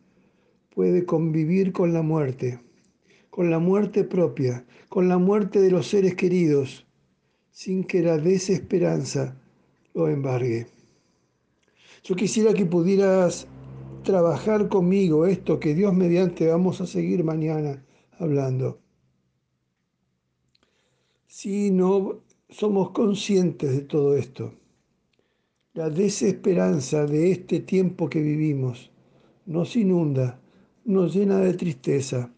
puede 0.75 1.05
convivir 1.05 1.71
con 1.71 1.93
la 1.93 2.01
muerte, 2.01 2.61
con 3.29 3.51
la 3.51 3.59
muerte 3.59 4.05
propia, 4.05 4.65
con 4.89 5.11
la 5.11 5.19
muerte 5.19 5.61
de 5.61 5.71
los 5.71 5.87
seres 5.87 6.15
queridos, 6.15 6.87
sin 7.51 7.85
que 7.85 8.01
la 8.01 8.17
desesperanza 8.17 9.39
lo 9.93 10.09
embargue. 10.09 10.69
Yo 12.03 12.17
quisiera 12.17 12.55
que 12.55 12.65
pudieras 12.65 13.47
trabajar 14.03 14.71
conmigo 14.71 15.27
esto 15.27 15.61
que 15.61 15.75
Dios 15.75 15.93
mediante 15.93 16.47
vamos 16.47 16.81
a 16.81 16.87
seguir 16.87 17.23
mañana 17.23 17.85
hablando. 18.19 18.81
Si 21.27 21.71
no 21.71 22.23
somos 22.49 22.93
conscientes 22.93 23.73
de 23.73 23.83
todo 23.83 24.17
esto, 24.17 24.55
la 25.75 25.91
desesperanza 25.91 27.07
de 27.07 27.33
este 27.33 27.61
tiempo 27.61 28.09
que 28.09 28.21
vivimos 28.21 28.91
nos 29.47 29.77
inunda, 29.77 30.41
nos 30.85 31.15
llena 31.15 31.39
de 31.39 31.55
tristeza, 31.55 32.33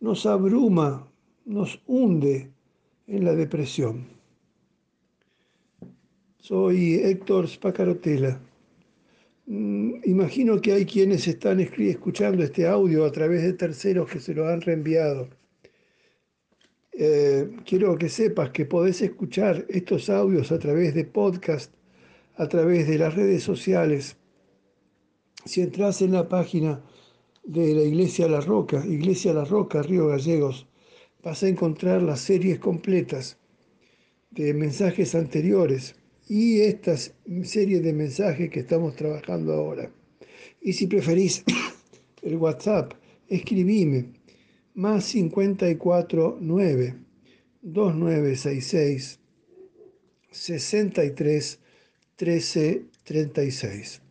nos 0.00 0.26
abruma, 0.26 1.10
nos 1.44 1.80
hunde 1.86 2.50
en 3.06 3.24
la 3.24 3.34
depresión. 3.34 4.06
Soy 6.38 6.94
Héctor 6.94 7.48
Spacarotela. 7.48 8.40
Mm, 9.46 10.00
imagino 10.04 10.60
que 10.60 10.72
hay 10.72 10.86
quienes 10.86 11.26
están 11.28 11.60
escuchando 11.60 12.42
este 12.42 12.66
audio 12.66 13.04
a 13.04 13.12
través 13.12 13.42
de 13.42 13.52
terceros 13.52 14.10
que 14.10 14.20
se 14.20 14.34
lo 14.34 14.48
han 14.48 14.60
reenviado. 14.60 15.28
Eh, 16.92 17.50
quiero 17.64 17.96
que 17.98 18.08
sepas 18.08 18.50
que 18.50 18.64
podés 18.64 19.02
escuchar 19.02 19.66
estos 19.68 20.08
audios 20.08 20.50
a 20.50 20.58
través 20.58 20.94
de 20.94 21.04
podcast, 21.04 21.75
a 22.36 22.48
través 22.48 22.86
de 22.86 22.98
las 22.98 23.14
redes 23.14 23.42
sociales. 23.42 24.16
Si 25.44 25.60
entras 25.60 26.02
en 26.02 26.12
la 26.12 26.28
página 26.28 26.82
de 27.44 27.74
la 27.74 27.82
Iglesia 27.82 28.28
La 28.28 28.40
Roca, 28.40 28.84
Iglesia 28.84 29.32
La 29.32 29.44
Roca, 29.44 29.82
Río 29.82 30.08
Gallegos, 30.08 30.66
vas 31.22 31.42
a 31.42 31.48
encontrar 31.48 32.02
las 32.02 32.20
series 32.20 32.58
completas 32.58 33.38
de 34.30 34.52
mensajes 34.52 35.14
anteriores 35.14 35.94
y 36.28 36.60
esta 36.60 36.96
serie 36.96 37.80
de 37.80 37.92
mensajes 37.92 38.50
que 38.50 38.60
estamos 38.60 38.96
trabajando 38.96 39.54
ahora. 39.54 39.90
Y 40.60 40.72
si 40.72 40.86
preferís 40.86 41.44
el 42.22 42.36
WhatsApp, 42.36 42.92
escribime 43.28 44.12
más 44.74 45.04
54 45.04 46.38
9 46.40 46.94
2966 47.62 49.20
63 50.30 51.60
13 52.16 52.86
36. 53.04 54.02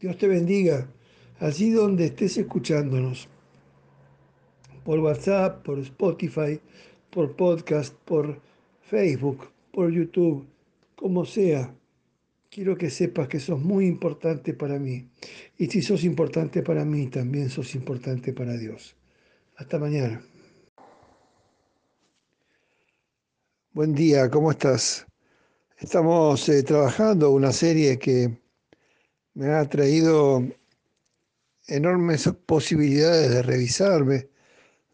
Dios 0.00 0.16
te 0.16 0.28
bendiga 0.28 0.88
allí 1.38 1.70
donde 1.70 2.06
estés 2.06 2.38
escuchándonos. 2.38 3.28
Por 4.84 4.98
WhatsApp, 5.00 5.62
por 5.62 5.78
Spotify, 5.78 6.60
por 7.10 7.36
podcast, 7.36 7.94
por 8.04 8.40
Facebook, 8.82 9.50
por 9.72 9.90
YouTube 9.90 10.46
como 11.00 11.24
sea, 11.24 11.74
quiero 12.50 12.76
que 12.76 12.90
sepas 12.90 13.26
que 13.26 13.40
sos 13.40 13.58
muy 13.58 13.86
importante 13.86 14.52
para 14.52 14.78
mí. 14.78 15.08
Y 15.56 15.66
si 15.66 15.80
sos 15.80 16.04
importante 16.04 16.62
para 16.62 16.84
mí, 16.84 17.06
también 17.06 17.48
sos 17.48 17.74
importante 17.74 18.34
para 18.34 18.56
Dios. 18.56 18.96
Hasta 19.56 19.78
mañana. 19.78 20.22
Buen 23.72 23.94
día, 23.94 24.28
¿cómo 24.28 24.50
estás? 24.50 25.09
Estamos 25.80 26.48
eh, 26.48 26.62
trabajando 26.62 27.30
una 27.30 27.52
serie 27.52 27.98
que 27.98 28.38
me 29.34 29.48
ha 29.48 29.68
traído 29.68 30.44
enormes 31.66 32.28
posibilidades 32.46 33.30
de 33.30 33.42
revisarme, 33.42 34.28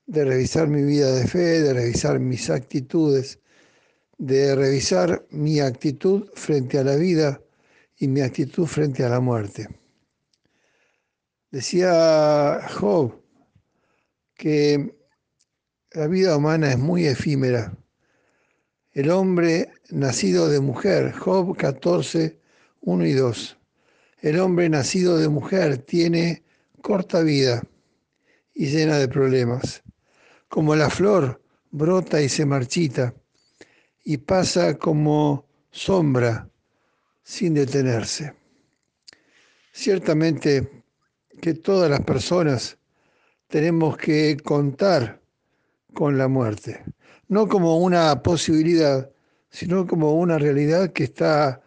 de 0.07 0.25
revisar 0.25 0.69
mi 0.69 0.83
vida 0.83 1.13
de 1.13 1.27
fe, 1.27 1.63
de 1.63 1.75
revisar 1.75 2.21
mis 2.21 2.51
actitudes 2.51 3.41
de 4.19 4.55
revisar 4.55 5.27
mi 5.31 5.61
actitud 5.61 6.29
frente 6.35 6.79
a 6.79 6.85
la 6.85 6.97
vida 6.97 7.41
y 7.99 8.09
mi 8.09 8.21
actitud 8.21 8.67
frente 8.67 9.05
a 9.05 9.09
la 9.09 9.21
muerte. 9.21 9.69
Decía 11.51 12.61
Job 12.79 13.23
que 14.35 14.95
la 15.93 16.07
vida 16.07 16.37
humana 16.37 16.71
es 16.71 16.79
muy 16.79 17.07
efímera. 17.07 17.77
El 18.93 19.11
hombre 19.11 19.71
nacido 19.91 20.49
de 20.49 20.61
mujer, 20.61 21.13
Job 21.13 21.57
14, 21.57 22.39
1 22.81 23.07
y 23.07 23.13
2. 23.13 23.59
El 24.21 24.41
hombre 24.41 24.69
nacido 24.69 25.19
de 25.19 25.29
mujer 25.29 25.79
tiene 25.79 26.43
corta 26.83 27.21
vida 27.23 27.63
y 28.55 28.67
llena 28.67 28.99
de 28.99 29.09
problemas. 29.09 29.83
Como 30.49 30.75
la 30.75 30.91
flor 30.91 31.43
brota 31.71 32.23
y 32.23 32.29
se 32.29 32.47
marchita 32.47 33.15
y 34.05 34.19
pasa 34.19 34.79
como 34.79 35.47
sombra 35.71 36.49
sin 37.23 37.55
detenerse. 37.55 38.35
Ciertamente 39.73 40.85
que 41.43 41.55
todas 41.55 41.91
las 41.91 42.01
personas 42.01 42.79
tenemos 43.49 43.97
que 43.97 44.37
contar 44.43 45.21
con 45.93 46.17
la 46.17 46.29
muerte, 46.29 46.85
no 47.29 47.49
como 47.49 47.79
una 47.79 48.23
posibilidad, 48.23 49.11
sino 49.57 49.87
como 49.87 50.13
una 50.13 50.37
realidad 50.39 50.93
que 50.93 51.05
está 51.05 51.63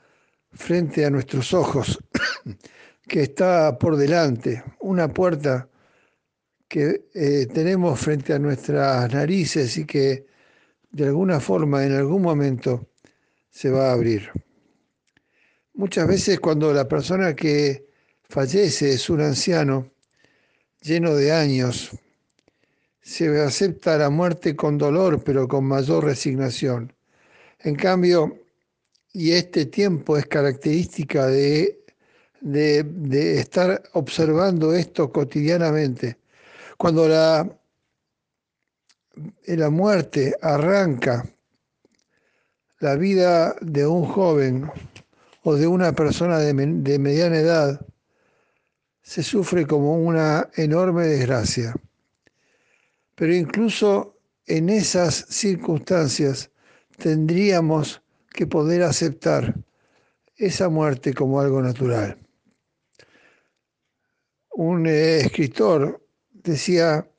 frente 0.51 1.05
a 1.05 1.09
nuestros 1.09 1.55
ojos, 1.55 1.97
que 3.07 3.23
está 3.23 3.79
por 3.79 3.95
delante, 3.97 4.63
una 4.81 5.07
puerta 5.07 5.67
que 6.67 7.05
eh, 7.15 7.47
tenemos 7.51 7.99
frente 7.99 8.33
a 8.33 8.37
nuestras 8.37 9.11
narices 9.11 9.75
y 9.77 9.85
que 9.85 10.27
de 10.91 11.05
alguna 11.07 11.39
forma, 11.39 11.83
en 11.83 11.93
algún 11.93 12.21
momento, 12.21 12.89
se 13.49 13.71
va 13.71 13.89
a 13.89 13.93
abrir. 13.93 14.29
Muchas 15.73 16.07
veces 16.07 16.39
cuando 16.39 16.71
la 16.71 16.87
persona 16.87 17.35
que 17.35 17.87
fallece 18.29 18.93
es 18.93 19.09
un 19.09 19.21
anciano 19.21 19.89
lleno 20.79 21.15
de 21.15 21.31
años, 21.31 21.89
se 23.01 23.41
acepta 23.41 23.97
la 23.97 24.11
muerte 24.11 24.55
con 24.55 24.77
dolor, 24.77 25.23
pero 25.23 25.47
con 25.47 25.65
mayor 25.65 26.03
resignación. 26.03 26.93
En 27.59 27.75
cambio, 27.75 28.39
y 29.13 29.31
este 29.31 29.65
tiempo 29.65 30.17
es 30.17 30.25
característica 30.25 31.27
de, 31.27 31.77
estar 33.39 33.83
observando 33.93 34.73
esto 34.73 35.11
cotidianamente, 35.11 36.17
cuando 36.77 37.07
la 37.07 37.59
la 39.45 39.69
muerte 39.69 40.35
arranca 40.41 41.25
la 42.79 42.95
vida 42.95 43.55
de 43.61 43.85
un 43.85 44.05
joven 44.05 44.71
o 45.43 45.55
de 45.55 45.67
una 45.67 45.91
persona 45.93 46.39
de, 46.39 46.53
mediana 46.53 47.37
edad, 47.37 47.85
se 49.01 49.23
sufre 49.23 49.65
como 49.65 49.95
una 49.95 50.49
enorme 50.55 51.07
desgracia. 51.07 51.75
Pero 53.15 53.33
incluso 53.33 54.15
en 54.45 54.69
esas 54.69 55.25
circunstancias 55.29 56.51
tendríamos 56.99 58.01
que 58.31 58.45
poder 58.45 58.83
aceptar 58.83 59.55
esa 60.35 60.69
muerte 60.69 61.13
como 61.13 61.39
algo 61.41 61.61
natural. 61.61 62.17
Un 64.51 64.87
eh, 64.87 65.21
escritor 65.21 66.05
decía 66.31 67.09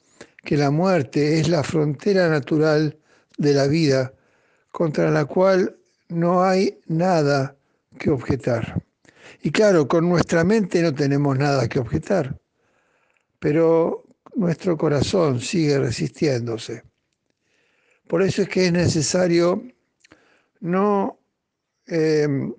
que 0.45 0.57
la 0.57 0.71
muerte 0.71 1.41
es 1.41 1.49
la 1.49 1.63
frontera 1.63 2.29
natural 2.29 2.99
de 3.37 3.55
la 3.55 3.67
vida 3.67 4.15
contra 4.71 5.11
la 5.11 5.25
cual 5.25 5.77
no 6.09 6.43
hay 6.43 6.81
nada 6.87 7.57
que 7.99 8.11
objetar. 8.11 8.83
Y 9.43 9.51
claro, 9.51 9.89
con 9.89 10.09
nuestra 10.09 10.45
mente 10.45 10.83
no 10.83 10.95
tenemos 10.95 11.39
nada 11.39 11.69
que 11.69 11.79
objetar, 11.79 12.39
pero 13.39 14.05
nuestro 14.35 14.77
corazón 14.77 15.41
sigue 15.41 15.79
resistiéndose. 15.79 16.90
Por 18.11 18.25
eso 18.25 18.43
es 18.43 18.49
que 18.49 18.67
es 18.67 18.73
necesario 18.73 19.63
no 20.59 21.21
em, 21.87 22.53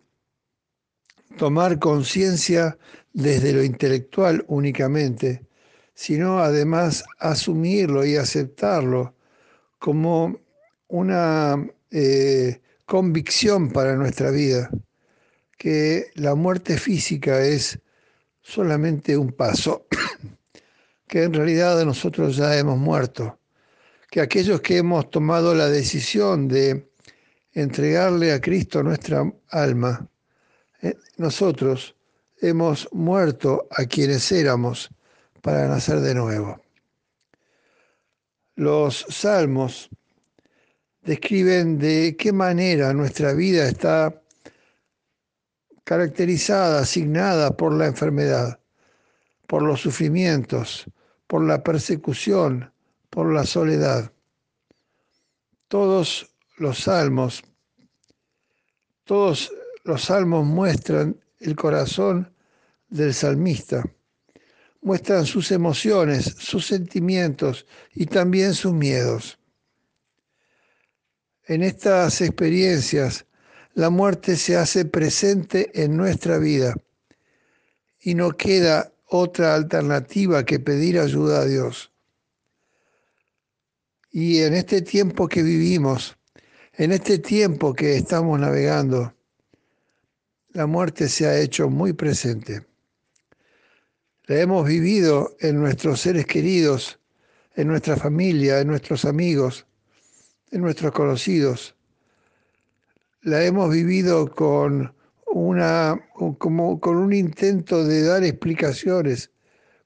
tomar 1.38 1.78
conciencia 1.78 2.78
desde 3.12 3.52
lo 3.52 3.62
intelectual 3.62 4.46
únicamente, 4.48 5.46
sino 5.94 6.40
además 6.40 7.04
asumirlo 7.20 8.06
y 8.06 8.16
aceptarlo 8.16 9.14
como 9.78 10.40
una 10.88 11.58
eh, 11.92 12.62
convicción 12.86 13.74
para 13.74 13.98
nuestra 13.98 14.32
vida 14.32 14.70
que 15.58 16.12
la 16.16 16.34
muerte 16.34 16.78
física 16.78 17.42
es 17.42 17.78
solamente 18.42 19.18
un 19.18 19.34
paso, 19.34 19.86
que 21.10 21.24
en 21.24 21.34
realidad 21.34 21.84
nosotros 21.84 22.38
ya 22.38 22.58
hemos 22.58 22.78
muerto, 22.78 23.41
que 24.12 24.20
aquellos 24.20 24.60
que 24.60 24.78
hemos 24.78 25.10
tomado 25.10 25.56
la 25.56 25.70
decisión 25.70 26.50
de 26.50 26.92
entregarle 27.54 28.34
a 28.34 28.42
Cristo 28.42 28.84
nuestra 28.84 29.34
alma, 29.50 30.06
eh, 30.82 30.98
nosotros 31.16 31.96
hemos 32.42 32.90
muerto 32.92 33.70
a 33.72 33.86
quienes 33.86 34.30
éramos 34.34 34.90
para 35.42 35.66
nacer 35.70 36.02
de 36.02 36.14
nuevo. 36.14 36.60
Los 38.56 39.06
salmos 39.08 39.90
describen 41.04 41.78
de 41.78 42.18
qué 42.20 42.34
manera 42.34 42.94
nuestra 42.94 43.32
vida 43.32 43.66
está 43.66 44.22
caracterizada, 45.86 46.82
asignada 46.82 47.56
por 47.56 47.74
la 47.74 47.86
enfermedad, 47.86 48.60
por 49.48 49.62
los 49.62 49.80
sufrimientos, 49.80 50.86
por 51.28 51.46
la 51.46 51.64
persecución, 51.64 52.74
por 53.12 53.32
la 53.32 53.46
soledad. 53.46 54.12
Todos 55.68 56.32
los 56.58 56.80
salmos, 56.80 57.44
todos 59.04 59.52
los 59.84 60.06
salmos 60.06 60.46
muestran 60.46 61.22
el 61.40 61.56
corazón 61.56 62.34
del 62.90 63.14
salmista, 63.14 63.84
muestran 64.82 65.26
sus 65.26 65.52
emociones, 65.52 66.26
sus 66.40 66.66
sentimientos 66.66 67.68
y 67.94 68.06
también 68.08 68.54
sus 68.54 68.74
miedos. 68.74 69.38
En 71.46 71.64
estas 71.64 72.22
experiencias, 72.22 73.26
la 73.74 73.90
muerte 73.90 74.36
se 74.38 74.56
hace 74.56 74.86
presente 74.86 75.70
en 75.84 75.98
nuestra 75.98 76.38
vida 76.38 76.76
y 78.00 78.16
no 78.16 78.32
queda 78.32 78.94
otra 79.06 79.56
alternativa 79.56 80.46
que 80.46 80.60
pedir 80.60 81.00
ayuda 81.00 81.42
a 81.42 81.46
Dios. 81.46 81.91
Y 84.12 84.40
en 84.40 84.54
este 84.54 84.82
tiempo 84.82 85.30
que 85.30 85.42
vivimos, 85.42 86.18
en 86.74 86.92
este 86.92 87.18
tiempo 87.18 87.74
que 87.74 87.96
estamos 87.96 88.38
navegando, 88.38 89.14
la 90.50 90.68
muerte 90.68 91.08
se 91.08 91.28
ha 91.28 91.40
hecho 91.40 91.70
muy 91.70 91.94
presente. 91.94 92.66
La 94.26 94.42
hemos 94.42 94.68
vivido 94.68 95.38
en 95.40 95.62
nuestros 95.62 96.02
seres 96.02 96.26
queridos, 96.26 97.00
en 97.56 97.70
nuestra 97.70 97.96
familia, 97.96 98.60
en 98.60 98.68
nuestros 98.68 99.06
amigos, 99.06 99.66
en 100.52 100.60
nuestros 100.60 100.92
conocidos. 100.92 101.76
La 103.22 103.46
hemos 103.46 103.72
vivido 103.72 104.30
con 104.30 104.94
una 105.26 105.98
como 106.38 106.82
con 106.82 106.98
un 106.98 107.14
intento 107.14 107.86
de 107.86 108.04
dar 108.04 108.26
explicaciones, 108.26 109.32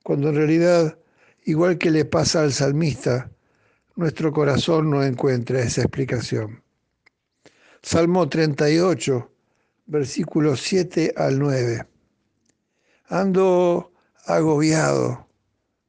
cuando 0.01 0.30
en 0.30 0.36
realidad, 0.36 0.97
igual 1.43 1.78
que 1.78 1.91
le 1.91 2.05
pasa 2.05 2.41
al 2.41 2.53
salmista, 2.53 3.30
nuestro 3.95 4.31
corazón 4.31 4.89
no 4.89 5.03
encuentra 5.03 5.61
esa 5.61 5.81
explicación. 5.81 6.63
Salmo 7.81 8.27
38, 8.27 9.31
versículos 9.85 10.61
7 10.61 11.13
al 11.15 11.39
9. 11.39 11.85
Ando 13.07 13.93
agobiado 14.25 15.27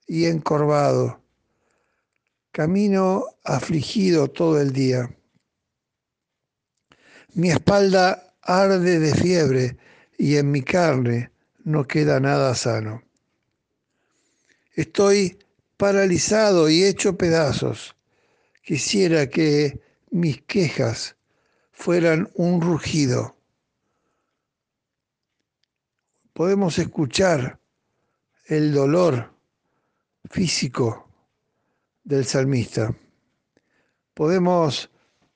y 0.06 0.26
encorvado 0.26 1.22
Camino 2.56 3.26
afligido 3.44 4.28
todo 4.28 4.58
el 4.58 4.72
día. 4.72 5.14
Mi 7.34 7.50
espalda 7.50 8.34
arde 8.40 8.98
de 8.98 9.14
fiebre 9.14 9.76
y 10.16 10.36
en 10.36 10.50
mi 10.50 10.62
carne 10.62 11.30
no 11.64 11.86
queda 11.86 12.18
nada 12.18 12.54
sano. 12.54 13.02
Estoy 14.72 15.38
paralizado 15.76 16.70
y 16.70 16.84
hecho 16.84 17.18
pedazos. 17.18 17.95
Quisiera 18.66 19.28
que 19.28 19.80
mis 20.10 20.42
quejas 20.42 21.16
fueran 21.70 22.28
un 22.34 22.60
rugido. 22.60 23.36
Podemos 26.32 26.76
escuchar 26.76 27.60
el 28.46 28.74
dolor 28.74 29.32
físico 30.28 31.08
del 32.02 32.24
salmista. 32.24 32.92
Podemos 34.14 34.90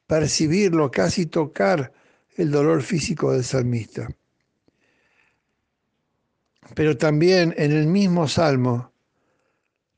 percibirlo, 0.09 0.91
casi 0.91 1.26
tocar 1.26 1.93
el 2.37 2.51
dolor 2.51 2.83
físico 2.83 3.31
del 3.31 3.45
salmista. 3.45 4.09
Pero 6.74 6.97
también 6.97 7.55
en 7.57 7.70
el 7.70 7.87
mismo 7.87 8.26
salmo 8.26 8.93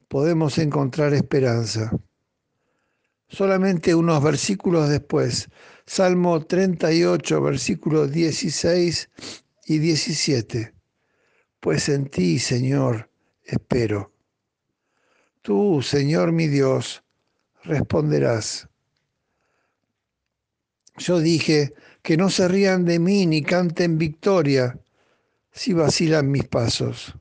podemos 0.09 0.59
encontrar 0.59 1.15
esperanza. 1.15 1.91
Solamente 3.33 3.95
unos 3.95 4.23
versículos 4.23 4.91
después, 4.91 5.49
Salmo 5.87 6.45
38, 6.45 7.41
versículos 7.41 8.13
16 8.13 9.09
y 9.65 9.79
17. 9.79 10.75
Pues 11.59 11.89
en 11.89 12.11
ti, 12.11 12.39
Señor, 12.39 13.09
espero. 13.43 14.13
Tú, 15.41 15.81
Señor 15.81 16.33
mi 16.33 16.47
Dios, 16.47 17.03
responderás. 17.65 18.69
Yo 20.99 21.19
dije, 21.19 21.73
que 22.03 22.19
no 22.19 22.29
se 22.29 22.49
rían 22.49 22.85
de 22.85 22.99
mí 22.99 23.27
ni 23.27 23.43
canten 23.43 23.97
victoria 23.97 24.79
si 25.53 25.73
vacilan 25.73 26.31
mis 26.31 26.45
pasos. 26.45 27.15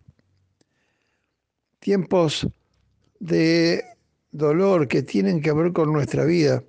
Tiempos 1.79 2.47
de 3.19 3.90
dolor 4.31 4.87
que 4.87 5.03
tienen 5.03 5.41
que 5.41 5.51
ver 5.51 5.73
con 5.73 5.91
nuestra 5.91 6.25
vida, 6.25 6.63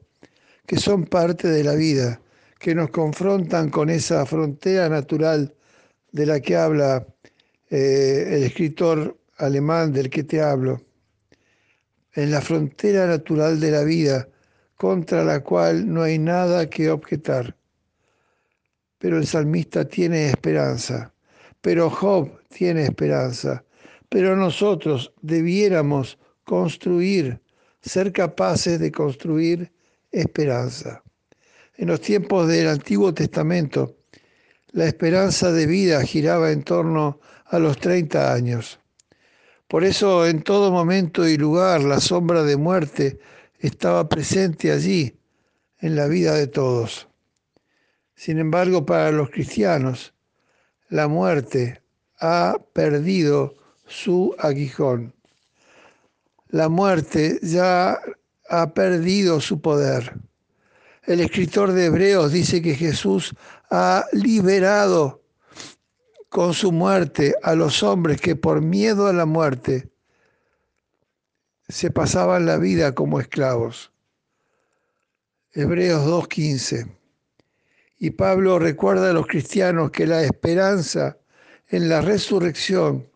que 0.66 0.76
son 0.76 1.04
parte 1.04 1.48
de 1.48 1.64
la 1.64 1.74
vida, 1.74 2.20
que 2.58 2.74
nos 2.74 2.90
confrontan 2.90 3.70
con 3.70 3.90
esa 3.90 4.24
frontera 4.26 4.88
natural 4.88 5.54
de 6.12 6.26
la 6.26 6.40
que 6.40 6.56
habla 6.56 7.06
eh, 7.70 8.24
el 8.28 8.42
escritor 8.44 9.18
alemán 9.38 9.92
del 9.92 10.10
que 10.10 10.24
te 10.24 10.40
hablo. 10.40 10.80
En 12.14 12.30
la 12.30 12.40
frontera 12.40 13.06
natural 13.06 13.58
de 13.58 13.70
la 13.70 13.82
vida, 13.82 14.28
contra 14.76 15.24
la 15.24 15.40
cual 15.40 15.92
no 15.92 16.02
hay 16.02 16.18
nada 16.18 16.68
que 16.68 16.90
objetar. 16.90 17.56
Pero 18.98 19.18
el 19.18 19.26
salmista 19.26 19.84
tiene 19.86 20.28
esperanza, 20.28 21.12
pero 21.60 21.88
Job 21.88 22.30
tiene 22.48 22.84
esperanza, 22.84 23.64
pero 24.08 24.36
nosotros 24.36 25.12
debiéramos 25.22 26.18
construir, 26.44 27.40
ser 27.82 28.12
capaces 28.12 28.78
de 28.78 28.92
construir 28.92 29.72
esperanza. 30.10 31.02
En 31.76 31.88
los 31.88 32.00
tiempos 32.00 32.48
del 32.48 32.68
Antiguo 32.68 33.12
Testamento, 33.12 33.96
la 34.70 34.86
esperanza 34.86 35.52
de 35.52 35.66
vida 35.66 36.02
giraba 36.02 36.50
en 36.50 36.62
torno 36.62 37.20
a 37.46 37.58
los 37.58 37.78
30 37.78 38.32
años. 38.32 38.78
Por 39.68 39.84
eso 39.84 40.26
en 40.26 40.42
todo 40.42 40.70
momento 40.70 41.26
y 41.26 41.36
lugar 41.36 41.82
la 41.82 42.00
sombra 42.00 42.42
de 42.42 42.56
muerte 42.56 43.18
estaba 43.58 44.08
presente 44.08 44.70
allí 44.70 45.18
en 45.78 45.96
la 45.96 46.06
vida 46.06 46.34
de 46.34 46.46
todos. 46.46 47.08
Sin 48.14 48.38
embargo, 48.38 48.86
para 48.86 49.10
los 49.10 49.30
cristianos, 49.30 50.14
la 50.88 51.08
muerte 51.08 51.82
ha 52.20 52.58
perdido 52.72 53.54
su 53.86 54.34
aguijón. 54.38 55.14
La 56.52 56.68
muerte 56.68 57.38
ya 57.42 57.98
ha 58.50 58.74
perdido 58.74 59.40
su 59.40 59.62
poder. 59.62 60.18
El 61.04 61.20
escritor 61.20 61.72
de 61.72 61.86
Hebreos 61.86 62.30
dice 62.30 62.60
que 62.60 62.74
Jesús 62.74 63.34
ha 63.70 64.04
liberado 64.12 65.22
con 66.28 66.52
su 66.52 66.70
muerte 66.70 67.34
a 67.42 67.54
los 67.54 67.82
hombres 67.82 68.20
que 68.20 68.36
por 68.36 68.60
miedo 68.60 69.06
a 69.06 69.14
la 69.14 69.24
muerte 69.24 69.90
se 71.70 71.90
pasaban 71.90 72.44
la 72.44 72.58
vida 72.58 72.94
como 72.94 73.18
esclavos. 73.18 73.90
Hebreos 75.52 76.06
2.15. 76.06 76.94
Y 77.96 78.10
Pablo 78.10 78.58
recuerda 78.58 79.08
a 79.08 79.14
los 79.14 79.26
cristianos 79.26 79.90
que 79.90 80.06
la 80.06 80.22
esperanza 80.22 81.16
en 81.68 81.88
la 81.88 82.02
resurrección 82.02 83.08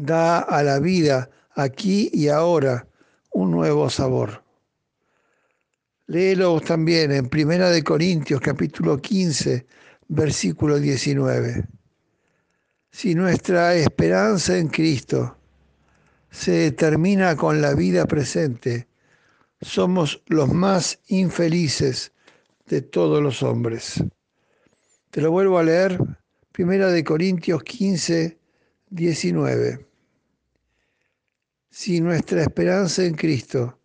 da 0.00 0.40
a 0.40 0.62
la 0.62 0.78
vida 0.78 1.30
aquí 1.54 2.10
y 2.12 2.28
ahora 2.28 2.86
un 3.32 3.50
nuevo 3.50 3.90
sabor. 3.90 4.42
Léelo 6.06 6.60
también 6.60 7.12
en 7.12 7.28
Primera 7.28 7.70
de 7.70 7.84
Corintios 7.84 8.40
capítulo 8.40 9.00
15, 9.00 9.66
versículo 10.08 10.78
19. 10.78 11.64
Si 12.90 13.14
nuestra 13.14 13.74
esperanza 13.74 14.56
en 14.56 14.68
Cristo 14.68 15.36
se 16.30 16.52
determina 16.52 17.36
con 17.36 17.60
la 17.60 17.74
vida 17.74 18.06
presente, 18.06 18.88
somos 19.60 20.22
los 20.26 20.48
más 20.48 20.98
infelices 21.08 22.12
de 22.66 22.82
todos 22.82 23.22
los 23.22 23.42
hombres. 23.42 24.02
Te 25.10 25.20
lo 25.20 25.30
vuelvo 25.30 25.58
a 25.58 25.62
leer, 25.62 26.00
Primera 26.50 26.88
de 26.88 27.04
Corintios 27.04 27.62
15, 27.62 28.38
19. 28.90 29.89
Si 31.72 32.00
nuestra 32.00 32.42
esperanza 32.42 33.04
en 33.04 33.14
Cristo 33.14 33.78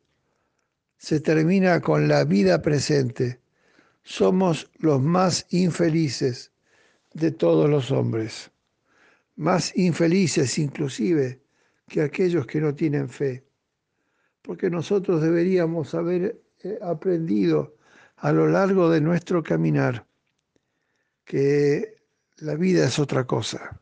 se 0.97 1.19
termina 1.19 1.79
con 1.81 2.07
la 2.07 2.23
vida 2.23 2.59
presente, 2.59 3.39
somos 4.03 4.71
los 4.79 4.99
más 4.99 5.45
infelices 5.51 6.51
de 7.13 7.31
todos 7.31 7.69
los 7.69 7.91
hombres, 7.91 8.49
más 9.35 9.71
infelices 9.77 10.57
inclusive 10.57 11.39
que 11.87 12.01
aquellos 12.01 12.47
que 12.47 12.59
no 12.59 12.73
tienen 12.73 13.07
fe, 13.07 13.45
porque 14.41 14.71
nosotros 14.71 15.21
deberíamos 15.21 15.93
haber 15.93 16.41
eh, 16.63 16.79
aprendido 16.81 17.77
a 18.17 18.31
lo 18.31 18.47
largo 18.47 18.89
de 18.89 18.99
nuestro 18.99 19.43
caminar 19.43 20.07
que 21.23 21.97
la 22.37 22.55
vida 22.55 22.85
es 22.87 22.97
otra 22.97 23.25
cosa, 23.25 23.79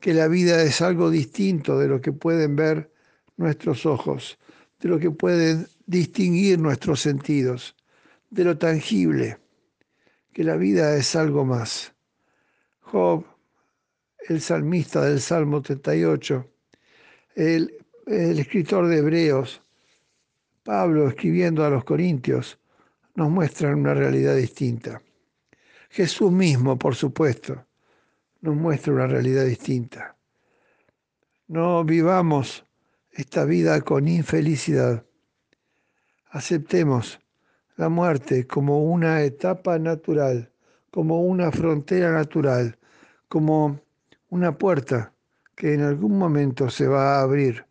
que 0.00 0.14
la 0.14 0.28
vida 0.28 0.62
es 0.62 0.80
algo 0.80 1.10
distinto 1.10 1.78
de 1.78 1.88
lo 1.88 2.00
que 2.00 2.12
pueden 2.12 2.56
ver 2.56 2.91
nuestros 3.36 3.86
ojos, 3.86 4.38
de 4.80 4.88
lo 4.88 4.98
que 4.98 5.10
pueden 5.10 5.66
distinguir 5.86 6.58
nuestros 6.58 7.00
sentidos 7.00 7.76
de 8.30 8.44
lo 8.44 8.56
tangible, 8.56 9.38
que 10.32 10.42
la 10.42 10.56
vida 10.56 10.96
es 10.96 11.14
algo 11.14 11.44
más. 11.44 11.94
Job, 12.80 13.24
el 14.28 14.40
salmista 14.40 15.02
del 15.02 15.20
Salmo 15.20 15.60
38, 15.60 16.50
el, 17.36 17.76
el 18.06 18.38
escritor 18.38 18.88
de 18.88 18.98
Hebreos, 18.98 19.62
Pablo 20.62 21.08
escribiendo 21.08 21.64
a 21.64 21.70
los 21.70 21.84
Corintios, 21.84 22.58
nos 23.14 23.30
muestran 23.30 23.74
una 23.80 23.94
realidad 23.94 24.36
distinta. 24.36 25.02
Jesús 25.90 26.32
mismo, 26.32 26.78
por 26.78 26.94
supuesto, 26.94 27.66
nos 28.40 28.56
muestra 28.56 28.94
una 28.94 29.06
realidad 29.06 29.44
distinta. 29.44 30.16
No 31.48 31.84
vivamos 31.84 32.64
esta 33.12 33.44
vida 33.44 33.80
con 33.82 34.08
infelicidad. 34.08 35.04
Aceptemos 36.30 37.20
la 37.76 37.88
muerte 37.88 38.46
como 38.46 38.84
una 38.84 39.22
etapa 39.22 39.78
natural, 39.78 40.50
como 40.90 41.22
una 41.22 41.52
frontera 41.52 42.10
natural, 42.10 42.78
como 43.28 43.80
una 44.30 44.56
puerta 44.56 45.12
que 45.54 45.74
en 45.74 45.82
algún 45.82 46.18
momento 46.18 46.70
se 46.70 46.86
va 46.86 47.18
a 47.18 47.22
abrir. 47.22 47.66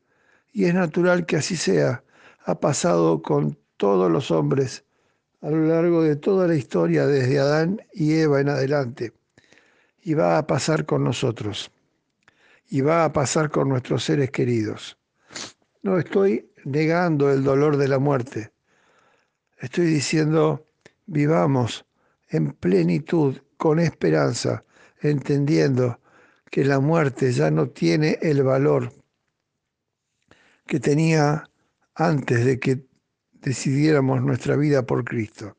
Y 0.54 0.66
es 0.66 0.74
natural 0.74 1.26
que 1.26 1.38
así 1.38 1.56
sea. 1.56 2.04
Ha 2.46 2.60
pasado 2.60 3.22
con 3.22 3.58
todos 3.78 4.12
los 4.12 4.32
hombres 4.32 4.86
a 5.42 5.50
lo 5.50 5.66
largo 5.66 6.04
de 6.04 6.16
toda 6.16 6.48
la 6.48 6.56
historia, 6.56 7.08
desde 7.08 7.40
Adán 7.40 7.82
y 7.94 8.14
Eva 8.14 8.42
en 8.42 8.50
adelante. 8.50 9.14
Y 10.04 10.14
va 10.14 10.38
a 10.38 10.46
pasar 10.46 10.86
con 10.86 11.04
nosotros. 11.04 11.72
Y 12.70 12.82
va 12.82 13.06
a 13.06 13.12
pasar 13.12 13.50
con 13.50 13.70
nuestros 13.70 14.04
seres 14.04 14.30
queridos. 14.30 14.98
No 15.84 15.98
estoy 15.98 16.52
negando 16.66 17.32
el 17.32 17.44
dolor 17.44 17.78
de 17.78 17.88
la 17.88 18.00
muerte 18.00 18.52
Estoy 19.62 19.86
diciendo, 19.86 20.68
vivamos 21.06 21.86
en 22.30 22.54
plenitud, 22.54 23.38
con 23.58 23.78
esperanza, 23.78 24.66
entendiendo 25.02 26.00
que 26.50 26.66
la 26.66 26.80
muerte 26.80 27.32
ya 27.32 27.52
no 27.52 27.70
tiene 27.70 28.18
el 28.24 28.42
valor 28.42 28.92
que 30.66 30.80
tenía 30.80 31.48
antes 31.94 32.44
de 32.44 32.60
que 32.60 32.88
decidiéramos 33.34 34.24
nuestra 34.24 34.56
vida 34.56 34.84
por 34.84 35.04
Cristo. 35.04 35.56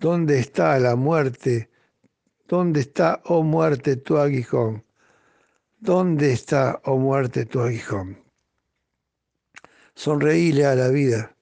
¿Dónde 0.00 0.40
está 0.40 0.76
la 0.80 0.96
muerte? 0.96 1.70
¿Dónde 2.48 2.80
está, 2.80 3.22
oh 3.26 3.44
muerte, 3.44 3.94
tu 3.94 4.18
aguijón? 4.18 4.84
¿Dónde 5.82 6.34
está, 6.34 6.82
oh 6.84 6.98
muerte, 6.98 7.46
tu 7.46 7.60
aguijón? 7.60 8.18
Sonreíle 9.94 10.66
a 10.66 10.74
la 10.74 10.88
vida 10.88 11.34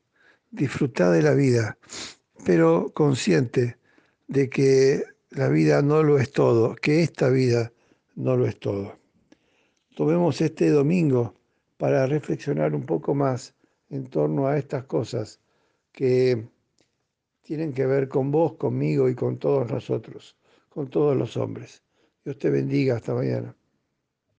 disfrutar 0.52 1.10
de 1.10 1.22
la 1.22 1.34
vida, 1.34 1.76
pero 2.44 2.92
consciente 2.94 3.78
de 4.28 4.48
que 4.48 5.02
la 5.30 5.48
vida 5.48 5.82
no 5.82 6.04
lo 6.04 6.20
es 6.20 6.30
todo, 6.30 6.76
que 6.76 7.02
esta 7.02 7.30
vida 7.30 7.72
no 8.14 8.36
lo 8.36 8.46
es 8.46 8.60
todo. 8.60 8.96
Tomemos 9.96 10.40
este 10.40 10.70
domingo 10.70 11.34
para 11.76 12.06
reflexionar 12.06 12.76
un 12.76 12.86
poco 12.86 13.16
más 13.16 13.56
en 13.90 14.06
torno 14.06 14.46
a 14.46 14.56
estas 14.56 14.84
cosas 14.84 15.40
que 15.90 16.46
tienen 17.42 17.72
que 17.72 17.86
ver 17.86 18.08
con 18.08 18.30
vos, 18.30 18.52
conmigo 18.52 19.08
y 19.08 19.16
con 19.16 19.36
todos 19.38 19.68
nosotros, 19.68 20.36
con 20.68 20.88
todos 20.88 21.16
los 21.16 21.36
hombres. 21.36 21.82
Dios 22.24 22.38
te 22.38 22.50
bendiga 22.50 22.94
hasta 22.94 23.14
mañana. 23.14 23.57